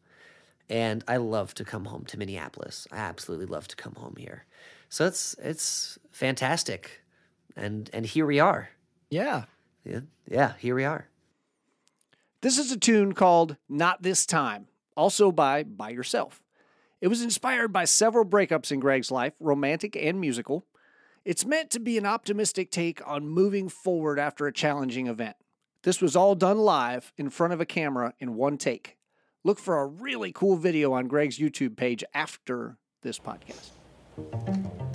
and 0.69 1.05
I 1.07 1.19
love 1.19 1.55
to 1.55 1.65
come 1.65 1.85
home 1.87 2.05
to 2.07 2.19
Minneapolis. 2.19 2.89
I 2.91 2.97
absolutely 2.97 3.47
love 3.47 3.69
to 3.69 3.77
come 3.77 3.95
home 3.95 4.15
here. 4.19 4.45
So 4.89 5.07
it's 5.07 5.35
it's 5.39 5.99
fantastic, 6.13 7.03
and 7.57 7.91
and 7.93 8.07
here 8.07 8.27
we 8.27 8.41
are. 8.41 8.71
Yeah. 9.11 9.45
Yeah, 9.85 10.01
yeah, 10.31 10.55
here 10.59 10.75
we 10.75 10.85
are. 10.85 11.09
This 12.41 12.59
is 12.59 12.73
a 12.73 12.79
tune 12.79 13.13
called 13.13 13.57
Not 13.69 14.03
This 14.03 14.27
Time, 14.27 14.67
also 14.97 15.31
by 15.31 15.63
By 15.63 15.91
Yourself. 15.91 16.43
It 17.01 17.09
was 17.09 17.23
inspired 17.23 17.73
by 17.73 17.85
several 17.85 18.25
breakups 18.25 18.73
in 18.73 18.81
Greg's 18.81 19.11
life, 19.11 19.35
romantic 19.41 19.95
and 19.95 20.19
musical. 20.21 20.65
It's 21.25 21.45
meant 21.45 21.71
to 21.71 21.81
be 21.81 21.99
an 21.99 22.07
optimistic 22.07 22.71
take 22.71 23.07
on 23.07 23.29
moving 23.29 23.69
forward 23.69 24.19
after 24.19 24.47
a 24.47 24.53
challenging 24.53 25.07
event. 25.07 25.37
This 25.83 26.01
was 26.01 26.17
all 26.17 26.35
done 26.35 26.59
live 26.59 27.13
in 27.19 27.29
front 27.29 27.53
of 27.53 27.61
a 27.61 27.67
camera 27.67 28.15
in 28.19 28.37
one 28.37 28.57
take. 28.57 28.97
Look 29.43 29.59
for 29.59 29.81
a 29.81 29.87
really 29.87 30.33
cool 30.33 30.57
video 30.57 30.95
on 30.95 31.09
Greg's 31.09 31.39
YouTube 31.39 31.77
page 31.77 32.03
after 32.15 32.79
this 33.03 33.19
podcast. 33.19 34.94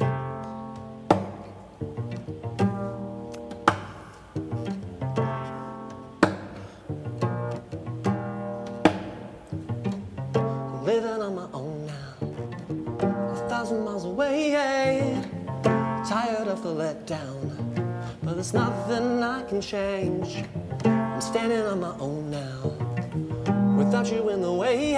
The 16.69 16.75
letdown, 16.75 17.49
but 18.21 18.35
there's 18.35 18.53
nothing 18.53 19.23
I 19.23 19.41
can 19.41 19.59
change. 19.59 20.43
I'm 20.85 21.19
standing 21.19 21.63
on 21.63 21.79
my 21.79 21.95
own 21.97 22.29
now, 22.29 22.61
without 23.75 24.11
you 24.11 24.29
in 24.29 24.43
the 24.43 24.53
way. 24.53 24.95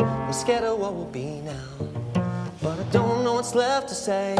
I'm 0.00 0.32
scared 0.32 0.64
of 0.64 0.80
what 0.80 0.96
will 0.96 1.12
be 1.12 1.42
now, 1.42 1.70
but 2.60 2.76
I 2.76 2.82
don't 2.90 3.22
know 3.22 3.34
what's 3.34 3.54
left 3.54 3.88
to 3.90 3.94
say. 3.94 4.34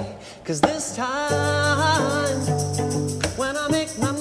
Cause 0.45 0.61
this 0.61 0.97
time, 0.97 2.41
when 3.37 3.57
I 3.57 3.69
make 3.71 3.97
my 4.01 4.18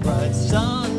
bright 0.00 0.34
sun. 0.34 0.89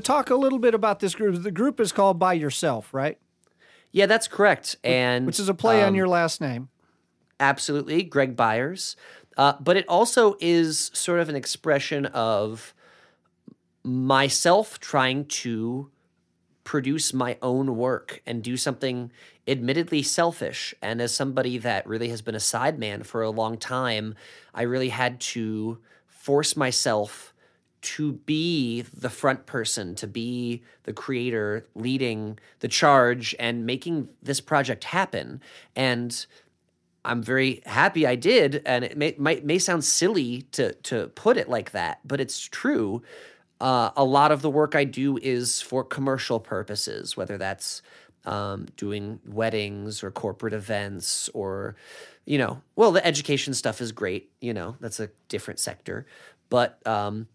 Talk 0.00 0.30
a 0.30 0.34
little 0.34 0.58
bit 0.58 0.74
about 0.74 1.00
this 1.00 1.14
group. 1.14 1.42
The 1.42 1.50
group 1.50 1.80
is 1.80 1.92
called 1.92 2.18
By 2.18 2.34
Yourself, 2.34 2.92
right? 2.92 3.18
Yeah, 3.92 4.06
that's 4.06 4.28
correct. 4.28 4.76
And 4.84 5.26
Which 5.26 5.40
is 5.40 5.48
a 5.48 5.54
play 5.54 5.82
on 5.82 5.90
um, 5.90 5.94
your 5.94 6.08
last 6.08 6.40
name. 6.40 6.68
absolutely 7.38 8.02
Greg 8.02 8.36
Byers. 8.36 8.96
Uh, 9.36 9.54
but 9.60 9.76
it 9.76 9.88
also 9.88 10.36
is 10.40 10.90
sort 10.92 11.20
of 11.20 11.28
an 11.28 11.36
expression 11.36 12.06
of 12.06 12.74
myself 13.82 14.78
trying 14.78 15.24
to 15.24 15.90
produce 16.64 17.14
my 17.14 17.36
own 17.40 17.76
work 17.76 18.20
and 18.26 18.42
do 18.42 18.56
something 18.56 19.10
admittedly 19.48 20.02
selfish. 20.02 20.74
And 20.82 21.00
as 21.00 21.14
somebody 21.14 21.58
that 21.58 21.86
really 21.86 22.10
has 22.10 22.22
been 22.22 22.34
a 22.34 22.38
sideman 22.38 23.04
for 23.04 23.22
a 23.22 23.30
long 23.30 23.56
time, 23.56 24.14
I 24.54 24.62
really 24.62 24.90
had 24.90 25.20
to 25.20 25.78
force 26.06 26.56
myself 26.56 27.29
to 27.82 28.12
be 28.12 28.82
the 28.82 29.10
front 29.10 29.46
person, 29.46 29.94
to 29.96 30.06
be 30.06 30.62
the 30.84 30.92
creator, 30.92 31.66
leading 31.74 32.38
the 32.60 32.68
charge 32.68 33.34
and 33.38 33.64
making 33.64 34.08
this 34.22 34.40
project 34.40 34.84
happen. 34.84 35.40
And 35.74 36.26
I'm 37.04 37.22
very 37.22 37.62
happy 37.64 38.06
I 38.06 38.14
did, 38.14 38.62
and 38.66 38.84
it 38.84 38.96
may 38.96 39.14
might 39.18 39.44
may 39.44 39.58
sound 39.58 39.84
silly 39.84 40.42
to 40.52 40.74
to 40.74 41.08
put 41.08 41.36
it 41.36 41.48
like 41.48 41.70
that, 41.70 42.00
but 42.04 42.20
it's 42.20 42.40
true. 42.40 43.02
Uh, 43.60 43.90
a 43.96 44.04
lot 44.04 44.32
of 44.32 44.42
the 44.42 44.50
work 44.50 44.74
I 44.74 44.84
do 44.84 45.18
is 45.18 45.60
for 45.60 45.84
commercial 45.84 46.40
purposes, 46.40 47.16
whether 47.16 47.36
that's 47.36 47.82
um, 48.24 48.66
doing 48.76 49.20
weddings 49.26 50.02
or 50.02 50.10
corporate 50.10 50.54
events 50.54 51.28
or, 51.34 51.76
you 52.24 52.38
know, 52.38 52.62
well, 52.76 52.92
the 52.92 53.04
education 53.06 53.52
stuff 53.52 53.80
is 53.80 53.92
great. 53.92 54.30
You 54.40 54.54
know, 54.54 54.76
that's 54.80 55.00
a 55.00 55.10
different 55.28 55.60
sector, 55.60 56.06
but 56.48 56.86
um, 56.86 57.28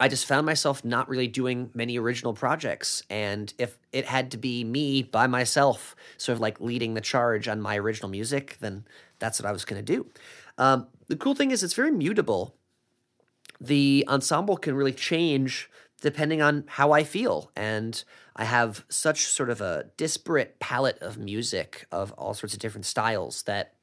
I 0.00 0.08
just 0.08 0.26
found 0.26 0.46
myself 0.46 0.82
not 0.82 1.10
really 1.10 1.28
doing 1.28 1.70
many 1.74 1.98
original 1.98 2.32
projects. 2.32 3.02
And 3.10 3.52
if 3.58 3.78
it 3.92 4.06
had 4.06 4.30
to 4.30 4.38
be 4.38 4.64
me 4.64 5.02
by 5.02 5.26
myself, 5.26 5.94
sort 6.16 6.34
of 6.34 6.40
like 6.40 6.58
leading 6.58 6.94
the 6.94 7.02
charge 7.02 7.46
on 7.48 7.60
my 7.60 7.78
original 7.78 8.08
music, 8.08 8.56
then 8.60 8.86
that's 9.18 9.38
what 9.38 9.46
I 9.46 9.52
was 9.52 9.66
going 9.66 9.84
to 9.84 9.92
do. 9.92 10.06
Um, 10.56 10.86
the 11.08 11.16
cool 11.16 11.34
thing 11.34 11.50
is, 11.50 11.62
it's 11.62 11.74
very 11.74 11.90
mutable. 11.90 12.54
The 13.60 14.06
ensemble 14.08 14.56
can 14.56 14.74
really 14.74 14.94
change 14.94 15.68
depending 16.00 16.40
on 16.40 16.64
how 16.66 16.92
I 16.92 17.04
feel. 17.04 17.50
And 17.54 18.02
I 18.34 18.44
have 18.44 18.86
such 18.88 19.26
sort 19.26 19.50
of 19.50 19.60
a 19.60 19.90
disparate 19.98 20.58
palette 20.60 20.98
of 21.00 21.18
music 21.18 21.86
of 21.92 22.12
all 22.12 22.32
sorts 22.32 22.54
of 22.54 22.60
different 22.60 22.86
styles 22.86 23.42
that 23.42 23.74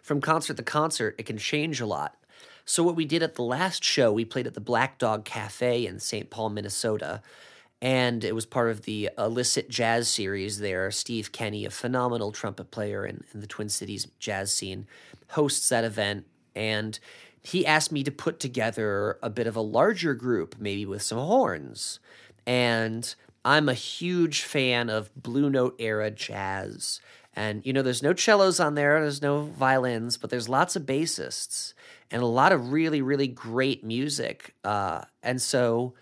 from 0.00 0.20
concert 0.20 0.56
to 0.56 0.62
concert, 0.62 1.16
it 1.18 1.26
can 1.26 1.38
change 1.38 1.80
a 1.80 1.86
lot. 1.86 2.16
So, 2.64 2.82
what 2.82 2.96
we 2.96 3.04
did 3.04 3.22
at 3.22 3.34
the 3.34 3.42
last 3.42 3.84
show, 3.84 4.12
we 4.12 4.24
played 4.24 4.46
at 4.46 4.54
the 4.54 4.60
Black 4.60 4.98
Dog 4.98 5.24
Cafe 5.24 5.86
in 5.86 6.00
St. 6.00 6.30
Paul, 6.30 6.50
Minnesota. 6.50 7.22
And 7.82 8.24
it 8.24 8.34
was 8.34 8.46
part 8.46 8.70
of 8.70 8.82
the 8.82 9.10
Illicit 9.18 9.68
Jazz 9.68 10.08
series 10.08 10.58
there. 10.58 10.90
Steve 10.90 11.32
Kenny, 11.32 11.66
a 11.66 11.70
phenomenal 11.70 12.32
trumpet 12.32 12.70
player 12.70 13.04
in, 13.04 13.24
in 13.34 13.40
the 13.40 13.46
Twin 13.46 13.68
Cities 13.68 14.08
jazz 14.18 14.50
scene, 14.50 14.86
hosts 15.28 15.68
that 15.68 15.84
event. 15.84 16.24
And 16.54 16.98
he 17.42 17.66
asked 17.66 17.92
me 17.92 18.02
to 18.04 18.10
put 18.10 18.40
together 18.40 19.18
a 19.22 19.28
bit 19.28 19.46
of 19.46 19.54
a 19.54 19.60
larger 19.60 20.14
group, 20.14 20.56
maybe 20.58 20.86
with 20.86 21.02
some 21.02 21.18
horns. 21.18 22.00
And 22.46 23.14
I'm 23.44 23.68
a 23.68 23.74
huge 23.74 24.42
fan 24.42 24.88
of 24.88 25.10
Blue 25.14 25.50
Note 25.50 25.76
era 25.78 26.10
jazz. 26.10 27.00
And, 27.36 27.66
you 27.66 27.72
know, 27.74 27.82
there's 27.82 28.02
no 28.02 28.14
cellos 28.14 28.60
on 28.60 28.76
there, 28.76 29.00
there's 29.00 29.20
no 29.20 29.42
violins, 29.42 30.16
but 30.16 30.30
there's 30.30 30.48
lots 30.48 30.74
of 30.74 30.84
bassists 30.84 31.74
and 32.14 32.22
a 32.22 32.26
lot 32.26 32.52
of 32.52 32.70
really, 32.70 33.02
really 33.02 33.26
great 33.26 33.82
music. 33.82 34.54
Uh, 34.62 35.02
and 35.20 35.42
so 35.42 35.94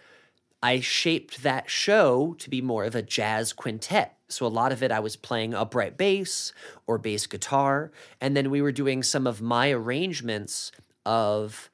I 0.63 0.81
shaped 0.81 1.43
that 1.43 1.71
show 1.71 2.37
to 2.39 2.51
be 2.51 2.61
more 2.61 2.85
of 2.85 2.95
a 2.95 3.01
jazz 3.01 3.55
quintet. 3.55 4.19
So 4.29 4.45
a 4.45 4.49
lot 4.49 4.73
of 4.73 4.83
it 4.83 4.93
I 4.93 5.01
was 5.01 5.17
playing 5.17 5.55
upright 5.55 5.97
bass 5.97 6.53
or 6.87 6.99
bass 6.99 7.27
guitar. 7.27 7.93
And 8.21 8.37
then 8.37 8.51
we 8.51 8.61
were 8.61 8.73
doing 8.73 9.03
some 9.03 9.27
of 9.27 9.41
my 9.41 9.71
arrangements 9.71 10.71
of 11.07 11.71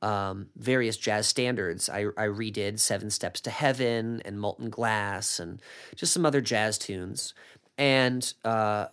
um, 0.00 0.46
various 0.56 0.96
jazz 0.96 1.26
standards. 1.26 1.90
I, 1.90 2.06
I 2.16 2.28
redid 2.28 2.80
Seven 2.80 3.10
Steps 3.10 3.42
to 3.42 3.50
Heaven 3.50 4.22
and 4.24 4.40
Molten 4.40 4.70
Glass 4.70 5.38
and 5.38 5.60
just 5.94 6.14
some 6.14 6.24
other 6.24 6.40
jazz 6.40 6.78
tunes. 6.78 7.34
And, 7.76 8.32
uh, 8.42 8.86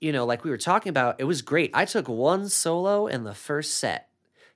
you 0.00 0.12
know, 0.12 0.24
like 0.24 0.44
we 0.44 0.50
were 0.50 0.56
talking 0.56 0.88
about, 0.88 1.16
it 1.18 1.24
was 1.24 1.42
great. 1.42 1.72
I 1.74 1.84
took 1.84 2.08
one 2.08 2.48
solo 2.48 3.06
in 3.06 3.24
the 3.24 3.34
first 3.34 3.74
set. 3.74 4.08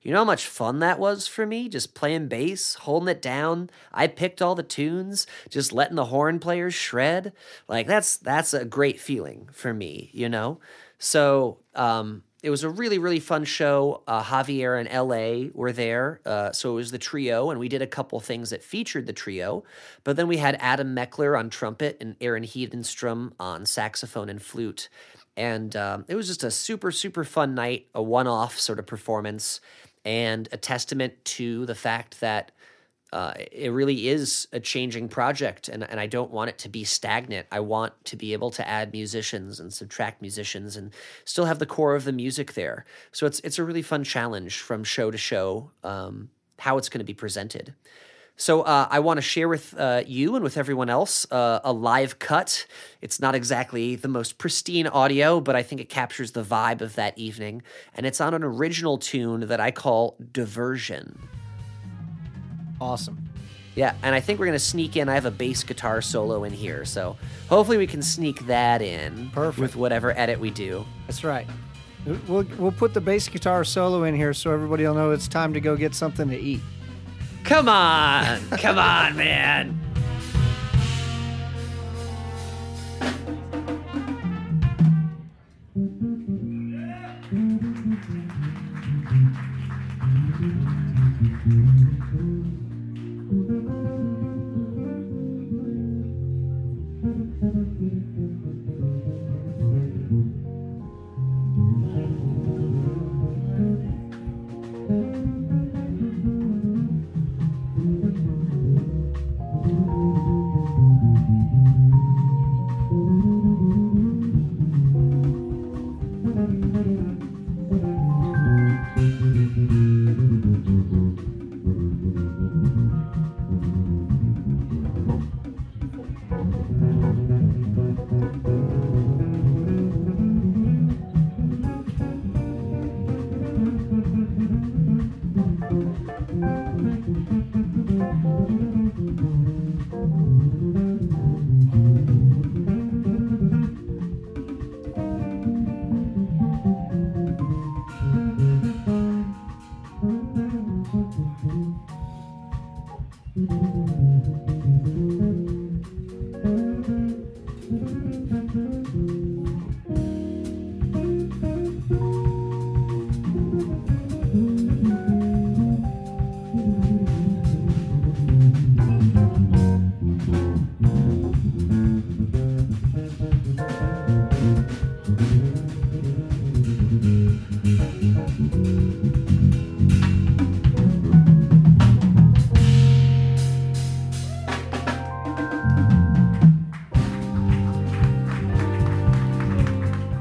You 0.09 0.15
know 0.15 0.21
how 0.21 0.25
much 0.25 0.47
fun 0.47 0.79
that 0.79 0.99
was 0.99 1.27
for 1.27 1.45
me? 1.45 1.69
Just 1.69 1.93
playing 1.93 2.29
bass, 2.29 2.77
holding 2.77 3.11
it 3.11 3.21
down. 3.21 3.69
I 3.93 4.07
picked 4.07 4.41
all 4.41 4.55
the 4.55 4.63
tunes, 4.63 5.27
just 5.51 5.71
letting 5.71 5.97
the 5.97 6.07
horn 6.07 6.39
players 6.39 6.73
shred. 6.73 7.35
Like 7.69 7.87
that's 7.87 8.17
that's 8.17 8.55
a 8.55 8.65
great 8.65 8.99
feeling 8.99 9.51
for 9.53 9.75
me, 9.75 10.09
you 10.15 10.31
know. 10.31 10.61
So 10.99 11.59
um, 11.75 12.23
it 12.43 12.49
was 12.49 12.65
a 12.65 12.71
really 12.71 12.99
really 12.99 13.21
fun 13.21 13.45
show. 13.45 14.03
Uh, 14.09 14.23
Javier 14.23 14.81
and 14.81 14.89
La 14.89 15.51
were 15.53 15.73
there, 15.73 16.23
uh, 16.25 16.53
so 16.53 16.71
it 16.71 16.77
was 16.77 16.91
the 16.91 16.97
trio, 16.97 17.51
and 17.51 17.61
we 17.61 17.69
did 17.69 17.83
a 17.83 17.87
couple 17.87 18.19
things 18.19 18.49
that 18.49 18.63
featured 18.63 19.07
the 19.07 19.13
trio. 19.13 19.63
But 20.05 20.17
then 20.17 20.27
we 20.27 20.39
had 20.39 20.57
Adam 20.59 20.97
Meckler 20.97 21.39
on 21.39 21.51
trumpet 21.51 21.99
and 22.01 22.17
Aaron 22.23 22.45
Hedenstrom 22.45 23.33
on 23.39 23.67
saxophone 23.67 24.31
and 24.31 24.41
flute, 24.41 24.89
and 25.37 25.77
um, 25.77 26.07
it 26.09 26.15
was 26.15 26.29
just 26.29 26.45
a 26.45 26.51
super 26.51 26.93
super 26.93 27.25
fun 27.25 27.55
night, 27.55 27.89
a 27.95 28.03
one 28.03 28.27
off 28.27 28.59
sort 28.59 28.79
of 28.79 28.87
performance, 28.87 29.61
and 30.09 30.49
a 30.53 30.57
testament 30.57 31.23
to 31.23 31.67
the 31.67 31.75
fact 31.75 32.21
that 32.21 32.51
uh, 33.13 33.35
it 33.53 33.71
really 33.71 34.09
is 34.09 34.49
a 34.55 34.61
changing 34.61 35.07
project 35.07 35.69
and, 35.69 35.85
and 35.85 36.01
I 36.01 36.07
don't 36.07 36.31
want 36.31 36.49
it 36.49 36.57
to 36.61 36.71
be 36.71 36.83
stagnant. 36.83 37.47
I 37.53 37.61
want 37.61 37.93
to 38.07 38.17
be 38.17 38.33
able 38.33 38.51
to 38.53 38.67
add 38.67 38.93
musicians 38.93 39.61
and 39.61 39.71
subtract 39.71 40.23
musicians 40.23 40.79
and 40.79 40.93
still 41.27 41.45
have 41.45 41.59
the 41.59 41.67
core 41.67 41.95
of 41.95 42.05
the 42.05 42.13
music 42.13 42.55
there. 42.55 42.87
So 43.13 43.27
it's 43.27 43.41
it's 43.41 43.59
a 43.59 43.65
really 43.65 43.83
fun 43.83 44.03
challenge 44.03 44.61
from 44.61 44.83
show 44.83 45.11
to 45.11 45.19
show 45.19 45.73
um, 45.85 46.31
how 46.59 46.79
it's 46.79 46.89
going 46.89 47.01
to 47.01 47.05
be 47.05 47.15
presented. 47.15 47.75
So 48.41 48.63
uh, 48.63 48.87
I 48.89 49.01
want 49.01 49.19
to 49.19 49.23
share 49.23 49.49
with 49.49 49.75
uh, 49.77 50.05
you 50.07 50.37
and 50.37 50.45
with 50.45 50.57
everyone 50.57 50.89
else 50.89 51.27
uh, 51.33 51.59
a 51.65 51.73
live 51.73 52.21
cut. 52.21 52.67
It's 53.03 53.19
not 53.19 53.35
exactly 53.35 53.97
the 53.97 54.07
most 54.07 54.39
pristine 54.39 54.87
audio, 54.87 55.41
but 55.41 55.57
I 55.57 55.65
think 55.65 55.81
it 55.81 55.89
captures 55.89 56.31
the 56.31 56.45
vibe 56.45 56.81
of 56.81 56.95
that 56.95 57.19
evening, 57.19 57.63
and 57.95 58.07
it's 58.07 58.21
on 58.21 58.35
an 58.35 58.45
original 58.45 58.97
tune 58.97 59.49
that 59.49 59.59
I 59.59 59.73
call 59.73 60.17
Diversion. 60.33 61.29
Awesome. 62.81 63.29
Yeah, 63.75 63.95
and 64.05 64.15
I 64.15 64.21
think 64.21 64.39
we're 64.39 64.47
gonna 64.47 64.61
sneak 64.61 64.97
in. 64.97 65.09
I 65.09 65.15
have 65.15 65.27
a 65.27 65.33
bass 65.33 65.65
guitar 65.65 66.01
solo 66.01 66.45
in 66.45 66.53
here, 66.53 66.85
so 66.85 67.17
hopefully 67.49 67.77
we 67.77 67.89
can 67.89 68.03
sneak 68.03 68.47
that 68.47 68.83
in. 68.83 69.31
Perfect. 69.31 69.59
with 69.59 69.75
whatever 69.75 70.17
edit 70.17 70.39
we 70.39 70.51
do. 70.51 70.87
That's 71.09 71.25
right. 71.25 71.47
We'll, 72.29 72.47
we'll 72.57 72.73
put 72.73 72.95
the 72.95 73.01
bass 73.01 73.29
guitar 73.29 73.65
solo 73.65 74.05
in 74.05 74.15
here 74.15 74.33
so 74.33 74.53
everybody 74.53 74.87
will 74.87 74.95
know 74.95 75.11
it's 75.11 75.27
time 75.27 75.53
to 75.55 75.61
go 75.61 75.75
get 75.77 75.93
something 75.93 76.29
to 76.29 76.39
eat. 76.39 76.61
Come 77.49 77.67
on, 77.71 78.41
come 78.59 78.77
on, 78.79 79.17
man. 79.17 79.88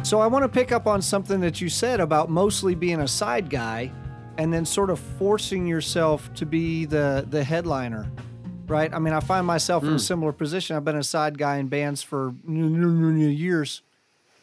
So 0.07 0.21
I 0.21 0.27
want 0.27 0.43
to 0.43 0.47
pick 0.47 0.71
up 0.71 0.87
on 0.87 1.01
something 1.01 1.41
that 1.41 1.59
you 1.59 1.67
said 1.67 1.99
about 1.99 2.29
mostly 2.29 2.75
being 2.75 3.01
a 3.01 3.07
side 3.09 3.49
guy 3.49 3.91
and 4.37 4.53
then 4.53 4.63
sort 4.63 4.89
of 4.89 5.01
forcing 5.01 5.67
yourself 5.67 6.33
to 6.35 6.45
be 6.45 6.85
the 6.85 7.25
the 7.29 7.43
headliner. 7.43 8.09
Right? 8.67 8.93
I 8.93 8.99
mean, 8.99 9.13
I 9.13 9.19
find 9.19 9.45
myself 9.45 9.83
in 9.83 9.91
a 9.91 9.99
similar 9.99 10.31
position. 10.31 10.77
I've 10.77 10.85
been 10.85 10.95
a 10.95 11.03
side 11.03 11.37
guy 11.37 11.57
in 11.57 11.67
bands 11.67 12.03
for 12.03 12.33
years. 12.47 13.81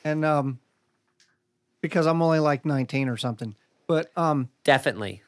And 0.05 0.23
um 0.23 0.59
because 1.81 2.05
I'm 2.05 2.21
only 2.21 2.41
like 2.41 2.67
19 2.67 3.09
or 3.09 3.17
something. 3.17 3.55
But 3.87 4.11
um 4.19 4.51
Definitely. 4.65 5.23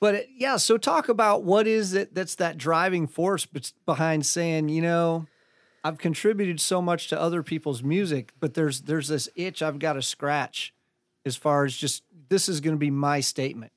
but 0.00 0.16
it, 0.16 0.30
yeah, 0.36 0.56
so 0.56 0.78
talk 0.78 1.08
about 1.08 1.44
what 1.44 1.68
is 1.68 1.94
it 1.94 2.12
that's 2.12 2.34
that 2.34 2.58
driving 2.58 3.06
force 3.06 3.46
behind 3.86 4.26
saying, 4.26 4.68
you 4.68 4.82
know, 4.82 5.28
I've 5.82 5.98
contributed 5.98 6.60
so 6.60 6.82
much 6.82 7.08
to 7.08 7.20
other 7.20 7.42
people's 7.42 7.82
music, 7.82 8.32
but 8.38 8.54
there's 8.54 8.82
there's 8.82 9.08
this 9.08 9.28
itch 9.34 9.62
I've 9.62 9.78
got 9.78 9.94
to 9.94 10.02
scratch 10.02 10.74
as 11.24 11.36
far 11.36 11.64
as 11.64 11.76
just 11.76 12.02
this 12.28 12.48
is 12.48 12.60
going 12.60 12.74
to 12.76 12.80
be 12.80 12.90
my 12.90 13.20
statement. 13.20 13.72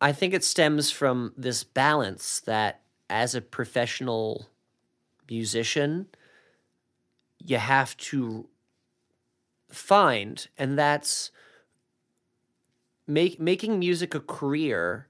I 0.00 0.12
think 0.12 0.34
it 0.34 0.42
stems 0.42 0.90
from 0.90 1.32
this 1.36 1.62
balance 1.62 2.40
that 2.40 2.80
as 3.08 3.34
a 3.34 3.40
professional 3.40 4.48
musician, 5.30 6.06
you 7.38 7.58
have 7.58 7.96
to 7.98 8.48
find, 9.70 10.48
and 10.58 10.76
that's 10.76 11.30
make 13.06 13.38
making 13.38 13.78
music 13.78 14.14
a 14.14 14.20
career 14.20 15.06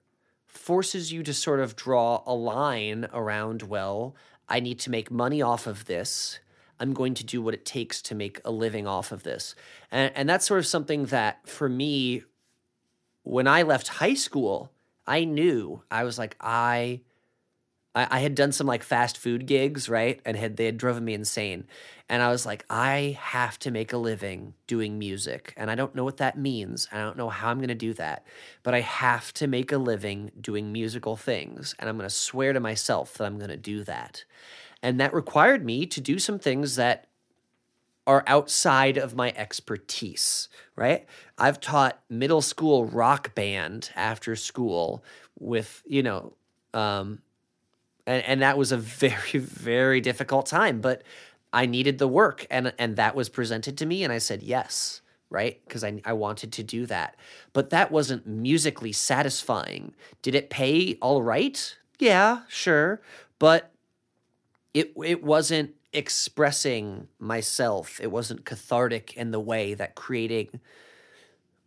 forces 0.52 1.12
you 1.12 1.22
to 1.22 1.32
sort 1.32 1.60
of 1.60 1.74
draw 1.74 2.22
a 2.26 2.34
line 2.34 3.08
around, 3.12 3.62
well, 3.62 4.14
I 4.48 4.60
need 4.60 4.78
to 4.80 4.90
make 4.90 5.10
money 5.10 5.40
off 5.40 5.66
of 5.66 5.86
this. 5.86 6.38
I'm 6.78 6.92
going 6.92 7.14
to 7.14 7.24
do 7.24 7.40
what 7.40 7.54
it 7.54 7.64
takes 7.64 8.02
to 8.02 8.14
make 8.14 8.40
a 8.44 8.50
living 8.50 8.86
off 8.86 9.12
of 9.12 9.22
this. 9.22 9.54
And, 9.90 10.12
and 10.14 10.28
that's 10.28 10.46
sort 10.46 10.60
of 10.60 10.66
something 10.66 11.06
that 11.06 11.48
for 11.48 11.68
me 11.68 12.24
when 13.22 13.46
I 13.48 13.62
left 13.62 13.88
high 13.88 14.14
school, 14.14 14.70
I 15.06 15.24
knew 15.24 15.82
I 15.90 16.04
was 16.04 16.18
like 16.18 16.36
I, 16.40 17.00
I, 17.94 18.06
I 18.10 18.20
had 18.20 18.34
done 18.34 18.52
some 18.52 18.66
like 18.66 18.82
fast 18.82 19.18
food 19.18 19.46
gigs, 19.46 19.88
right, 19.88 20.20
and 20.24 20.36
had 20.36 20.56
they 20.56 20.66
had 20.66 20.78
driven 20.78 21.04
me 21.04 21.14
insane, 21.14 21.64
and 22.08 22.22
I 22.22 22.30
was 22.30 22.46
like, 22.46 22.64
I 22.68 23.18
have 23.20 23.58
to 23.60 23.70
make 23.70 23.92
a 23.92 23.98
living 23.98 24.54
doing 24.66 24.98
music, 24.98 25.52
and 25.56 25.70
I 25.70 25.74
don't 25.74 25.94
know 25.94 26.04
what 26.04 26.18
that 26.18 26.38
means. 26.38 26.88
I 26.92 26.98
don't 26.98 27.16
know 27.16 27.28
how 27.28 27.50
I'm 27.50 27.58
going 27.58 27.68
to 27.68 27.74
do 27.74 27.94
that, 27.94 28.26
but 28.62 28.74
I 28.74 28.80
have 28.80 29.32
to 29.34 29.46
make 29.46 29.72
a 29.72 29.78
living 29.78 30.30
doing 30.40 30.72
musical 30.72 31.16
things, 31.16 31.74
and 31.78 31.88
I'm 31.88 31.96
going 31.96 32.08
to 32.08 32.14
swear 32.14 32.52
to 32.52 32.60
myself 32.60 33.14
that 33.14 33.24
I'm 33.24 33.38
going 33.38 33.50
to 33.50 33.56
do 33.56 33.84
that, 33.84 34.24
and 34.82 34.98
that 35.00 35.14
required 35.14 35.64
me 35.64 35.86
to 35.86 36.00
do 36.00 36.18
some 36.18 36.38
things 36.38 36.76
that 36.76 37.06
are 38.06 38.24
outside 38.26 38.96
of 38.96 39.14
my 39.14 39.32
expertise, 39.36 40.48
right? 40.74 41.06
I've 41.38 41.60
taught 41.60 42.00
middle 42.08 42.42
school 42.42 42.84
rock 42.84 43.34
band 43.34 43.90
after 43.94 44.34
school 44.34 45.04
with, 45.38 45.82
you 45.86 46.02
know, 46.02 46.32
um, 46.74 47.20
and, 48.06 48.24
and 48.24 48.42
that 48.42 48.58
was 48.58 48.72
a 48.72 48.76
very, 48.78 49.38
very 49.38 50.00
difficult 50.00 50.46
time, 50.46 50.80
but 50.80 51.02
I 51.52 51.66
needed 51.66 51.98
the 51.98 52.08
work 52.08 52.46
and, 52.50 52.72
and 52.78 52.96
that 52.96 53.14
was 53.14 53.28
presented 53.28 53.76
to 53.78 53.86
me. 53.86 54.04
And 54.04 54.12
I 54.12 54.18
said, 54.18 54.42
yes, 54.42 55.02
right? 55.28 55.60
Because 55.66 55.84
I, 55.84 56.00
I 56.04 56.12
wanted 56.12 56.52
to 56.52 56.62
do 56.62 56.86
that. 56.86 57.16
But 57.52 57.70
that 57.70 57.90
wasn't 57.90 58.26
musically 58.26 58.92
satisfying. 58.92 59.94
Did 60.22 60.34
it 60.34 60.50
pay 60.50 60.96
all 61.00 61.22
right? 61.22 61.76
Yeah, 61.98 62.42
sure. 62.48 63.00
But 63.38 63.72
it 64.74 64.92
it 65.04 65.22
wasn't 65.22 65.74
expressing 65.92 67.08
myself. 67.18 68.00
It 68.00 68.10
wasn't 68.10 68.44
cathartic 68.44 69.14
in 69.16 69.30
the 69.30 69.40
way 69.40 69.74
that 69.74 69.94
creating 69.94 70.60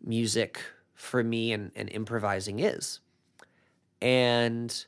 music 0.03 0.59
for 0.93 1.23
me 1.23 1.51
and, 1.51 1.71
and 1.75 1.89
improvising 1.89 2.59
is. 2.59 2.99
And 4.01 4.85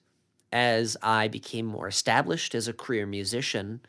as 0.51 0.97
I 1.01 1.27
became 1.27 1.65
more 1.65 1.87
established 1.87 2.55
as 2.55 2.67
a 2.67 2.73
career 2.73 3.05
musician, 3.05 3.81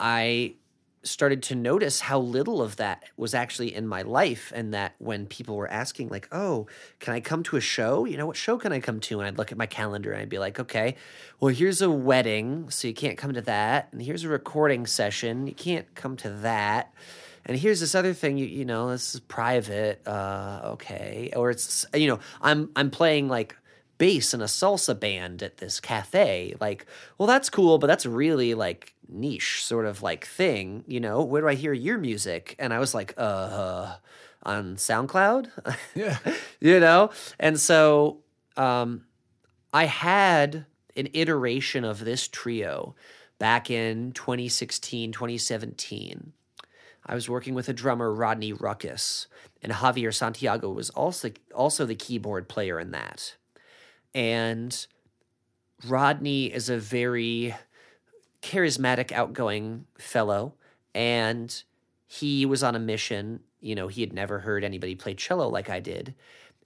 I 0.00 0.54
started 1.04 1.42
to 1.42 1.54
notice 1.54 2.00
how 2.00 2.18
little 2.18 2.62
of 2.62 2.76
that 2.76 3.04
was 3.16 3.34
actually 3.34 3.74
in 3.74 3.86
my 3.86 4.02
life 4.02 4.52
and 4.54 4.72
that 4.72 4.94
when 4.98 5.26
people 5.26 5.56
were 5.56 5.68
asking 5.68 6.08
like 6.08 6.28
oh 6.30 6.66
can 7.00 7.12
i 7.12 7.20
come 7.20 7.42
to 7.42 7.56
a 7.56 7.60
show? 7.60 8.04
You 8.04 8.16
know 8.16 8.26
what 8.26 8.36
show 8.36 8.56
can 8.56 8.72
i 8.72 8.80
come 8.80 9.00
to? 9.00 9.18
And 9.18 9.26
i'd 9.26 9.38
look 9.38 9.50
at 9.50 9.58
my 9.58 9.66
calendar 9.66 10.12
and 10.12 10.22
i'd 10.22 10.28
be 10.28 10.38
like 10.38 10.60
okay 10.60 10.96
well 11.40 11.52
here's 11.52 11.82
a 11.82 11.90
wedding 11.90 12.70
so 12.70 12.86
you 12.88 12.94
can't 12.94 13.18
come 13.18 13.32
to 13.32 13.42
that. 13.42 13.88
And 13.92 14.00
here's 14.00 14.24
a 14.24 14.28
recording 14.28 14.86
session 14.86 15.46
you 15.46 15.54
can't 15.54 15.92
come 15.94 16.16
to 16.18 16.30
that. 16.30 16.94
And 17.44 17.58
here's 17.58 17.80
this 17.80 17.96
other 17.96 18.14
thing 18.14 18.38
you 18.38 18.46
you 18.46 18.64
know 18.64 18.90
this 18.90 19.14
is 19.14 19.20
private 19.20 20.06
uh 20.06 20.60
okay. 20.74 21.32
Or 21.34 21.50
it's 21.50 21.84
you 21.94 22.06
know 22.06 22.20
i'm 22.40 22.70
i'm 22.76 22.90
playing 22.90 23.28
like 23.28 23.56
bass 24.02 24.34
in 24.34 24.40
a 24.40 24.46
salsa 24.46 24.98
band 24.98 25.44
at 25.44 25.58
this 25.58 25.78
cafe 25.78 26.56
like 26.60 26.86
well 27.18 27.28
that's 27.28 27.48
cool 27.48 27.78
but 27.78 27.86
that's 27.86 28.04
really 28.04 28.52
like 28.52 28.94
niche 29.08 29.64
sort 29.64 29.86
of 29.86 30.02
like 30.02 30.26
thing 30.26 30.82
you 30.88 30.98
know? 30.98 31.22
Where 31.22 31.40
do 31.40 31.46
i 31.46 31.54
hear 31.54 31.72
your 31.72 31.98
music? 31.98 32.56
And 32.58 32.74
i 32.74 32.80
was 32.80 32.94
like 32.94 33.14
uh 33.16 33.94
on 34.42 34.74
soundcloud? 34.74 35.50
Yeah. 35.94 36.18
you 36.58 36.80
know? 36.80 37.10
And 37.38 37.60
so 37.60 38.24
um 38.56 39.04
i 39.72 39.84
had 39.84 40.66
an 40.96 41.08
iteration 41.12 41.84
of 41.84 42.04
this 42.04 42.26
trio 42.26 42.96
back 43.38 43.70
in 43.70 44.10
2016 44.14 45.12
2017 45.12 46.32
I 47.04 47.14
was 47.16 47.28
working 47.28 47.54
with 47.54 47.68
a 47.68 47.72
drummer, 47.72 48.12
Rodney 48.12 48.52
Ruckus, 48.52 49.26
and 49.60 49.72
Javier 49.72 50.14
Santiago 50.14 50.70
was 50.70 50.90
also 50.90 51.30
also 51.54 51.84
the 51.84 51.96
keyboard 51.96 52.48
player 52.48 52.78
in 52.78 52.92
that. 52.92 53.36
And 54.14 54.86
Rodney 55.86 56.46
is 56.46 56.68
a 56.68 56.78
very 56.78 57.54
charismatic, 58.42 59.12
outgoing 59.12 59.86
fellow, 59.98 60.54
and 60.94 61.62
he 62.06 62.44
was 62.44 62.62
on 62.62 62.74
a 62.74 62.80
mission. 62.80 63.40
You 63.60 63.74
know, 63.74 63.88
he 63.88 64.00
had 64.00 64.12
never 64.12 64.40
heard 64.40 64.64
anybody 64.64 64.94
play 64.94 65.14
cello 65.14 65.48
like 65.48 65.70
I 65.70 65.80
did, 65.80 66.14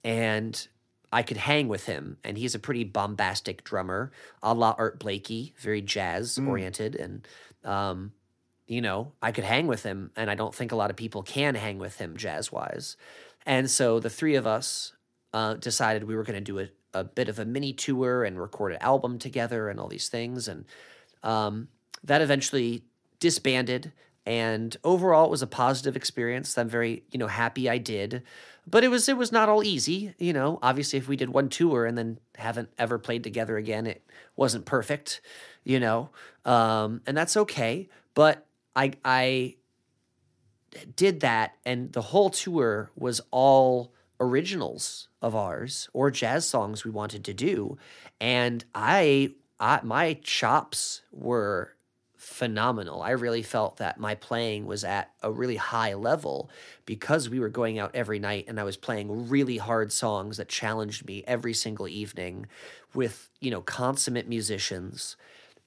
and 0.03 0.67
I 1.11 1.23
could 1.23 1.37
hang 1.37 1.67
with 1.67 1.85
him. 1.85 2.17
And 2.23 2.37
he's 2.37 2.55
a 2.55 2.59
pretty 2.59 2.83
bombastic 2.83 3.63
drummer, 3.63 4.11
a 4.43 4.53
la 4.53 4.75
Art 4.77 4.99
Blakey, 4.99 5.53
very 5.57 5.81
jazz 5.81 6.37
oriented, 6.39 6.95
and 6.95 7.27
um, 7.63 8.11
you 8.67 8.81
know, 8.81 9.13
I 9.21 9.31
could 9.31 9.45
hang 9.45 9.67
with 9.67 9.83
him, 9.83 10.11
and 10.15 10.29
I 10.29 10.35
don't 10.35 10.53
think 10.53 10.71
a 10.71 10.75
lot 10.75 10.89
of 10.89 10.97
people 10.97 11.23
can 11.23 11.55
hang 11.55 11.79
with 11.79 11.97
him 11.97 12.17
jazz 12.17 12.51
wise. 12.51 12.97
And 13.45 13.71
so 13.71 13.99
the 13.99 14.09
three 14.09 14.35
of 14.35 14.45
us 14.45 14.93
uh, 15.33 15.53
decided 15.53 16.03
we 16.03 16.15
were 16.15 16.23
going 16.23 16.35
to 16.35 16.41
do 16.41 16.59
a, 16.59 16.67
a 16.93 17.03
bit 17.03 17.29
of 17.29 17.39
a 17.39 17.45
mini 17.45 17.73
tour 17.73 18.23
and 18.23 18.39
record 18.39 18.73
an 18.73 18.81
album 18.81 19.19
together 19.19 19.69
and 19.69 19.79
all 19.79 19.87
these 19.87 20.09
things. 20.09 20.47
And 20.47 20.65
um, 21.23 21.67
that 22.03 22.21
eventually 22.21 22.83
disbanded. 23.19 23.91
And 24.25 24.75
overall, 24.83 25.25
it 25.25 25.31
was 25.31 25.41
a 25.41 25.47
positive 25.47 25.95
experience. 25.95 26.57
I'm 26.57 26.67
very, 26.67 27.03
you 27.11 27.19
know, 27.19 27.27
happy 27.27 27.69
I 27.69 27.77
did. 27.77 28.23
But 28.69 28.83
it 28.83 28.89
was 28.89 29.07
it 29.07 29.15
was 29.15 29.31
not 29.31 29.47
all 29.47 29.63
easy, 29.63 30.13
you 30.17 30.33
know. 30.33 30.59
Obviously, 30.61 30.99
if 30.99 31.07
we 31.07 31.15
did 31.15 31.29
one 31.29 31.47
tour 31.47 31.85
and 31.85 31.97
then 31.97 32.19
haven't 32.35 32.69
ever 32.77 32.99
played 32.99 33.23
together 33.23 33.55
again, 33.55 33.87
it 33.87 34.03
wasn't 34.35 34.65
perfect, 34.65 35.21
you 35.63 35.79
know. 35.79 36.09
Um, 36.43 37.01
and 37.07 37.15
that's 37.15 37.37
okay. 37.37 37.87
But 38.13 38.45
I 38.75 38.91
I 39.05 39.55
did 40.95 41.21
that 41.21 41.55
and 41.65 41.91
the 41.93 42.01
whole 42.01 42.29
tour 42.29 42.91
was 42.95 43.21
all 43.31 43.93
originals 44.19 45.07
of 45.21 45.35
ours 45.35 45.89
or 45.93 46.11
jazz 46.11 46.45
songs 46.47 46.83
we 46.83 46.91
wanted 46.91 47.23
to 47.25 47.33
do. 47.33 47.77
And 48.19 48.63
I, 48.73 49.33
I 49.59 49.81
my 49.83 50.13
chops 50.23 51.01
were 51.11 51.73
phenomenal. 52.17 53.01
I 53.01 53.11
really 53.11 53.43
felt 53.43 53.77
that 53.77 53.99
my 53.99 54.15
playing 54.15 54.65
was 54.65 54.83
at 54.83 55.11
a 55.21 55.31
really 55.31 55.55
high 55.55 55.93
level 55.93 56.49
because 56.85 57.29
we 57.29 57.39
were 57.39 57.49
going 57.49 57.77
out 57.79 57.91
every 57.93 58.19
night 58.19 58.45
and 58.47 58.59
i 58.59 58.63
was 58.63 58.75
playing 58.75 59.29
really 59.29 59.57
hard 59.57 59.91
songs 59.91 60.37
that 60.37 60.49
challenged 60.49 61.05
me 61.05 61.23
every 61.27 61.53
single 61.53 61.87
evening 61.87 62.47
with 62.93 63.29
you 63.39 63.51
know 63.51 63.61
consummate 63.61 64.27
musicians. 64.27 65.15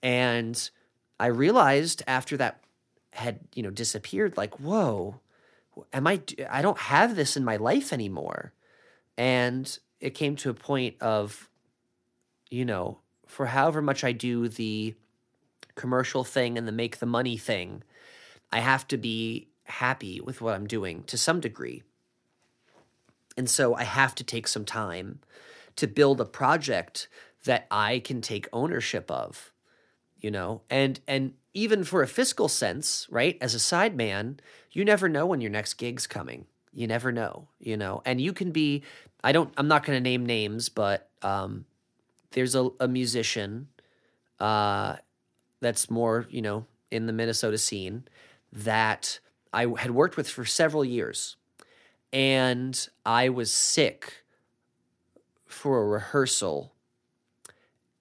And 0.03 0.71
i 1.19 1.27
realized 1.27 2.03
after 2.07 2.37
that 2.37 2.63
had 3.13 3.41
you 3.55 3.63
know 3.63 3.71
disappeared 3.71 4.37
like 4.37 4.59
whoa 4.61 5.21
am 5.93 6.07
i 6.07 6.21
i 6.49 6.63
don't 6.63 6.79
have 6.79 7.17
this 7.17 7.37
in 7.37 7.45
my 7.45 7.57
life 7.57 7.93
anymore. 7.93 8.53
And 9.17 9.79
it 10.01 10.15
came 10.15 10.37
to 10.37 10.51
a 10.51 10.55
point 10.55 10.97
of 11.01 11.49
you 12.51 12.65
know 12.65 12.99
for 13.27 13.47
however 13.47 13.81
much 13.83 14.03
i 14.03 14.13
do 14.13 14.49
the 14.49 14.95
commercial 15.75 16.25
thing 16.25 16.59
and 16.59 16.67
the 16.67 16.73
make 16.73 16.99
the 16.99 17.07
money 17.07 17.37
thing 17.37 17.83
i 18.53 18.61
have 18.61 18.87
to 18.89 18.97
be 18.97 19.49
happy 19.65 20.21
with 20.21 20.41
what 20.41 20.55
i'm 20.55 20.67
doing 20.67 21.05
to 21.05 21.17
some 21.17 21.41
degree. 21.41 21.83
And 23.37 23.49
so 23.49 23.75
i 23.75 23.85
have 23.85 24.15
to 24.17 24.25
take 24.25 24.49
some 24.49 24.65
time 24.65 25.21
to 25.77 25.87
build 25.87 26.21
a 26.21 26.25
project 26.25 27.09
that 27.45 27.67
i 27.71 28.01
can 28.01 28.21
take 28.21 28.49
ownership 28.53 29.11
of 29.11 29.53
you 30.21 30.31
know? 30.31 30.63
And 30.71 31.01
and 31.09 31.35
even 31.55 31.85
for 31.85 32.03
a 32.03 32.07
fiscal 32.07 32.49
sense, 32.49 33.07
right? 33.11 33.37
As 33.41 33.55
a 33.55 33.59
sideman, 33.59 34.39
you 34.73 34.85
never 34.85 35.09
know 35.09 35.27
when 35.27 35.41
your 35.41 35.51
next 35.51 35.75
gig's 35.75 36.07
coming. 36.07 36.47
You 36.73 36.87
never 36.87 37.11
know, 37.11 37.49
you 37.59 37.77
know, 37.77 38.03
and 38.05 38.21
you 38.21 38.33
can 38.33 38.53
be. 38.53 38.83
I 39.25 39.33
don't. 39.33 39.53
I'm 39.57 39.69
not 39.69 39.85
going 39.85 39.97
to 39.97 40.01
name 40.01 40.25
names, 40.25 40.69
but 40.69 41.11
um, 41.23 41.65
there's 42.31 42.55
a, 42.55 42.71
a 42.79 42.87
musician 42.87 43.69
uh, 44.39 44.97
that's 45.61 45.91
more, 45.91 46.27
you 46.31 46.43
know, 46.43 46.67
in 46.91 47.07
the 47.07 47.13
Minnesota 47.13 47.59
scene 47.59 48.05
that 48.53 49.19
I 49.53 49.67
had 49.79 49.91
worked 49.91 50.17
with 50.17 50.31
for 50.31 50.45
several 50.45 50.85
years, 50.85 51.37
and 52.13 52.89
I 53.05 53.31
was 53.31 53.51
sick 53.51 54.23
for 55.47 55.83
a 55.83 55.87
rehearsal 55.87 56.73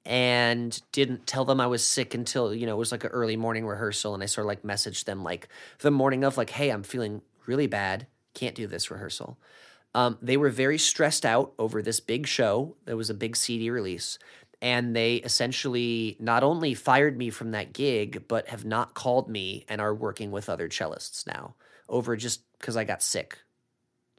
and 0.09 0.81
didn't 0.91 1.27
tell 1.27 1.45
them 1.45 1.61
I 1.61 1.67
was 1.67 1.85
sick 1.85 2.15
until, 2.15 2.51
you 2.51 2.65
know, 2.65 2.73
it 2.73 2.79
was 2.79 2.91
like 2.91 3.03
an 3.03 3.11
early 3.11 3.37
morning 3.37 3.67
rehearsal. 3.67 4.15
And 4.15 4.23
I 4.23 4.25
sort 4.25 4.45
of 4.45 4.47
like 4.47 4.63
messaged 4.63 5.05
them 5.05 5.23
like 5.23 5.47
the 5.81 5.91
morning 5.91 6.23
of, 6.23 6.35
like, 6.35 6.49
hey, 6.49 6.71
I'm 6.71 6.81
feeling 6.81 7.21
really 7.45 7.67
bad. 7.67 8.07
Can't 8.33 8.55
do 8.55 8.65
this 8.65 8.89
rehearsal. 8.89 9.37
Um, 9.93 10.17
they 10.19 10.35
were 10.35 10.49
very 10.49 10.79
stressed 10.79 11.27
out 11.27 11.53
over 11.59 11.83
this 11.83 11.99
big 11.99 12.25
show. 12.25 12.75
There 12.85 12.97
was 12.97 13.11
a 13.11 13.13
big 13.13 13.35
CD 13.35 13.69
release. 13.69 14.17
And 14.63 14.95
they 14.95 15.17
essentially 15.17 16.17
not 16.19 16.41
only 16.41 16.73
fired 16.73 17.15
me 17.15 17.29
from 17.29 17.51
that 17.51 17.71
gig, 17.71 18.23
but 18.27 18.47
have 18.47 18.65
not 18.65 18.95
called 18.95 19.29
me 19.29 19.63
and 19.69 19.79
are 19.79 19.93
working 19.93 20.31
with 20.31 20.49
other 20.49 20.69
cellists 20.69 21.27
now 21.27 21.53
over 21.87 22.15
just 22.15 22.41
because 22.57 22.75
I 22.75 22.83
got 22.83 23.03
sick 23.03 23.37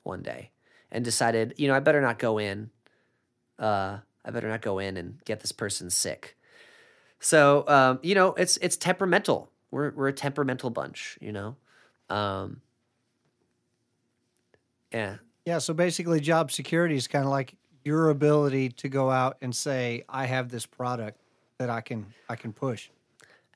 one 0.04 0.22
day 0.22 0.52
and 0.92 1.04
decided, 1.04 1.54
you 1.56 1.66
know, 1.66 1.74
I 1.74 1.80
better 1.80 2.00
not 2.00 2.20
go 2.20 2.38
in. 2.38 2.70
Uh, 3.58 3.98
I 4.30 4.32
better 4.32 4.48
not 4.48 4.62
go 4.62 4.78
in 4.78 4.96
and 4.96 5.18
get 5.24 5.40
this 5.40 5.50
person 5.50 5.90
sick. 5.90 6.36
So, 7.18 7.64
um, 7.66 7.98
you 8.00 8.14
know, 8.14 8.32
it's 8.34 8.56
it's 8.58 8.76
temperamental. 8.76 9.50
We're 9.72 9.90
we're 9.90 10.06
a 10.06 10.12
temperamental 10.12 10.70
bunch, 10.70 11.18
you 11.20 11.32
know. 11.32 11.56
Um, 12.08 12.62
yeah, 14.92 15.16
Yeah, 15.44 15.58
so 15.58 15.74
basically, 15.74 16.20
job 16.20 16.52
security 16.52 16.94
is 16.94 17.08
kind 17.08 17.24
of 17.24 17.30
like 17.32 17.56
your 17.84 18.10
ability 18.10 18.70
to 18.70 18.88
go 18.88 19.10
out 19.10 19.36
and 19.40 19.54
say, 19.54 20.04
"I 20.08 20.26
have 20.26 20.48
this 20.48 20.64
product 20.64 21.20
that 21.58 21.68
I 21.68 21.80
can 21.80 22.06
I 22.28 22.36
can 22.36 22.52
push." 22.52 22.88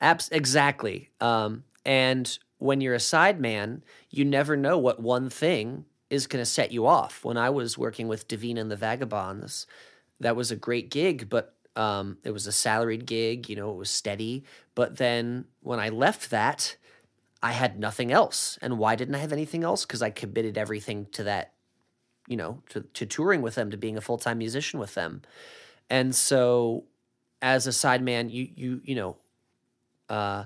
Abs- 0.01 0.29
exactly. 0.29 1.09
Um, 1.21 1.63
and 1.85 2.37
when 2.57 2.81
you're 2.81 2.95
a 2.95 2.97
sideman, 2.97 3.81
you 4.09 4.25
never 4.25 4.57
know 4.57 4.77
what 4.77 5.01
one 5.01 5.29
thing 5.29 5.85
is 6.09 6.27
going 6.27 6.41
to 6.41 6.45
set 6.45 6.73
you 6.73 6.85
off. 6.85 7.23
When 7.23 7.37
I 7.37 7.49
was 7.49 7.77
working 7.77 8.09
with 8.09 8.27
Davina 8.27 8.59
and 8.59 8.69
the 8.69 8.75
Vagabonds, 8.75 9.67
that 10.19 10.35
was 10.35 10.51
a 10.51 10.55
great 10.55 10.89
gig, 10.89 11.29
but 11.29 11.55
um, 11.75 12.17
it 12.23 12.31
was 12.31 12.47
a 12.47 12.51
salaried 12.51 13.05
gig. 13.05 13.49
You 13.49 13.55
know, 13.55 13.71
it 13.71 13.77
was 13.77 13.89
steady. 13.89 14.45
But 14.75 14.97
then 14.97 15.45
when 15.61 15.79
I 15.79 15.89
left 15.89 16.29
that, 16.29 16.77
I 17.43 17.51
had 17.51 17.79
nothing 17.79 18.11
else. 18.11 18.57
And 18.61 18.77
why 18.77 18.95
didn't 18.95 19.15
I 19.15 19.19
have 19.19 19.33
anything 19.33 19.63
else? 19.63 19.85
Because 19.85 20.01
I 20.01 20.09
committed 20.09 20.57
everything 20.57 21.07
to 21.11 21.23
that, 21.23 21.53
you 22.27 22.37
know, 22.37 22.61
to, 22.69 22.81
to 22.81 23.05
touring 23.05 23.41
with 23.41 23.55
them, 23.55 23.71
to 23.71 23.77
being 23.77 23.97
a 23.97 24.01
full 24.01 24.17
time 24.17 24.37
musician 24.37 24.79
with 24.79 24.95
them. 24.95 25.21
And 25.89 26.15
so, 26.15 26.85
as 27.41 27.67
a 27.67 27.71
sideman, 27.71 28.31
you 28.31 28.49
you 28.55 28.81
you 28.83 28.95
know, 28.95 29.17
uh, 30.09 30.45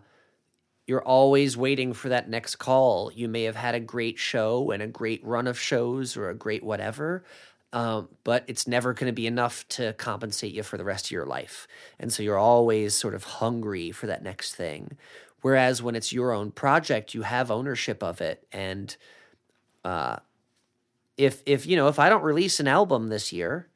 you're 0.88 1.04
always 1.04 1.56
waiting 1.56 1.94
for 1.94 2.10
that 2.10 2.30
next 2.30 2.58
call. 2.58 3.12
You 3.14 3.30
may 3.30 3.44
have 3.44 3.56
had 3.56 3.76
a 3.76 3.80
great 3.80 4.18
show 4.18 4.72
and 4.72 4.84
a 4.84 4.88
great 4.88 5.24
run 5.24 5.48
of 5.48 5.58
shows 5.58 6.18
or 6.18 6.30
a 6.30 6.36
great 6.36 6.64
whatever, 6.64 7.24
um, 7.72 8.10
but 8.24 8.44
it's 8.48 8.68
never 8.68 8.94
going 8.94 9.08
to 9.08 9.14
be 9.14 9.28
enough 9.28 9.68
to 9.70 9.94
compensate 9.94 10.54
you 10.54 10.64
for 10.64 10.78
the 10.78 10.84
rest 10.84 11.08
of 11.08 11.12
your 11.12 11.26
life. 11.26 11.68
And 12.00 12.12
so 12.12 12.24
you're 12.24 12.38
always 12.38 12.96
sort 12.96 13.14
of 13.14 13.24
hungry 13.24 13.92
for 13.92 14.08
that 14.08 14.24
next 14.24 14.56
thing. 14.56 14.98
Whereas 15.42 15.82
when 15.82 15.96
it's 15.96 16.12
your 16.12 16.34
own 16.34 16.52
project, 16.52 17.14
you 17.14 17.22
have 17.22 17.52
ownership 17.52 18.04
of 18.04 18.22
it. 18.22 18.46
And 18.52 18.96
uh, 19.86 20.18
if 21.18 21.44
if 21.46 21.66
you 21.66 21.76
know 21.76 21.88
if 21.88 22.00
I 22.00 22.10
don't 22.10 22.24
release 22.24 22.60
an 22.60 22.68
album 22.68 23.08
this 23.08 23.32
year, 23.32 23.68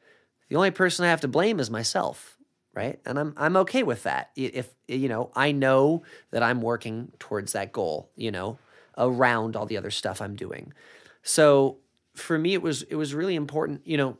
the 0.49 0.55
only 0.55 0.71
person 0.71 1.05
I 1.05 1.09
have 1.09 1.21
to 1.21 1.27
blame 1.27 1.59
is 1.59 1.69
myself, 1.69 2.37
right? 2.73 2.99
And 3.05 3.19
I'm 3.19 3.33
I'm 3.37 3.57
okay 3.57 3.83
with 3.83 4.03
that. 4.03 4.31
If 4.35 4.69
you 4.87 5.07
know, 5.07 5.31
I 5.35 5.51
know 5.51 6.03
that 6.31 6.43
I'm 6.43 6.61
working 6.61 7.11
towards 7.19 7.53
that 7.53 7.71
goal, 7.71 8.09
you 8.15 8.31
know, 8.31 8.57
around 8.97 9.55
all 9.55 9.65
the 9.65 9.77
other 9.77 9.91
stuff 9.91 10.21
I'm 10.21 10.35
doing. 10.35 10.73
So 11.21 11.77
for 12.15 12.37
me 12.37 12.53
it 12.53 12.61
was 12.61 12.83
it 12.83 12.95
was 12.95 13.13
really 13.13 13.35
important, 13.35 13.81
you 13.85 13.97
know, 13.97 14.17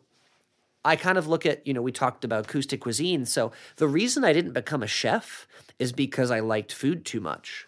I 0.86 0.96
kind 0.96 1.18
of 1.18 1.28
look 1.28 1.46
at, 1.46 1.66
you 1.66 1.74
know, 1.74 1.82
we 1.82 1.92
talked 1.92 2.26
about 2.26 2.46
acoustic 2.46 2.82
cuisine. 2.82 3.26
So 3.26 3.52
the 3.78 3.88
reason 3.88 4.24
I 4.24 4.34
didn't 4.34 4.54
become 4.54 4.84
a 4.84 4.88
chef 4.88 5.48
is 5.80 5.92
because 5.94 6.30
I 6.30 6.42
liked 6.42 6.74
food 6.74 7.06
too 7.06 7.22
much, 7.22 7.68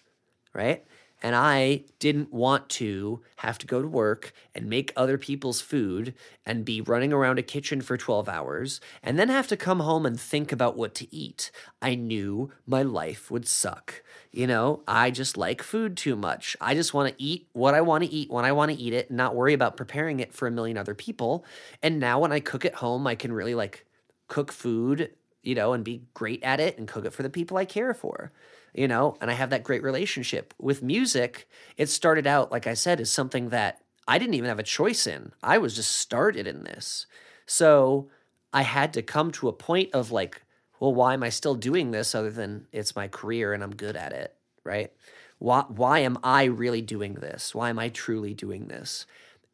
right? 0.54 0.86
And 1.26 1.36
I 1.36 1.86
didn't 1.98 2.32
want 2.32 2.70
to 2.70 3.20
have 3.38 3.58
to 3.58 3.66
go 3.66 3.82
to 3.82 3.88
work 3.88 4.32
and 4.54 4.70
make 4.70 4.94
other 4.96 5.18
people's 5.18 5.60
food 5.60 6.14
and 6.46 6.64
be 6.64 6.82
running 6.82 7.12
around 7.12 7.40
a 7.40 7.42
kitchen 7.42 7.82
for 7.82 7.98
12 7.98 8.30
hours 8.30 8.80
and 9.02 9.18
then 9.18 9.30
have 9.30 9.48
to 9.48 9.58
come 9.58 9.80
home 9.80 10.06
and 10.06 10.20
think 10.20 10.52
about 10.52 10.78
what 10.78 10.94
to 10.94 11.12
eat. 11.12 11.50
I 11.82 11.96
knew 11.96 12.52
my 12.68 12.84
life 12.84 13.32
would 13.32 13.48
suck. 13.48 14.04
You 14.32 14.46
know, 14.46 14.84
I 14.88 15.10
just 15.10 15.36
like 15.36 15.64
food 15.64 15.98
too 15.98 16.16
much. 16.16 16.56
I 16.62 16.76
just 16.76 16.94
want 16.94 17.10
to 17.10 17.24
eat 17.24 17.48
what 17.54 17.74
I 17.74 17.82
want 17.82 18.04
to 18.04 18.12
eat 18.12 18.30
when 18.30 18.46
I 18.46 18.52
want 18.52 18.72
to 18.72 18.78
eat 18.78 18.94
it 18.94 19.10
and 19.10 19.18
not 19.18 19.34
worry 19.34 19.54
about 19.56 19.78
preparing 19.78 20.20
it 20.20 20.32
for 20.32 20.48
a 20.48 20.52
million 20.52 20.78
other 20.78 20.94
people. 20.94 21.44
And 21.82 22.00
now 22.00 22.20
when 22.20 22.34
I 22.34 22.40
cook 22.40 22.66
at 22.66 22.76
home, 22.76 23.08
I 23.08 23.16
can 23.16 23.34
really 23.34 23.56
like 23.56 23.88
cook 24.28 24.52
food, 24.52 25.10
you 25.42 25.56
know, 25.56 25.74
and 25.74 25.84
be 25.84 26.04
great 26.14 26.44
at 26.44 26.60
it 26.60 26.78
and 26.78 26.88
cook 26.88 27.04
it 27.04 27.14
for 27.14 27.24
the 27.24 27.32
people 27.32 27.58
I 27.58 27.66
care 27.66 27.96
for, 27.96 28.32
you 28.76 28.88
know, 28.88 29.18
and 29.22 29.32
I 29.32 29.34
have 29.34 29.50
that 29.52 29.64
great 29.64 29.84
relationship. 29.84 30.54
With 30.60 30.84
music, 30.84 31.48
it 31.78 31.90
started 31.90 32.28
out, 32.28 32.52
like 32.52 32.68
I 32.68 32.74
said, 32.74 33.00
as 33.00 33.10
something 33.10 33.50
that 33.50 33.80
I 34.08 34.18
didn't 34.18 34.36
even 34.36 34.50
have 34.50 34.60
a 34.60 34.64
choice 34.64 35.08
in. 35.08 35.32
I 35.42 35.58
was 35.58 35.76
just 35.76 35.92
started 35.98 36.46
in 36.46 36.64
this. 36.64 37.08
So 37.46 38.10
I 38.54 38.64
had 38.64 38.94
to 38.94 39.02
come 39.02 39.32
to 39.34 39.48
a 39.48 39.54
point 39.54 39.94
of 39.94 40.12
like, 40.12 40.44
well, 40.80 40.94
why 40.94 41.14
am 41.14 41.24
I 41.24 41.30
still 41.30 41.56
doing 41.56 41.92
this 41.92 42.14
other 42.14 42.30
than 42.30 42.68
it's 42.72 42.96
my 42.96 43.08
career 43.08 43.54
and 43.54 43.64
I'm 43.64 43.76
good 43.76 43.96
at 43.96 44.12
it, 44.12 44.36
right? 44.64 44.92
Why, 45.40 45.64
why 45.68 46.00
am 46.00 46.18
I 46.24 46.44
really 46.46 46.82
doing 46.82 47.16
this? 47.16 47.56
Why 47.56 47.70
am 47.70 47.80
I 47.80 47.90
truly 47.90 48.34
doing 48.34 48.68
this? 48.68 49.06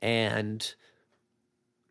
And 0.01 0.73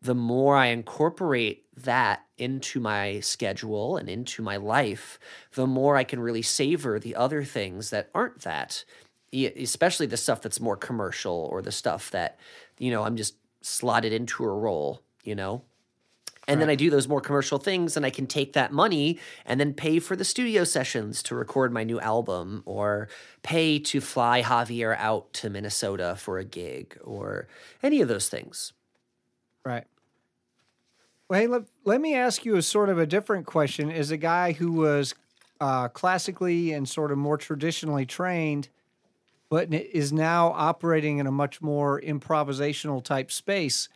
the 0.01 0.15
more 0.15 0.55
I 0.55 0.67
incorporate 0.67 1.65
that 1.83 2.25
into 2.37 2.79
my 2.79 3.19
schedule 3.19 3.97
and 3.97 4.09
into 4.09 4.41
my 4.41 4.57
life, 4.57 5.19
the 5.53 5.67
more 5.67 5.95
I 5.95 6.03
can 6.03 6.19
really 6.19 6.41
savor 6.41 6.99
the 6.99 7.15
other 7.15 7.43
things 7.43 7.89
that 7.91 8.09
aren't 8.13 8.41
that, 8.41 8.83
especially 9.33 10.07
the 10.07 10.17
stuff 10.17 10.41
that's 10.41 10.59
more 10.59 10.77
commercial 10.77 11.47
or 11.51 11.61
the 11.61 11.71
stuff 11.71 12.11
that, 12.11 12.39
you 12.79 12.91
know, 12.91 13.03
I'm 13.03 13.15
just 13.15 13.35
slotted 13.61 14.13
into 14.13 14.43
a 14.43 14.49
role, 14.49 15.01
you 15.23 15.35
know? 15.35 15.63
And 16.47 16.59
then 16.59 16.69
I 16.69 16.75
do 16.75 16.89
those 16.89 17.07
more 17.07 17.21
commercial 17.21 17.59
things, 17.59 17.95
and 17.95 18.05
I 18.05 18.09
can 18.09 18.25
take 18.25 18.53
that 18.53 18.73
money 18.73 19.19
and 19.45 19.59
then 19.59 19.73
pay 19.73 19.99
for 19.99 20.15
the 20.15 20.25
studio 20.25 20.63
sessions 20.63 21.21
to 21.23 21.35
record 21.35 21.71
my 21.71 21.83
new 21.83 21.99
album, 21.99 22.63
or 22.65 23.09
pay 23.43 23.77
to 23.79 24.01
fly 24.01 24.41
Javier 24.41 24.97
out 24.97 25.31
to 25.33 25.49
Minnesota 25.49 26.15
for 26.17 26.39
a 26.39 26.43
gig, 26.43 26.97
or 27.03 27.47
any 27.83 28.01
of 28.01 28.07
those 28.07 28.27
things. 28.27 28.73
Right. 29.63 29.85
Well, 31.31 31.39
hey, 31.39 31.47
let, 31.47 31.63
let 31.85 32.01
me 32.01 32.13
ask 32.13 32.43
you 32.43 32.57
a 32.57 32.61
sort 32.61 32.89
of 32.89 32.99
a 32.99 33.05
different 33.05 33.45
question. 33.45 33.89
As 33.89 34.11
a 34.11 34.17
guy 34.17 34.51
who 34.51 34.73
was 34.73 35.15
uh, 35.61 35.87
classically 35.87 36.73
and 36.73 36.89
sort 36.89 37.09
of 37.09 37.17
more 37.17 37.37
traditionally 37.37 38.05
trained, 38.05 38.67
but 39.47 39.73
is 39.73 40.11
now 40.11 40.51
operating 40.51 41.19
in 41.19 41.27
a 41.27 41.31
much 41.31 41.61
more 41.61 42.01
improvisational 42.01 43.01
type 43.01 43.31
space, 43.31 43.87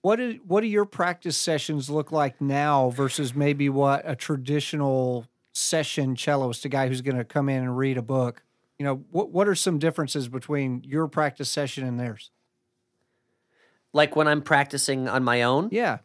what 0.00 0.16
do, 0.16 0.40
what 0.46 0.62
do 0.62 0.66
your 0.66 0.86
practice 0.86 1.36
sessions 1.36 1.90
look 1.90 2.10
like 2.10 2.40
now 2.40 2.88
versus 2.88 3.34
maybe 3.34 3.68
what 3.68 4.00
a 4.06 4.16
traditional 4.16 5.26
session 5.52 6.16
celloist, 6.16 6.64
a 6.64 6.70
guy 6.70 6.88
who's 6.88 7.02
going 7.02 7.18
to 7.18 7.24
come 7.24 7.50
in 7.50 7.64
and 7.64 7.76
read 7.76 7.98
a 7.98 8.02
book? 8.02 8.42
You 8.78 8.86
know, 8.86 9.04
what 9.10 9.28
what 9.28 9.46
are 9.46 9.54
some 9.54 9.78
differences 9.78 10.28
between 10.28 10.82
your 10.86 11.06
practice 11.06 11.50
session 11.50 11.86
and 11.86 12.00
theirs? 12.00 12.30
Like 13.92 14.16
when 14.16 14.26
I'm 14.26 14.40
practicing 14.40 15.06
on 15.06 15.22
my 15.22 15.42
own, 15.42 15.68
Yeah. 15.70 15.98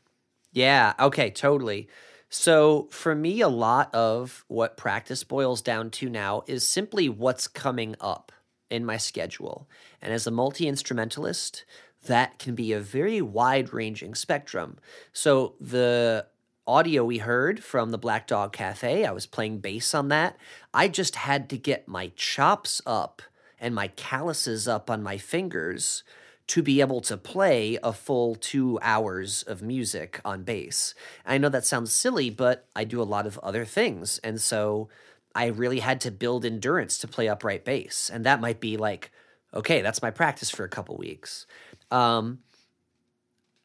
Yeah, 0.53 0.93
okay, 0.99 1.31
totally. 1.31 1.89
So 2.29 2.87
for 2.91 3.13
me, 3.13 3.41
a 3.41 3.47
lot 3.47 3.93
of 3.93 4.45
what 4.47 4.77
practice 4.77 5.23
boils 5.23 5.61
down 5.61 5.89
to 5.91 6.09
now 6.09 6.43
is 6.47 6.67
simply 6.67 7.09
what's 7.09 7.47
coming 7.47 7.95
up 7.99 8.31
in 8.69 8.85
my 8.85 8.97
schedule. 8.97 9.67
And 10.01 10.13
as 10.13 10.25
a 10.25 10.31
multi 10.31 10.67
instrumentalist, 10.67 11.65
that 12.05 12.39
can 12.39 12.55
be 12.55 12.71
a 12.71 12.79
very 12.79 13.21
wide 13.21 13.73
ranging 13.73 14.15
spectrum. 14.15 14.77
So 15.11 15.55
the 15.59 16.27
audio 16.65 17.03
we 17.03 17.17
heard 17.17 17.63
from 17.63 17.91
the 17.91 17.97
Black 17.97 18.27
Dog 18.27 18.53
Cafe, 18.53 19.05
I 19.05 19.11
was 19.11 19.25
playing 19.25 19.59
bass 19.59 19.93
on 19.93 20.09
that. 20.09 20.37
I 20.73 20.87
just 20.87 21.15
had 21.15 21.49
to 21.49 21.57
get 21.57 21.87
my 21.87 22.11
chops 22.15 22.81
up 22.85 23.21
and 23.59 23.73
my 23.73 23.89
calluses 23.89 24.67
up 24.67 24.89
on 24.89 25.03
my 25.03 25.17
fingers 25.17 26.03
to 26.47 26.61
be 26.61 26.81
able 26.81 27.01
to 27.01 27.17
play 27.17 27.77
a 27.81 27.93
full 27.93 28.35
two 28.35 28.77
hours 28.81 29.43
of 29.43 29.61
music 29.61 30.19
on 30.25 30.43
bass. 30.43 30.93
I 31.25 31.37
know 31.37 31.49
that 31.49 31.65
sounds 31.65 31.93
silly, 31.93 32.29
but 32.29 32.67
I 32.75 32.83
do 32.83 33.01
a 33.01 33.03
lot 33.03 33.25
of 33.25 33.39
other 33.39 33.65
things. 33.65 34.19
And 34.23 34.41
so 34.41 34.89
I 35.33 35.47
really 35.47 35.79
had 35.79 36.01
to 36.01 36.11
build 36.11 36.45
endurance 36.45 36.97
to 36.99 37.07
play 37.07 37.27
upright 37.27 37.63
bass. 37.63 38.11
And 38.13 38.25
that 38.25 38.41
might 38.41 38.59
be 38.59 38.77
like, 38.77 39.11
okay, 39.53 39.81
that's 39.81 40.01
my 40.01 40.11
practice 40.11 40.49
for 40.49 40.63
a 40.63 40.69
couple 40.69 40.97
weeks. 40.97 41.45
Um, 41.91 42.39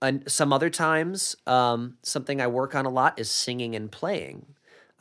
and 0.01 0.31
some 0.31 0.53
other 0.53 0.71
times, 0.71 1.37
um, 1.47 1.97
something 2.03 2.41
I 2.41 2.47
work 2.47 2.75
on 2.75 2.87
a 2.87 2.91
lot 2.91 3.19
is 3.19 3.31
singing 3.31 3.75
and 3.75 3.91
playing. 3.91 4.47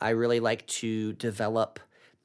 I 0.00 0.10
really 0.10 0.40
like 0.40 0.66
to 0.66 1.12
develop 1.14 1.78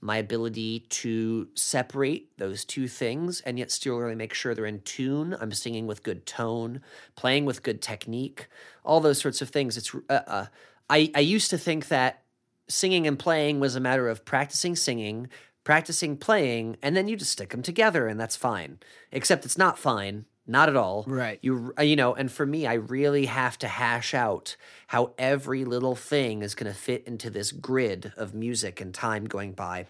my 0.04 0.18
ability 0.18 0.82
to 0.90 1.48
separate 1.56 2.38
those 2.38 2.66
two 2.66 2.90
things 2.90 3.40
and 3.42 3.58
yet 3.58 3.72
still 3.72 3.98
really 3.98 4.16
make 4.16 4.34
sure 4.34 4.54
they're 4.54 4.66
in 4.66 4.82
tune. 4.82 5.36
I'm 5.40 5.54
singing 5.54 5.88
with 5.88 6.04
good 6.04 6.26
tone, 6.26 6.82
playing 7.16 7.46
with 7.46 7.64
good 7.64 7.82
technique, 7.82 8.48
all 8.84 9.00
those 9.00 9.20
sorts 9.20 9.42
of 9.42 9.50
things. 9.50 9.78
It's 9.78 9.96
uh, 10.10 10.22
uh, 10.28 10.46
I 10.90 11.10
I 11.16 11.22
used 11.22 11.50
to 11.52 11.58
think 11.58 11.88
that 11.88 12.24
singing 12.68 13.08
and 13.08 13.18
playing 13.18 13.62
was 13.62 13.78
a 13.78 13.80
matter 13.80 14.10
of 14.10 14.26
practicing 14.26 14.76
singing, 14.76 15.30
practicing 15.64 16.18
playing, 16.18 16.76
and 16.82 16.98
then 16.98 17.08
you 17.08 17.16
just 17.16 17.32
stick 17.32 17.52
them 17.52 17.62
together 17.62 18.08
and 18.08 18.20
that's 18.20 18.36
fine. 18.36 18.80
Except 19.10 19.46
it's 19.46 19.58
not 19.58 19.80
fine. 19.80 20.26
Not 20.46 20.68
at 20.68 20.76
all. 20.76 21.06
Right. 21.08 21.40
You 21.42 21.74
uh, 21.78 21.84
you 21.84 21.96
know, 21.96 22.14
and 22.14 22.32
for 22.32 22.46
me 22.46 22.68
I 22.68 22.74
really 22.74 23.26
have 23.26 23.58
to 23.60 23.68
hash 23.68 24.14
out 24.14 24.56
how 24.88 25.14
every 25.18 25.64
little 25.64 25.96
thing 25.96 26.42
is 26.42 26.54
going 26.54 26.72
to 26.72 26.78
fit 26.78 27.08
into 27.08 27.30
this 27.30 27.52
grid 27.52 28.12
of 28.18 28.34
music 28.34 28.82
and 28.82 28.94
time 28.94 29.26
going 29.26 29.54
by. 29.54 29.88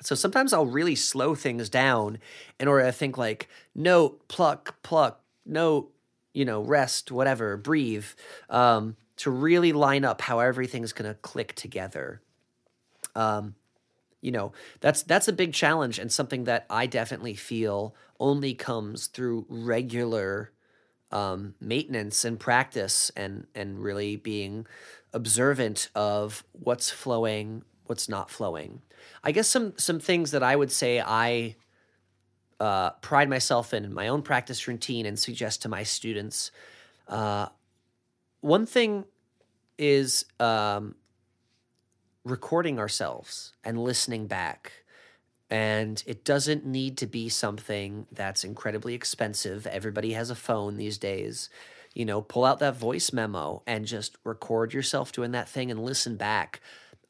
So 0.00 0.14
sometimes 0.14 0.52
I'll 0.52 0.66
really 0.66 0.94
slow 0.94 1.34
things 1.34 1.68
down 1.68 2.18
in 2.58 2.68
order 2.68 2.84
to 2.84 2.92
think 2.92 3.18
like 3.18 3.48
note, 3.74 4.26
pluck, 4.28 4.82
pluck, 4.82 5.20
note, 5.46 5.90
you 6.32 6.44
know, 6.44 6.60
rest, 6.62 7.12
whatever, 7.12 7.56
breathe, 7.56 8.06
um, 8.50 8.96
to 9.16 9.30
really 9.30 9.72
line 9.72 10.04
up 10.04 10.20
how 10.20 10.40
everything's 10.40 10.92
going 10.92 11.10
to 11.10 11.14
click 11.14 11.54
together. 11.54 12.20
Um, 13.14 13.54
you 14.24 14.32
know, 14.32 14.52
that's 14.80 15.02
that's 15.02 15.28
a 15.28 15.32
big 15.32 15.52
challenge 15.52 15.98
and 15.98 16.10
something 16.10 16.44
that 16.44 16.64
I 16.70 16.86
definitely 16.86 17.34
feel 17.34 17.94
only 18.18 18.54
comes 18.54 19.06
through 19.06 19.44
regular 19.50 20.50
um, 21.10 21.54
maintenance 21.60 22.24
and 22.24 22.40
practice 22.40 23.10
and 23.16 23.46
and 23.54 23.78
really 23.78 24.16
being 24.16 24.66
observant 25.12 25.90
of 25.94 26.42
what's 26.52 26.90
flowing, 26.90 27.64
what's 27.84 28.08
not 28.08 28.30
flowing. 28.30 28.80
I 29.22 29.30
guess 29.30 29.46
some 29.46 29.74
some 29.76 30.00
things 30.00 30.30
that 30.30 30.42
I 30.42 30.56
would 30.56 30.72
say 30.72 31.00
I 31.00 31.56
uh, 32.58 32.90
pride 33.02 33.28
myself 33.28 33.74
in 33.74 33.92
my 33.92 34.08
own 34.08 34.22
practice 34.22 34.66
routine 34.66 35.04
and 35.04 35.18
suggest 35.18 35.60
to 35.62 35.68
my 35.68 35.82
students. 35.82 36.50
Uh, 37.06 37.48
one 38.40 38.64
thing 38.64 39.04
is 39.76 40.24
um, 40.40 40.94
recording 42.24 42.78
ourselves 42.78 43.52
and 43.62 43.82
listening 43.82 44.26
back. 44.26 44.72
And 45.50 46.02
it 46.06 46.24
doesn't 46.24 46.64
need 46.64 46.96
to 46.98 47.06
be 47.06 47.28
something 47.28 48.06
that's 48.10 48.44
incredibly 48.44 48.94
expensive. 48.94 49.66
Everybody 49.66 50.12
has 50.14 50.30
a 50.30 50.34
phone 50.34 50.76
these 50.76 50.98
days. 50.98 51.50
You 51.94 52.04
know, 52.04 52.22
pull 52.22 52.44
out 52.44 52.58
that 52.58 52.76
voice 52.76 53.12
memo 53.12 53.62
and 53.66 53.84
just 53.84 54.16
record 54.24 54.72
yourself 54.72 55.12
doing 55.12 55.32
that 55.32 55.48
thing 55.48 55.70
and 55.70 55.84
listen 55.84 56.16
back. 56.16 56.60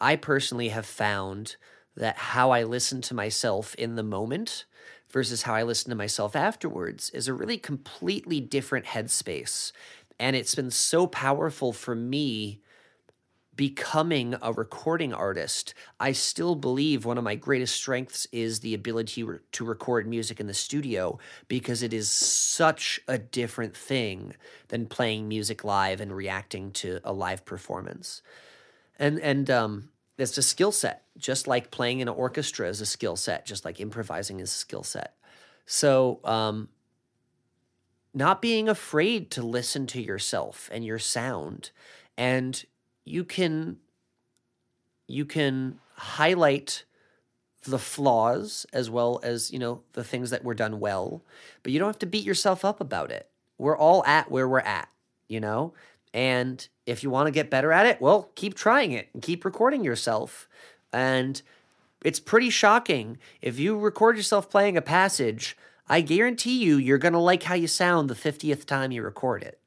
I 0.00 0.16
personally 0.16 0.68
have 0.70 0.84
found 0.84 1.56
that 1.96 2.16
how 2.16 2.50
I 2.50 2.64
listen 2.64 3.00
to 3.02 3.14
myself 3.14 3.74
in 3.76 3.94
the 3.94 4.02
moment 4.02 4.64
versus 5.08 5.42
how 5.42 5.54
I 5.54 5.62
listen 5.62 5.90
to 5.90 5.96
myself 5.96 6.34
afterwards 6.34 7.08
is 7.10 7.28
a 7.28 7.32
really 7.32 7.56
completely 7.56 8.40
different 8.40 8.86
headspace. 8.86 9.70
And 10.18 10.34
it's 10.34 10.56
been 10.56 10.72
so 10.72 11.06
powerful 11.06 11.72
for 11.72 11.94
me 11.94 12.60
becoming 13.57 14.34
a 14.42 14.52
recording 14.52 15.12
artist, 15.12 15.74
I 16.00 16.12
still 16.12 16.55
believe 16.55 17.05
one 17.05 17.18
of 17.18 17.24
my 17.24 17.34
greatest 17.34 17.74
strengths 17.76 18.26
is 18.32 18.61
the 18.61 18.74
ability 18.74 19.24
to 19.52 19.64
record 19.64 20.07
music 20.07 20.40
in 20.40 20.46
the 20.46 20.55
studio 20.55 21.18
because 21.48 21.82
it 21.82 21.92
is 21.92 22.11
such 22.11 23.00
a 23.07 23.18
different 23.18 23.76
thing 23.76 24.34
than 24.68 24.86
playing 24.86 25.28
music 25.28 25.64
live 25.64 26.00
and 26.00 26.14
reacting 26.14 26.72
to 26.72 27.00
a 27.05 27.12
live 27.12 27.44
performance. 27.44 28.22
And 28.98 29.18
and 29.20 29.50
um 29.50 29.88
it's 30.16 30.38
a 30.38 30.42
skill 30.42 30.72
set, 30.72 31.05
just 31.16 31.46
like 31.46 31.70
playing 31.70 32.00
in 32.00 32.09
an 32.09 32.14
orchestra 32.14 32.68
is 32.68 32.80
a 32.80 32.86
skill 32.86 33.16
set, 33.16 33.46
just 33.46 33.64
like 33.64 33.80
improvising 33.80 34.40
is 34.40 34.50
a 34.50 34.55
skill 34.55 34.84
set. 34.84 35.16
So, 35.66 36.20
um, 36.24 36.68
not 38.12 38.40
being 38.40 38.68
afraid 38.68 39.30
to 39.32 39.42
listen 39.42 39.88
to 39.88 40.00
yourself 40.00 40.68
and 40.72 40.84
your 40.84 41.00
sound 41.00 41.70
and 42.16 42.64
you 43.05 43.24
can 43.24 43.78
you 45.07 45.24
can 45.24 45.78
highlight 45.96 46.84
the 47.64 47.78
flaws 47.78 48.66
as 48.72 48.90
well 48.90 49.20
as 49.22 49.50
you 49.50 49.59
know 49.59 49.82
the 49.92 50.05
things 50.05 50.30
that 50.30 50.44
were 50.44 50.55
done 50.55 50.80
well 50.80 51.22
but 51.62 51.72
you 51.72 51.78
don't 51.78 51.88
have 51.88 51.98
to 51.98 52.07
beat 52.07 52.24
yourself 52.24 52.64
up 52.64 52.80
about 52.80 53.11
it. 53.11 53.28
We're 53.59 53.76
all 53.76 54.05
at 54.05 54.30
where 54.30 54.48
we're 54.48 54.61
at 54.61 54.88
you 55.28 55.40
know? 55.40 55.72
And 56.12 56.66
if 56.86 57.02
you 57.02 57.11
want 57.11 57.26
to 57.26 57.32
get 57.32 57.50
better 57.50 57.72
at 57.72 57.86
it 57.86 58.00
well 58.00 58.30
keep 58.34 58.55
trying 58.55 58.92
it 58.92 59.09
and 59.12 59.22
keep 59.22 59.44
recording 59.44 59.84
yourself. 59.84 60.48
And 60.92 61.40
it's 62.05 62.20
pretty 62.20 62.50
shocking. 62.50 63.18
If 63.40 63.59
you 63.59 63.78
record 63.78 64.16
yourself 64.16 64.50
playing 64.50 64.76
a 64.76 64.82
passage 64.82 65.57
i 65.88 66.00
guarantee 66.00 66.62
you 66.64 66.76
you're 66.76 66.98
going 66.98 67.12
to 67.12 67.18
like 67.18 67.42
how 67.42 67.55
you 67.55 67.66
sound 67.66 68.09
the 68.09 68.14
50th 68.14 68.64
time 68.64 68.92
you 68.92 69.02
record 69.02 69.42
it 69.42 69.59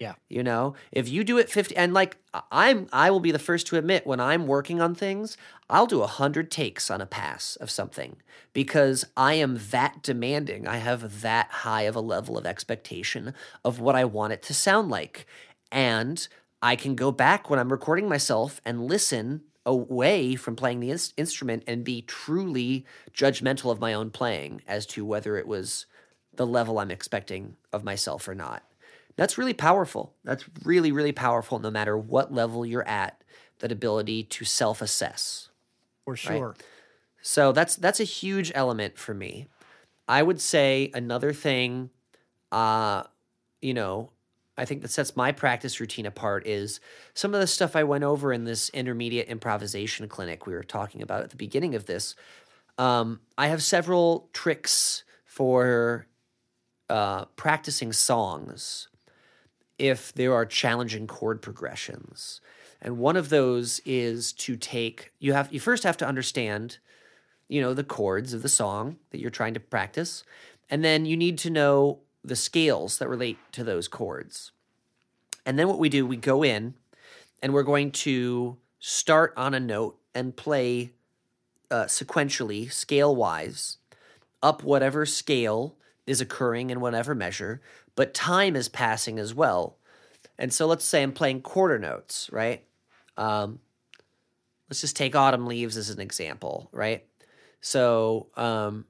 Yeah. 0.00 0.14
you 0.28 0.42
know, 0.42 0.74
if 0.92 1.08
you 1.08 1.24
do 1.24 1.38
it 1.38 1.48
50 1.48 1.76
and 1.76 1.94
like 1.94 2.16
I'm 2.50 2.88
I 2.92 3.10
will 3.10 3.20
be 3.20 3.30
the 3.30 3.38
first 3.38 3.66
to 3.68 3.76
admit 3.76 4.06
when 4.06 4.20
I'm 4.20 4.46
working 4.46 4.80
on 4.80 4.94
things, 4.94 5.36
I'll 5.70 5.86
do 5.86 5.98
a 5.98 6.00
100 6.00 6.50
takes 6.50 6.90
on 6.90 7.00
a 7.00 7.06
pass 7.06 7.56
of 7.56 7.70
something 7.70 8.16
because 8.52 9.04
I 9.16 9.34
am 9.34 9.58
that 9.70 10.02
demanding. 10.02 10.66
I 10.66 10.78
have 10.78 11.22
that 11.22 11.48
high 11.50 11.82
of 11.82 11.96
a 11.96 12.00
level 12.00 12.36
of 12.36 12.46
expectation 12.46 13.34
of 13.64 13.80
what 13.80 13.94
I 13.94 14.04
want 14.04 14.32
it 14.32 14.42
to 14.44 14.54
sound 14.54 14.90
like. 14.90 15.26
And 15.70 16.26
I 16.62 16.76
can 16.76 16.94
go 16.94 17.12
back 17.12 17.50
when 17.50 17.58
I'm 17.58 17.70
recording 17.70 18.08
myself 18.08 18.60
and 18.64 18.86
listen 18.86 19.42
away 19.66 20.34
from 20.34 20.56
playing 20.56 20.80
the 20.80 20.90
ins- 20.90 21.14
instrument 21.16 21.64
and 21.66 21.84
be 21.84 22.02
truly 22.02 22.84
judgmental 23.12 23.70
of 23.70 23.80
my 23.80 23.94
own 23.94 24.10
playing 24.10 24.62
as 24.66 24.86
to 24.86 25.04
whether 25.04 25.36
it 25.36 25.46
was 25.46 25.86
the 26.34 26.46
level 26.46 26.78
I'm 26.78 26.90
expecting 26.90 27.56
of 27.72 27.84
myself 27.84 28.28
or 28.28 28.34
not. 28.34 28.62
That's 29.16 29.38
really 29.38 29.54
powerful. 29.54 30.14
That's 30.24 30.44
really, 30.64 30.92
really 30.92 31.12
powerful 31.12 31.58
no 31.58 31.70
matter 31.70 31.96
what 31.96 32.32
level 32.32 32.66
you're 32.66 32.86
at, 32.88 33.22
that 33.60 33.70
ability 33.70 34.24
to 34.24 34.44
self 34.44 34.82
assess. 34.82 35.50
For 36.04 36.16
sure. 36.16 36.54
So 37.22 37.52
that's 37.52 37.76
that's 37.76 38.00
a 38.00 38.04
huge 38.04 38.52
element 38.54 38.98
for 38.98 39.14
me. 39.14 39.46
I 40.06 40.22
would 40.22 40.40
say 40.40 40.90
another 40.92 41.32
thing, 41.32 41.90
uh, 42.52 43.04
you 43.62 43.72
know, 43.72 44.10
I 44.58 44.64
think 44.64 44.82
that 44.82 44.90
sets 44.90 45.16
my 45.16 45.32
practice 45.32 45.80
routine 45.80 46.06
apart 46.06 46.46
is 46.46 46.80
some 47.14 47.34
of 47.34 47.40
the 47.40 47.46
stuff 47.46 47.74
I 47.74 47.84
went 47.84 48.04
over 48.04 48.32
in 48.32 48.44
this 48.44 48.68
intermediate 48.70 49.28
improvisation 49.28 50.06
clinic 50.08 50.46
we 50.46 50.52
were 50.52 50.62
talking 50.62 51.02
about 51.02 51.22
at 51.22 51.30
the 51.30 51.36
beginning 51.36 51.74
of 51.74 51.86
this. 51.86 52.14
Um, 52.76 53.20
I 53.38 53.46
have 53.48 53.62
several 53.62 54.28
tricks 54.32 55.04
for 55.24 56.06
uh, 56.90 57.24
practicing 57.36 57.92
songs 57.92 58.88
if 59.78 60.12
there 60.12 60.32
are 60.34 60.46
challenging 60.46 61.06
chord 61.06 61.42
progressions. 61.42 62.40
And 62.80 62.98
one 62.98 63.16
of 63.16 63.28
those 63.28 63.80
is 63.84 64.32
to 64.34 64.56
take 64.56 65.12
you 65.18 65.32
have 65.32 65.52
you 65.52 65.60
first 65.60 65.84
have 65.84 65.96
to 65.98 66.06
understand 66.06 66.78
you 67.48 67.60
know 67.60 67.74
the 67.74 67.84
chords 67.84 68.32
of 68.32 68.42
the 68.42 68.48
song 68.48 68.96
that 69.10 69.20
you're 69.20 69.30
trying 69.30 69.54
to 69.54 69.60
practice 69.60 70.24
and 70.70 70.84
then 70.84 71.06
you 71.06 71.16
need 71.16 71.38
to 71.38 71.50
know 71.50 72.00
the 72.22 72.36
scales 72.36 72.98
that 72.98 73.08
relate 73.08 73.38
to 73.52 73.62
those 73.62 73.86
chords. 73.86 74.52
And 75.44 75.58
then 75.58 75.68
what 75.68 75.78
we 75.78 75.88
do 75.88 76.06
we 76.06 76.16
go 76.16 76.42
in 76.42 76.74
and 77.42 77.52
we're 77.52 77.62
going 77.62 77.90
to 77.90 78.56
start 78.78 79.34
on 79.36 79.54
a 79.54 79.60
note 79.60 79.98
and 80.14 80.36
play 80.36 80.92
uh, 81.70 81.84
sequentially 81.84 82.72
scale 82.72 83.14
wise 83.14 83.78
up 84.42 84.62
whatever 84.62 85.06
scale 85.06 85.76
is 86.06 86.20
occurring 86.20 86.70
in 86.70 86.80
whatever 86.80 87.14
measure, 87.14 87.60
but 87.96 88.14
time 88.14 88.56
is 88.56 88.68
passing 88.68 89.18
as 89.18 89.34
well. 89.34 89.76
And 90.38 90.52
so 90.52 90.66
let's 90.66 90.84
say 90.84 91.02
I'm 91.02 91.12
playing 91.12 91.42
quarter 91.42 91.78
notes, 91.78 92.28
right? 92.32 92.64
Um, 93.16 93.60
let's 94.68 94.80
just 94.80 94.96
take 94.96 95.14
Autumn 95.14 95.46
Leaves 95.46 95.76
as 95.76 95.90
an 95.90 96.00
example, 96.00 96.68
right? 96.72 97.04
So 97.60 98.28
um, 98.36 98.86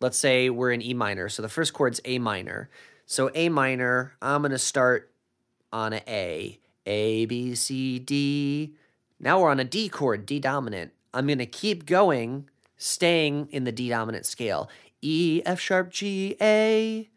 let's 0.00 0.18
say 0.18 0.48
we're 0.50 0.70
in 0.70 0.82
E 0.82 0.94
minor. 0.94 1.28
So 1.28 1.42
the 1.42 1.48
first 1.48 1.72
chord's 1.72 2.00
A 2.04 2.18
minor. 2.18 2.70
So 3.06 3.30
A 3.34 3.48
minor, 3.48 4.14
I'm 4.22 4.42
going 4.42 4.52
to 4.52 4.58
start 4.58 5.12
on 5.72 5.92
an 5.92 6.02
A, 6.06 6.58
A, 6.86 7.26
B, 7.26 7.54
C, 7.54 7.98
D. 7.98 8.74
Now 9.18 9.40
we're 9.40 9.50
on 9.50 9.60
a 9.60 9.64
D 9.64 9.88
chord, 9.88 10.24
D 10.24 10.38
dominant. 10.38 10.92
I'm 11.14 11.26
going 11.26 11.38
to 11.38 11.46
keep 11.46 11.84
going, 11.84 12.48
staying 12.76 13.48
in 13.50 13.64
the 13.64 13.72
D 13.72 13.88
dominant 13.88 14.24
scale. 14.24 14.70
E, 15.00 15.42
F 15.44 15.58
sharp, 15.60 15.90
G, 15.90 16.36
A. 16.40 17.08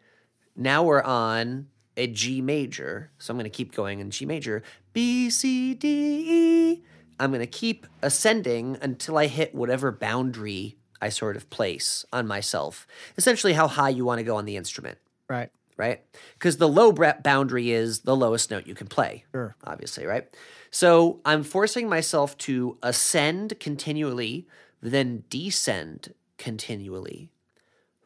Now 0.55 0.83
we're 0.83 1.03
on 1.03 1.67
a 1.97 2.07
G 2.07 2.41
major. 2.41 3.11
So 3.17 3.31
I'm 3.31 3.37
going 3.37 3.43
to 3.45 3.49
keep 3.49 3.73
going 3.73 3.99
in 3.99 4.09
G 4.11 4.25
major. 4.25 4.63
B, 4.93 5.29
C, 5.29 5.73
D, 5.73 5.87
E. 6.27 6.83
I'm 7.19 7.31
going 7.31 7.41
to 7.41 7.47
keep 7.47 7.87
ascending 8.01 8.77
until 8.81 9.17
I 9.17 9.27
hit 9.27 9.55
whatever 9.55 9.91
boundary 9.91 10.77
I 11.01 11.09
sort 11.09 11.35
of 11.37 11.49
place 11.49 12.05
on 12.11 12.27
myself. 12.27 12.87
Essentially, 13.17 13.53
how 13.53 13.67
high 13.67 13.89
you 13.89 14.05
want 14.05 14.19
to 14.19 14.23
go 14.23 14.35
on 14.37 14.45
the 14.45 14.57
instrument, 14.57 14.97
Right. 15.29 15.49
right? 15.77 16.01
Because 16.33 16.57
the 16.57 16.67
low 16.67 16.91
boundary 16.91 17.71
is 17.71 18.01
the 18.01 18.15
lowest 18.15 18.51
note 18.51 18.65
you 18.67 18.75
can 18.75 18.87
play, 18.87 19.25
Sure. 19.31 19.55
obviously, 19.63 20.05
right? 20.05 20.27
So 20.71 21.21
I'm 21.25 21.43
forcing 21.43 21.87
myself 21.87 22.37
to 22.39 22.77
ascend 22.81 23.59
continually, 23.59 24.47
then 24.81 25.23
descend 25.29 26.13
continually, 26.37 27.29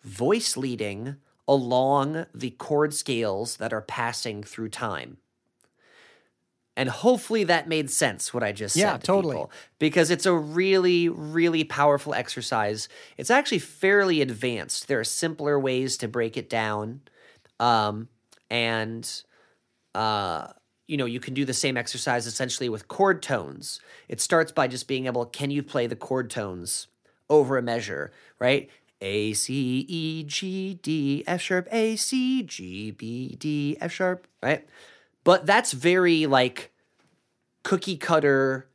voice 0.04 0.56
leading 0.58 1.16
along 1.50 2.28
the 2.34 2.52
chord 2.52 2.94
scales 2.94 3.58
that 3.58 3.74
are 3.74 3.82
passing 3.82 4.44
through 4.44 4.70
time. 4.70 5.18
And 6.78 6.88
hopefully 6.88 7.44
that 7.44 7.68
made 7.68 7.90
sense 7.90 8.34
what 8.34 8.44
I 8.44 8.54
just 8.54 8.78
Yeah, 8.78 8.92
said. 8.92 9.02
to 9.02 9.08
totally. 9.08 9.36
people, 9.36 9.52
because 9.80 10.12
it's 10.12 10.26
a 10.26 10.34
really, 10.34 11.10
really 11.10 11.66
powerful 11.66 12.14
exercise. 12.14 12.88
It's 13.18 13.32
actually 13.32 13.60
fairly 13.60 14.22
advanced. 14.22 14.88
There 14.88 15.00
are 15.00 15.04
simpler 15.04 15.60
ways 15.60 15.98
to 15.98 16.08
break 16.08 16.38
it 16.38 16.50
down. 16.50 17.02
Um, 17.60 18.08
and 18.50 19.24
uh, 19.94 20.54
you 20.88 20.98
know, 20.98 21.06
you 21.06 21.20
can 21.20 21.34
do 21.34 21.46
the 21.46 21.54
same 21.54 21.78
exercise 21.78 22.26
essentially 22.28 22.70
with 22.70 22.88
chord 22.88 23.22
tones. 23.22 23.80
It 24.08 24.22
starts 24.22 24.52
by 24.52 24.68
just 24.68 24.88
being 24.88 25.06
able, 25.08 25.26
can 25.26 25.52
you 25.52 25.64
play 25.64 25.88
the 25.88 25.96
chord 25.96 26.30
tones 26.30 26.88
over 27.30 27.58
a 27.58 27.62
measure, 27.62 28.12
right? 28.40 28.70
A 29.02 29.34
C 29.34 29.86
E 29.88 30.24
G 30.24 30.80
D 30.82 31.24
F 31.26 31.42
sharp 31.42 31.68
A 31.72 31.96
C 31.96 32.44
G 32.44 32.92
B 32.92 33.36
D 33.40 33.78
F 33.80 33.92
sharp, 33.92 34.28
right? 34.42 34.68
But 35.24 35.46
that's 35.46 35.72
very 35.72 36.26
like 36.26 36.72
cookie 37.64 37.98
cutter 37.98 38.68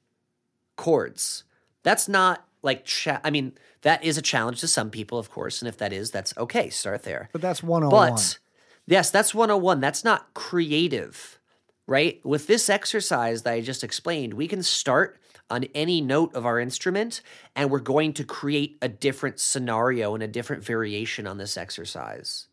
chords. 0.77 1.45
That's 1.83 2.09
not 2.09 2.47
like 2.63 2.85
cha- 2.85 3.21
I 3.23 3.31
mean, 3.31 3.53
that 3.83 4.03
is 4.03 4.17
a 4.17 4.23
challenge 4.23 4.61
to 4.61 4.69
some 4.69 4.91
people, 4.91 5.19
of 5.19 5.31
course, 5.31 5.61
and 5.61 5.69
if 5.69 5.77
that 5.79 5.93
is, 5.93 6.11
that's 6.11 6.37
okay. 6.39 6.71
Start 6.71 7.03
there. 7.03 7.29
But 7.33 7.43
that's 7.43 7.63
101. 7.63 8.13
But 8.13 8.39
yes, 8.87 9.11
that's 9.11 9.35
101. 9.35 9.81
That's 9.81 10.05
not 10.05 10.33
creative, 10.35 11.39
right? 11.87 12.25
With 12.25 12.47
this 12.47 12.71
exercise 12.71 13.43
that 13.43 13.53
I 13.53 13.61
just 13.61 13.85
explained, 13.85 14.35
we 14.35 14.49
can 14.49 14.63
start 14.63 15.19
on 15.51 15.65
any 15.75 16.01
note 16.01 16.35
of 16.35 16.47
our 16.47 16.59
instrument 16.59 17.21
and 17.55 17.71
we're 17.71 17.79
going 17.79 18.13
to 18.15 18.25
create 18.25 18.79
a 18.81 18.89
different 18.89 19.39
scenario 19.39 20.15
and 20.15 20.23
a 20.23 20.29
different 20.29 20.65
variation 20.65 21.27
on 21.27 21.39
this 21.39 21.57
exercise. 21.57 22.47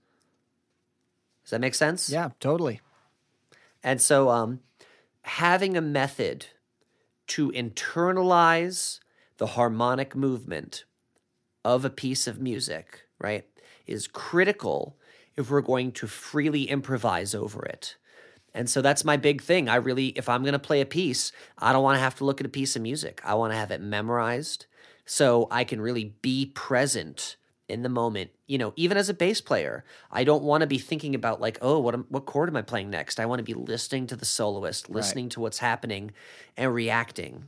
Does 1.44 1.52
that 1.52 1.62
make 1.62 1.76
sense? 1.76 2.10
yeah, 2.10 2.30
totally. 2.40 2.82
And 3.84 4.02
so, 4.02 4.30
um, 4.30 4.60
having 5.24 5.76
a 5.76 5.82
method 5.82 6.48
to 7.28 7.52
internalize 7.52 9.00
the 9.38 9.48
harmonic 9.48 10.16
movement 10.16 10.86
of 11.64 11.86
a 11.86 11.90
piece 11.90 12.28
of 12.28 12.40
music, 12.40 13.04
right, 13.20 13.46
is 13.88 14.08
critical 14.08 14.98
if 15.36 15.50
we're 15.50 15.62
going 15.62 15.92
to 15.94 16.08
freely 16.08 16.64
improvise 16.64 17.34
over 17.34 17.66
it. 17.66 17.96
And 18.54 18.70
so 18.70 18.82
that's 18.82 19.06
my 19.06 19.18
big 19.18 19.42
thing. 19.42 19.70
I 19.70 19.76
really, 19.76 20.08
if 20.10 20.28
I'm 20.28 20.44
going 20.44 20.54
to 20.54 20.60
play 20.60 20.82
a 20.82 20.86
piece, 20.86 21.32
I 21.58 21.72
don't 21.72 21.84
want 21.84 21.96
to 21.96 22.02
have 22.02 22.16
to 22.16 22.26
look 22.26 22.42
at 22.42 22.46
a 22.46 22.50
piece 22.50 22.76
of 22.76 22.82
music. 22.82 23.22
I 23.24 23.36
want 23.36 23.54
to 23.54 23.58
have 23.58 23.72
it 23.72 23.82
memorized 23.82 24.66
so 25.06 25.48
I 25.52 25.64
can 25.64 25.82
really 25.82 26.16
be 26.22 26.48
present 26.48 27.38
in 27.70 27.84
the 27.84 27.90
moment. 27.90 28.32
You 28.48 28.58
know, 28.58 28.74
even 28.76 28.98
as 28.98 29.08
a 29.08 29.14
bass 29.14 29.40
player, 29.40 29.86
I 30.12 30.24
don't 30.26 30.44
want 30.44 30.62
to 30.62 30.68
be 30.68 30.78
thinking 30.78 31.16
about 31.16 31.40
like, 31.40 31.58
oh, 31.62 31.80
what 31.80 31.94
am, 31.94 32.06
what 32.10 32.26
chord 32.26 32.50
am 32.50 32.58
I 32.58 32.62
playing 32.62 32.90
next? 32.90 33.20
I 33.20 33.26
want 33.26 33.40
to 33.40 33.44
be 33.44 33.54
listening 33.54 34.08
to 34.08 34.16
the 34.16 34.26
soloist, 34.26 34.90
listening 34.90 35.30
to 35.30 35.40
what's 35.40 35.60
happening, 35.60 36.12
and 36.58 36.74
reacting, 36.74 37.46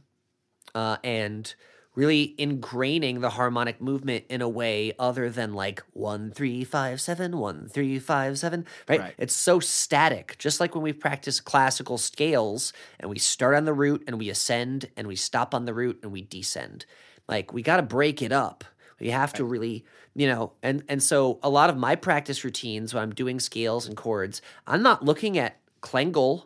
uh, 0.74 0.97
and 1.04 1.54
really 1.95 2.33
ingraining 2.39 3.21
the 3.21 3.32
harmonic 3.32 3.79
movement 3.79 4.25
in 4.29 4.41
a 4.41 4.49
way 4.49 4.93
other 4.97 5.29
than 5.29 5.53
like 5.53 5.83
one 5.91 6.32
three 6.32 6.63
five 6.63 6.99
seven 6.99 7.37
one 7.37 7.67
three 7.67 7.99
five 7.99 8.39
seven. 8.39 8.65
Right? 8.87 8.99
Right. 8.99 9.15
It's 9.17 9.36
so 9.36 9.59
static, 9.59 10.36
just 10.39 10.59
like 10.59 10.74
when 10.74 10.83
we 10.83 10.93
practice 10.93 11.39
classical 11.39 11.97
scales 11.97 12.74
and 12.99 13.09
we 13.09 13.20
start 13.20 13.55
on 13.55 13.65
the 13.65 13.74
root 13.74 14.03
and 14.07 14.17
we 14.17 14.29
ascend 14.29 14.89
and 14.97 15.07
we 15.07 15.15
stop 15.15 15.53
on 15.53 15.65
the 15.65 15.74
root 15.74 15.99
and 16.03 16.11
we 16.11 16.21
descend. 16.24 16.86
Like 17.28 17.53
we 17.53 17.61
got 17.61 17.78
to 17.78 17.83
break 17.83 18.21
it 18.21 18.32
up. 18.32 18.63
We 18.99 19.09
have 19.09 19.33
to 19.33 19.43
really, 19.43 19.86
you 20.15 20.28
know, 20.28 20.53
and 20.63 20.83
and 20.87 21.03
so 21.03 21.39
a 21.43 21.49
lot 21.49 21.70
of 21.70 21.78
my 21.78 21.95
practice 21.95 22.43
routines 22.43 22.93
when 22.93 23.03
I'm 23.03 23.13
doing 23.13 23.39
scales 23.39 23.86
and 23.86 23.97
chords, 23.97 24.41
I'm 24.65 24.82
not 24.82 25.03
looking 25.03 25.37
at 25.37 25.59
Klengel. 25.82 26.45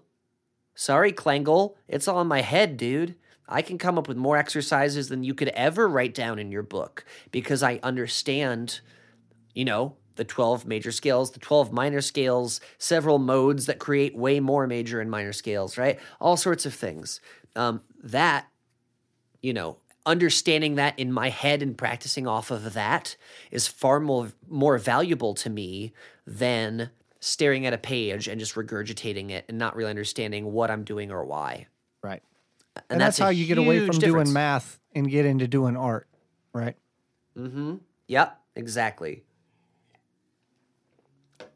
Sorry, 0.74 1.12
Klengel, 1.12 1.76
it's 1.88 2.08
all 2.08 2.22
in 2.22 2.28
my 2.28 2.42
head, 2.42 2.78
dude. 2.78 3.16
I 3.48 3.62
can 3.62 3.78
come 3.78 3.98
up 3.98 4.08
with 4.08 4.18
more 4.18 4.38
exercises 4.38 5.10
than 5.10 5.24
you 5.24 5.34
could 5.34 5.50
ever 5.50 5.88
write 5.88 6.14
down 6.14 6.40
in 6.40 6.52
your 6.52 6.64
book 6.64 7.06
because 7.32 7.64
I 7.64 7.80
understand, 7.82 8.82
you 9.54 9.66
know, 9.66 9.96
the 10.16 10.26
12 10.26 10.66
major 10.66 10.92
scales, 10.92 11.32
the 11.32 11.40
12 11.40 11.72
minor 11.72 12.02
scales, 12.02 12.60
several 12.78 13.20
modes 13.20 13.68
that 13.68 13.80
create 13.80 14.16
way 14.16 14.40
more 14.40 14.68
major 14.68 15.00
and 15.00 15.10
minor 15.10 15.34
scales, 15.34 15.78
right? 15.78 16.00
All 16.20 16.36
sorts 16.36 16.66
of 16.66 16.74
things. 16.74 17.22
Um, 17.56 17.82
that, 18.04 18.48
you 19.42 19.54
know, 19.54 19.78
understanding 20.06 20.76
that 20.76 20.98
in 20.98 21.12
my 21.12 21.30
head 21.30 21.62
and 21.62 21.78
practicing 21.78 22.28
off 22.28 22.50
of 22.50 22.74
that 22.74 23.16
is 23.52 23.68
far 23.68 24.00
more 24.00 24.32
more 24.48 24.78
valuable 24.78 25.34
to 25.36 25.50
me 25.50 25.94
than 26.26 26.90
staring 27.20 27.66
at 27.66 27.74
a 27.74 27.78
page 27.78 28.28
and 28.28 28.40
just 28.40 28.56
regurgitating 28.56 29.30
it 29.32 29.46
and 29.50 29.58
not 29.58 29.76
really 29.76 29.90
understanding 29.90 30.52
what 30.52 30.72
I'm 30.72 30.84
doing 30.84 31.12
or 31.12 31.26
why. 31.26 31.68
Right. 32.02 32.24
And, 32.90 32.94
And, 32.94 33.02
that's, 33.02 33.20
a 33.20 33.24
how 33.26 33.30
you 33.30 33.46
get 33.46 33.58
away 33.58 33.86
from 33.86 33.98
difference. 33.98 34.30
doing 34.30 34.34
math 34.34 34.80
and 34.94 35.10
get 35.10 35.26
into 35.26 35.48
doing 35.48 35.76
art. 35.76 36.08
Right. 36.54 36.76
Mm-hmm. 37.38 37.76
Yep, 38.08 38.40
exactly. 38.56 39.24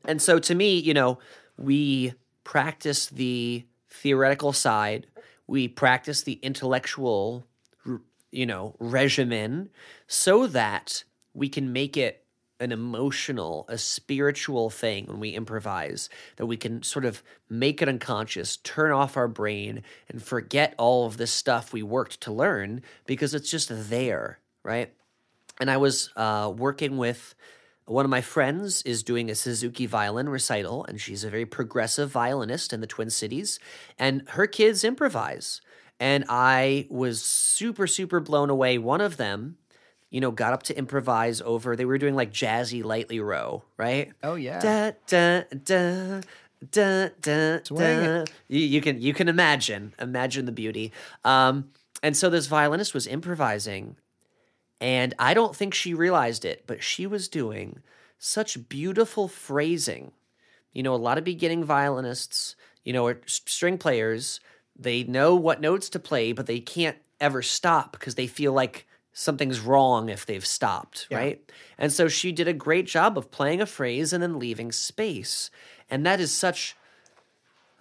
And 0.05 0.21
so 0.21 0.39
to 0.39 0.55
me, 0.55 0.77
you 0.77 0.93
know, 0.93 1.19
we 1.57 2.13
practice 2.43 3.07
the 3.07 3.65
theoretical 3.89 4.53
side, 4.53 5.07
we 5.47 5.67
practice 5.67 6.23
the 6.23 6.33
intellectual, 6.41 7.45
you 8.31 8.45
know, 8.45 8.75
regimen 8.79 9.69
so 10.07 10.47
that 10.47 11.03
we 11.33 11.49
can 11.49 11.71
make 11.71 11.97
it 11.97 12.20
an 12.61 12.71
emotional, 12.71 13.65
a 13.67 13.77
spiritual 13.77 14.69
thing 14.69 15.07
when 15.07 15.19
we 15.19 15.31
improvise, 15.31 16.09
that 16.37 16.45
we 16.45 16.55
can 16.55 16.81
sort 16.83 17.03
of 17.03 17.21
make 17.49 17.81
it 17.81 17.89
unconscious, 17.89 18.55
turn 18.55 18.91
off 18.91 19.17
our 19.17 19.27
brain, 19.27 19.83
and 20.07 20.23
forget 20.23 20.73
all 20.77 21.05
of 21.05 21.17
this 21.17 21.31
stuff 21.31 21.73
we 21.73 21.83
worked 21.83 22.21
to 22.21 22.31
learn 22.31 22.81
because 23.05 23.33
it's 23.33 23.51
just 23.51 23.69
there, 23.89 24.39
right? 24.63 24.93
and 25.61 25.69
I 25.69 25.77
was 25.77 26.09
uh, 26.15 26.51
working 26.55 26.97
with 26.97 27.35
one 27.85 28.03
of 28.03 28.11
my 28.11 28.21
friends 28.21 28.81
is 28.83 29.03
doing 29.03 29.29
a 29.29 29.35
Suzuki 29.35 29.85
violin 29.85 30.27
recital, 30.27 30.83
and 30.85 30.99
she's 30.99 31.23
a 31.23 31.29
very 31.29 31.45
progressive 31.45 32.09
violinist 32.09 32.73
in 32.73 32.81
the 32.81 32.87
Twin 32.87 33.09
Cities, 33.09 33.59
and 33.97 34.27
her 34.29 34.47
kids 34.47 34.83
improvise, 34.83 35.61
and 35.99 36.25
I 36.27 36.87
was 36.89 37.21
super 37.21 37.85
super 37.87 38.19
blown 38.19 38.49
away. 38.49 38.77
One 38.77 39.01
of 39.01 39.17
them, 39.17 39.57
you 40.11 40.21
know, 40.21 40.29
got 40.29 40.53
up 40.53 40.63
to 40.63 40.77
improvise 40.77 41.41
over. 41.41 41.75
They 41.75 41.85
were 41.85 41.97
doing 41.97 42.13
like 42.13 42.31
jazzy 42.31 42.83
lightly 42.83 43.19
row, 43.19 43.63
right? 43.77 44.11
Oh 44.21 44.35
yeah. 44.35 44.59
Da 44.59 44.91
da 45.07 45.43
da. 45.63 46.21
Da, 46.69 47.09
da, 47.19 47.57
da. 47.57 48.25
You, 48.47 48.59
you 48.59 48.81
can 48.81 49.01
you 49.01 49.15
can 49.15 49.27
imagine 49.27 49.95
imagine 49.97 50.45
the 50.45 50.51
beauty. 50.51 50.91
Um, 51.25 51.71
and 52.03 52.15
so 52.15 52.29
this 52.29 52.45
violinist 52.45 52.93
was 52.93 53.07
improvising, 53.07 53.95
and 54.79 55.15
I 55.17 55.33
don't 55.33 55.55
think 55.55 55.73
she 55.73 55.95
realized 55.95 56.45
it, 56.45 56.65
but 56.67 56.83
she 56.83 57.07
was 57.07 57.27
doing 57.27 57.81
such 58.19 58.69
beautiful 58.69 59.27
phrasing. 59.27 60.11
You 60.71 60.83
know, 60.83 60.93
a 60.93 60.97
lot 60.97 61.17
of 61.17 61.23
beginning 61.23 61.63
violinists, 61.63 62.55
you 62.83 62.93
know, 62.93 63.07
or 63.07 63.21
string 63.25 63.79
players, 63.79 64.39
they 64.77 65.03
know 65.03 65.35
what 65.35 65.61
notes 65.61 65.89
to 65.89 65.99
play, 65.99 66.31
but 66.31 66.45
they 66.45 66.59
can't 66.59 66.97
ever 67.19 67.41
stop 67.41 67.91
because 67.91 68.13
they 68.13 68.27
feel 68.27 68.53
like 68.53 68.85
something's 69.13 69.59
wrong 69.59 70.09
if 70.09 70.25
they've 70.25 70.45
stopped, 70.45 71.07
Yeah. 71.09 71.17
right? 71.17 71.51
And 71.77 71.91
so 71.91 72.07
she 72.07 72.31
did 72.31 72.47
a 72.47 72.53
great 72.53 72.85
job 72.87 73.17
of 73.17 73.31
playing 73.31 73.61
a 73.61 73.65
phrase 73.65 74.13
and 74.13 74.21
then 74.23 74.39
leaving 74.39 74.71
space. 74.71 75.49
And 75.89 76.05
that 76.05 76.19
is 76.19 76.31
such 76.31 76.75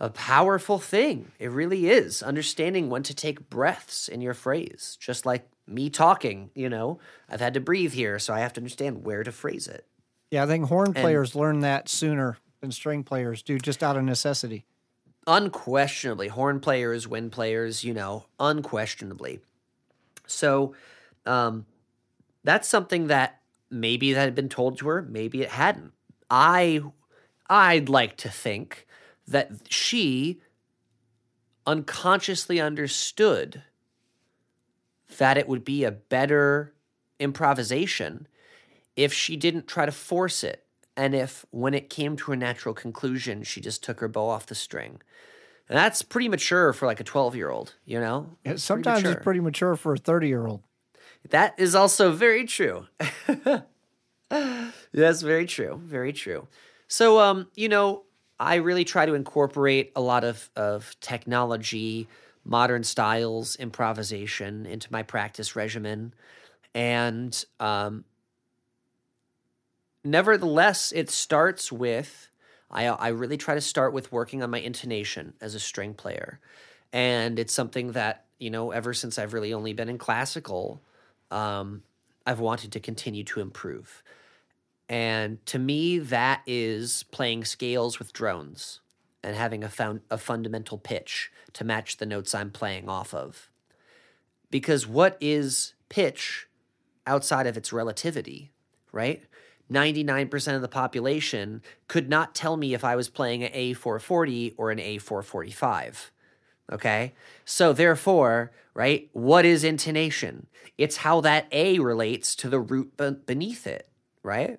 a 0.00 0.10
powerful 0.10 0.78
thing. 0.78 1.32
It 1.38 1.50
really 1.50 1.88
is. 1.88 2.22
Understanding 2.22 2.88
when 2.90 3.02
to 3.04 3.14
take 3.14 3.48
breaths 3.50 4.08
in 4.08 4.20
your 4.20 4.34
phrase, 4.34 4.96
just 4.98 5.24
like 5.26 5.46
me 5.66 5.88
talking, 5.90 6.50
you 6.54 6.68
know, 6.68 6.98
I've 7.28 7.40
had 7.40 7.54
to 7.54 7.60
breathe 7.60 7.92
here, 7.92 8.18
so 8.18 8.34
I 8.34 8.40
have 8.40 8.52
to 8.54 8.60
understand 8.60 9.04
where 9.04 9.22
to 9.22 9.30
phrase 9.30 9.68
it. 9.68 9.86
Yeah, 10.30 10.42
I 10.44 10.46
think 10.46 10.66
horn 10.66 10.94
players 10.94 11.34
learn 11.36 11.60
that 11.60 11.88
sooner 11.88 12.38
than 12.60 12.72
string 12.72 13.04
players 13.04 13.42
do, 13.42 13.58
just 13.58 13.82
out 13.82 13.96
of 13.96 14.02
necessity. 14.04 14.64
Unquestionably, 15.26 16.28
horn 16.28 16.60
players, 16.60 17.06
wind 17.06 17.30
players, 17.30 17.84
you 17.84 17.92
know, 17.94 18.24
unquestionably. 18.40 19.40
So, 20.26 20.74
um, 21.26 21.66
that's 22.44 22.68
something 22.68 23.08
that 23.08 23.40
maybe 23.70 24.12
that 24.12 24.20
had 24.20 24.34
been 24.34 24.48
told 24.48 24.78
to 24.78 24.88
her, 24.88 25.02
maybe 25.02 25.42
it 25.42 25.50
hadn't. 25.50 25.92
I, 26.28 26.80
I'd 27.48 27.88
like 27.88 28.16
to 28.18 28.28
think 28.28 28.86
that 29.26 29.50
she 29.68 30.40
unconsciously 31.66 32.60
understood 32.60 33.62
that 35.18 35.36
it 35.36 35.48
would 35.48 35.64
be 35.64 35.84
a 35.84 35.90
better 35.90 36.74
improvisation 37.18 38.26
if 38.96 39.12
she 39.12 39.36
didn't 39.36 39.66
try 39.66 39.84
to 39.86 39.92
force 39.92 40.42
it 40.42 40.64
and 40.96 41.14
if 41.14 41.44
when 41.50 41.74
it 41.74 41.90
came 41.90 42.16
to 42.16 42.32
a 42.32 42.36
natural 42.36 42.74
conclusion 42.74 43.42
she 43.42 43.60
just 43.60 43.82
took 43.82 44.00
her 44.00 44.08
bow 44.08 44.26
off 44.28 44.46
the 44.46 44.54
string 44.54 45.00
and 45.68 45.76
that's 45.76 46.02
pretty 46.02 46.28
mature 46.28 46.72
for 46.72 46.86
like 46.86 46.98
a 46.98 47.04
12 47.04 47.36
year 47.36 47.50
old 47.50 47.74
you 47.84 48.00
know 48.00 48.36
Yeah, 48.44 48.56
Sometimes 48.56 49.02
mature. 49.02 49.12
it's 49.12 49.22
pretty 49.22 49.40
mature 49.40 49.76
for 49.76 49.92
a 49.92 49.98
30 49.98 50.28
year 50.28 50.46
old. 50.46 50.62
That 51.28 51.54
is 51.58 51.74
also 51.74 52.12
very 52.12 52.46
true. 52.46 52.86
That's 54.92 55.22
very 55.22 55.46
true 55.46 55.80
very 55.84 56.12
true. 56.12 56.46
So 56.88 57.20
um 57.20 57.48
you 57.54 57.68
know 57.68 58.04
i 58.38 58.56
really 58.56 58.84
try 58.84 59.06
to 59.06 59.14
incorporate 59.14 59.92
a 59.94 60.00
lot 60.00 60.24
of 60.24 60.50
of 60.56 60.96
technology 61.00 62.08
modern 62.44 62.82
styles 62.82 63.54
improvisation 63.56 64.66
into 64.66 64.90
my 64.92 65.02
practice 65.02 65.54
regimen. 65.56 66.14
And 66.74 67.44
um 67.58 68.04
nevertheless 70.04 70.92
it 70.92 71.10
starts 71.10 71.70
with 71.70 72.28
I, 72.70 72.86
I 72.86 73.08
really 73.08 73.36
try 73.36 73.54
to 73.54 73.60
start 73.60 73.92
with 73.92 74.12
working 74.12 74.42
on 74.42 74.50
my 74.50 74.60
intonation 74.60 75.34
as 75.40 75.56
a 75.56 75.60
string 75.60 75.92
player. 75.92 76.38
And 76.92 77.36
it's 77.38 77.52
something 77.52 77.92
that 77.92 78.26
you 78.38 78.50
know 78.50 78.70
ever 78.70 78.94
since 78.94 79.18
i've 79.18 79.34
really 79.34 79.52
only 79.52 79.72
been 79.74 79.88
in 79.88 79.98
classical 79.98 80.80
um, 81.30 81.82
i've 82.26 82.40
wanted 82.40 82.72
to 82.72 82.80
continue 82.80 83.24
to 83.24 83.40
improve 83.40 84.02
and 84.88 85.44
to 85.46 85.58
me 85.58 85.98
that 85.98 86.42
is 86.46 87.04
playing 87.10 87.44
scales 87.44 87.98
with 87.98 88.12
drones 88.12 88.80
and 89.22 89.36
having 89.36 89.62
a, 89.62 89.68
found, 89.68 90.00
a 90.10 90.18
fundamental 90.18 90.78
pitch 90.78 91.30
to 91.52 91.64
match 91.64 91.98
the 91.98 92.06
notes 92.06 92.34
i'm 92.34 92.50
playing 92.50 92.88
off 92.88 93.14
of 93.14 93.50
because 94.50 94.86
what 94.86 95.16
is 95.20 95.74
pitch 95.88 96.48
outside 97.06 97.46
of 97.46 97.56
its 97.56 97.72
relativity, 97.72 98.52
right? 98.92 99.22
99% 99.70 100.56
of 100.56 100.62
the 100.62 100.68
population 100.68 101.62
could 101.86 102.08
not 102.08 102.34
tell 102.34 102.56
me 102.56 102.74
if 102.74 102.84
I 102.84 102.96
was 102.96 103.08
playing 103.08 103.44
an 103.44 103.52
A440 103.52 104.54
or 104.56 104.70
an 104.70 104.78
A445. 104.78 106.10
Okay? 106.70 107.12
So, 107.44 107.72
therefore, 107.72 108.52
right, 108.74 109.08
what 109.12 109.44
is 109.44 109.64
intonation? 109.64 110.46
It's 110.78 110.98
how 110.98 111.20
that 111.22 111.46
A 111.52 111.78
relates 111.78 112.34
to 112.36 112.48
the 112.48 112.60
root 112.60 112.96
be- 112.96 113.10
beneath 113.10 113.66
it, 113.66 113.88
right? 114.22 114.58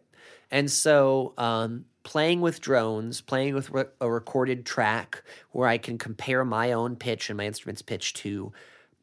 And 0.49 0.69
so, 0.69 1.33
um, 1.37 1.85
playing 2.03 2.41
with 2.41 2.61
drones, 2.61 3.21
playing 3.21 3.53
with 3.53 3.69
re- 3.69 3.85
a 3.99 4.09
recorded 4.09 4.65
track 4.65 5.23
where 5.51 5.67
I 5.67 5.77
can 5.77 5.97
compare 5.97 6.43
my 6.43 6.71
own 6.71 6.95
pitch 6.95 7.29
and 7.29 7.37
my 7.37 7.45
instrument's 7.45 7.81
pitch 7.81 8.13
to, 8.15 8.51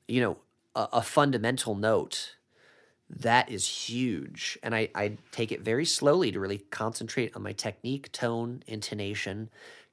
you 0.07 0.21
know, 0.21 0.37
a, 0.75 0.89
a 0.95 1.03
fundamental 1.03 1.75
note 1.75 2.35
that 3.11 3.51
is 3.51 3.67
huge. 3.67 4.59
And 4.63 4.75
I, 4.75 4.91
I 4.95 5.17
take 5.33 5.51
it 5.51 5.63
very 5.63 5.85
slowly 5.85 6.31
to 6.33 6.41
really 6.41 6.59
concentrate 6.59 7.35
on 7.35 7.43
my 7.43 7.53
technique, 7.53 8.13
tone, 8.13 8.63
intonation, 8.67 9.49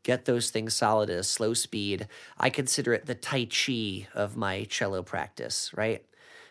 get 0.05 0.25
those 0.25 0.51
things 0.51 0.75
solid 0.75 1.09
at 1.09 1.17
a 1.17 1.23
slow 1.23 1.55
speed. 1.55 2.07
I 2.37 2.51
consider 2.51 2.93
it 2.93 3.07
the 3.07 3.15
Tai 3.15 3.45
Chi 3.45 4.07
of 4.13 4.37
my 4.37 4.65
cello 4.65 5.01
practice, 5.01 5.71
right? 5.75 6.05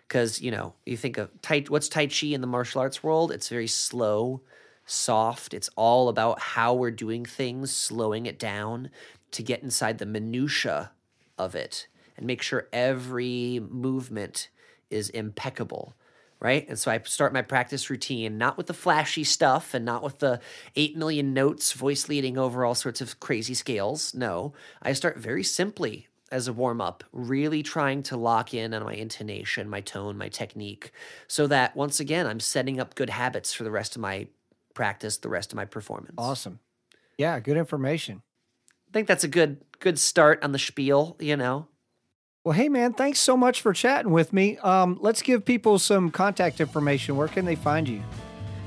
Because, 0.06 0.40
you 0.40 0.50
know, 0.50 0.74
you 0.84 0.96
think 0.96 1.16
of 1.16 1.30
tai, 1.40 1.64
what's 1.68 1.88
Tai 1.88 2.08
Chi 2.08 2.26
in 2.26 2.40
the 2.40 2.48
martial 2.48 2.80
arts 2.80 3.02
world? 3.02 3.30
It's 3.30 3.48
very 3.48 3.68
slow, 3.68 4.42
soft. 4.84 5.54
It's 5.54 5.70
all 5.76 6.08
about 6.08 6.40
how 6.40 6.74
we're 6.74 6.90
doing 6.90 7.24
things, 7.24 7.74
slowing 7.74 8.26
it 8.26 8.40
down 8.40 8.90
to 9.30 9.42
get 9.42 9.62
inside 9.62 9.98
the 9.98 10.06
minutia 10.06 10.90
of 11.38 11.54
it 11.54 11.86
and 12.16 12.26
make 12.26 12.42
sure 12.42 12.68
every 12.72 13.60
movement 13.70 14.48
is 14.90 15.10
impeccable 15.10 15.94
right? 16.40 16.68
And 16.68 16.78
so 16.78 16.90
I 16.90 17.00
start 17.00 17.32
my 17.32 17.42
practice 17.42 17.88
routine 17.90 18.38
not 18.38 18.56
with 18.56 18.66
the 18.66 18.74
flashy 18.74 19.24
stuff 19.24 19.74
and 19.74 19.84
not 19.84 20.02
with 20.02 20.18
the 20.18 20.40
8 20.76 20.96
million 20.96 21.32
notes, 21.32 21.72
voice 21.72 22.08
leading 22.08 22.36
over 22.38 22.64
all 22.64 22.74
sorts 22.74 23.00
of 23.00 23.20
crazy 23.20 23.54
scales. 23.54 24.14
No, 24.14 24.52
I 24.82 24.92
start 24.92 25.18
very 25.18 25.42
simply 25.42 26.08
as 26.30 26.48
a 26.48 26.52
warm 26.52 26.80
up, 26.80 27.04
really 27.12 27.62
trying 27.62 28.02
to 28.02 28.16
lock 28.16 28.52
in 28.52 28.74
on 28.74 28.82
my 28.82 28.94
intonation, 28.94 29.68
my 29.68 29.80
tone, 29.80 30.18
my 30.18 30.28
technique, 30.28 30.90
so 31.28 31.46
that 31.46 31.76
once 31.76 32.00
again, 32.00 32.26
I'm 32.26 32.40
setting 32.40 32.80
up 32.80 32.94
good 32.94 33.10
habits 33.10 33.52
for 33.52 33.62
the 33.62 33.70
rest 33.70 33.94
of 33.94 34.02
my 34.02 34.26
practice, 34.74 35.18
the 35.18 35.28
rest 35.28 35.52
of 35.52 35.56
my 35.56 35.64
performance. 35.64 36.14
Awesome. 36.18 36.58
Yeah, 37.16 37.38
good 37.38 37.56
information. 37.56 38.22
I 38.88 38.92
think 38.92 39.06
that's 39.06 39.24
a 39.24 39.28
good 39.28 39.58
good 39.78 39.98
start 39.98 40.42
on 40.42 40.52
the 40.52 40.58
spiel, 40.58 41.16
you 41.20 41.36
know. 41.36 41.68
Well, 42.44 42.52
hey, 42.52 42.68
man, 42.68 42.92
thanks 42.92 43.20
so 43.20 43.38
much 43.38 43.62
for 43.62 43.72
chatting 43.72 44.12
with 44.12 44.34
me. 44.34 44.58
Um, 44.58 44.98
let's 45.00 45.22
give 45.22 45.46
people 45.46 45.78
some 45.78 46.10
contact 46.10 46.60
information. 46.60 47.16
Where 47.16 47.26
can 47.26 47.46
they 47.46 47.54
find 47.54 47.88
you? 47.88 48.02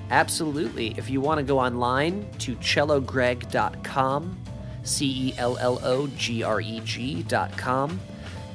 Absolutely. 0.10 0.95
If 0.98 1.12
you 1.12 1.22
want 1.22 1.38
to 1.38 1.44
go 1.44 1.60
online 1.60 2.28
to 2.40 2.56
cellogreg.com, 2.56 4.38
C 4.82 5.28
E 5.28 5.34
L 5.38 5.60
L 5.60 5.80
O 5.84 6.08
G 6.08 6.41
R 6.41 6.60
E 6.60 6.82
G.com, 6.84 7.99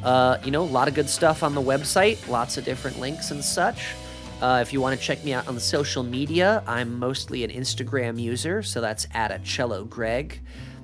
uh, 0.03 0.39
you 0.43 0.51
know, 0.51 0.63
a 0.63 0.65
lot 0.65 0.89
of 0.89 0.95
good 0.95 1.09
stuff 1.09 1.45
on 1.45 1.55
the 1.55 1.63
website, 1.63 2.27
lots 2.27 2.57
of 2.57 2.65
different 2.65 2.99
links 2.99 3.31
and 3.31 3.45
such. 3.45 3.95
Uh, 4.41 4.59
if 4.61 4.73
you 4.73 4.81
want 4.81 4.99
to 4.99 5.07
check 5.07 5.23
me 5.25 5.33
out 5.35 5.47
on 5.47 5.55
the 5.55 5.61
social 5.61 6.03
media, 6.03 6.65
I'm 6.67 6.99
mostly 6.99 7.45
an 7.45 7.51
Instagram 7.53 8.21
user, 8.21 8.61
so 8.65 8.81
that's 8.81 9.07
at 9.15 9.31
a 9.31 9.39
cello 9.45 9.85
Greg. 9.85 10.41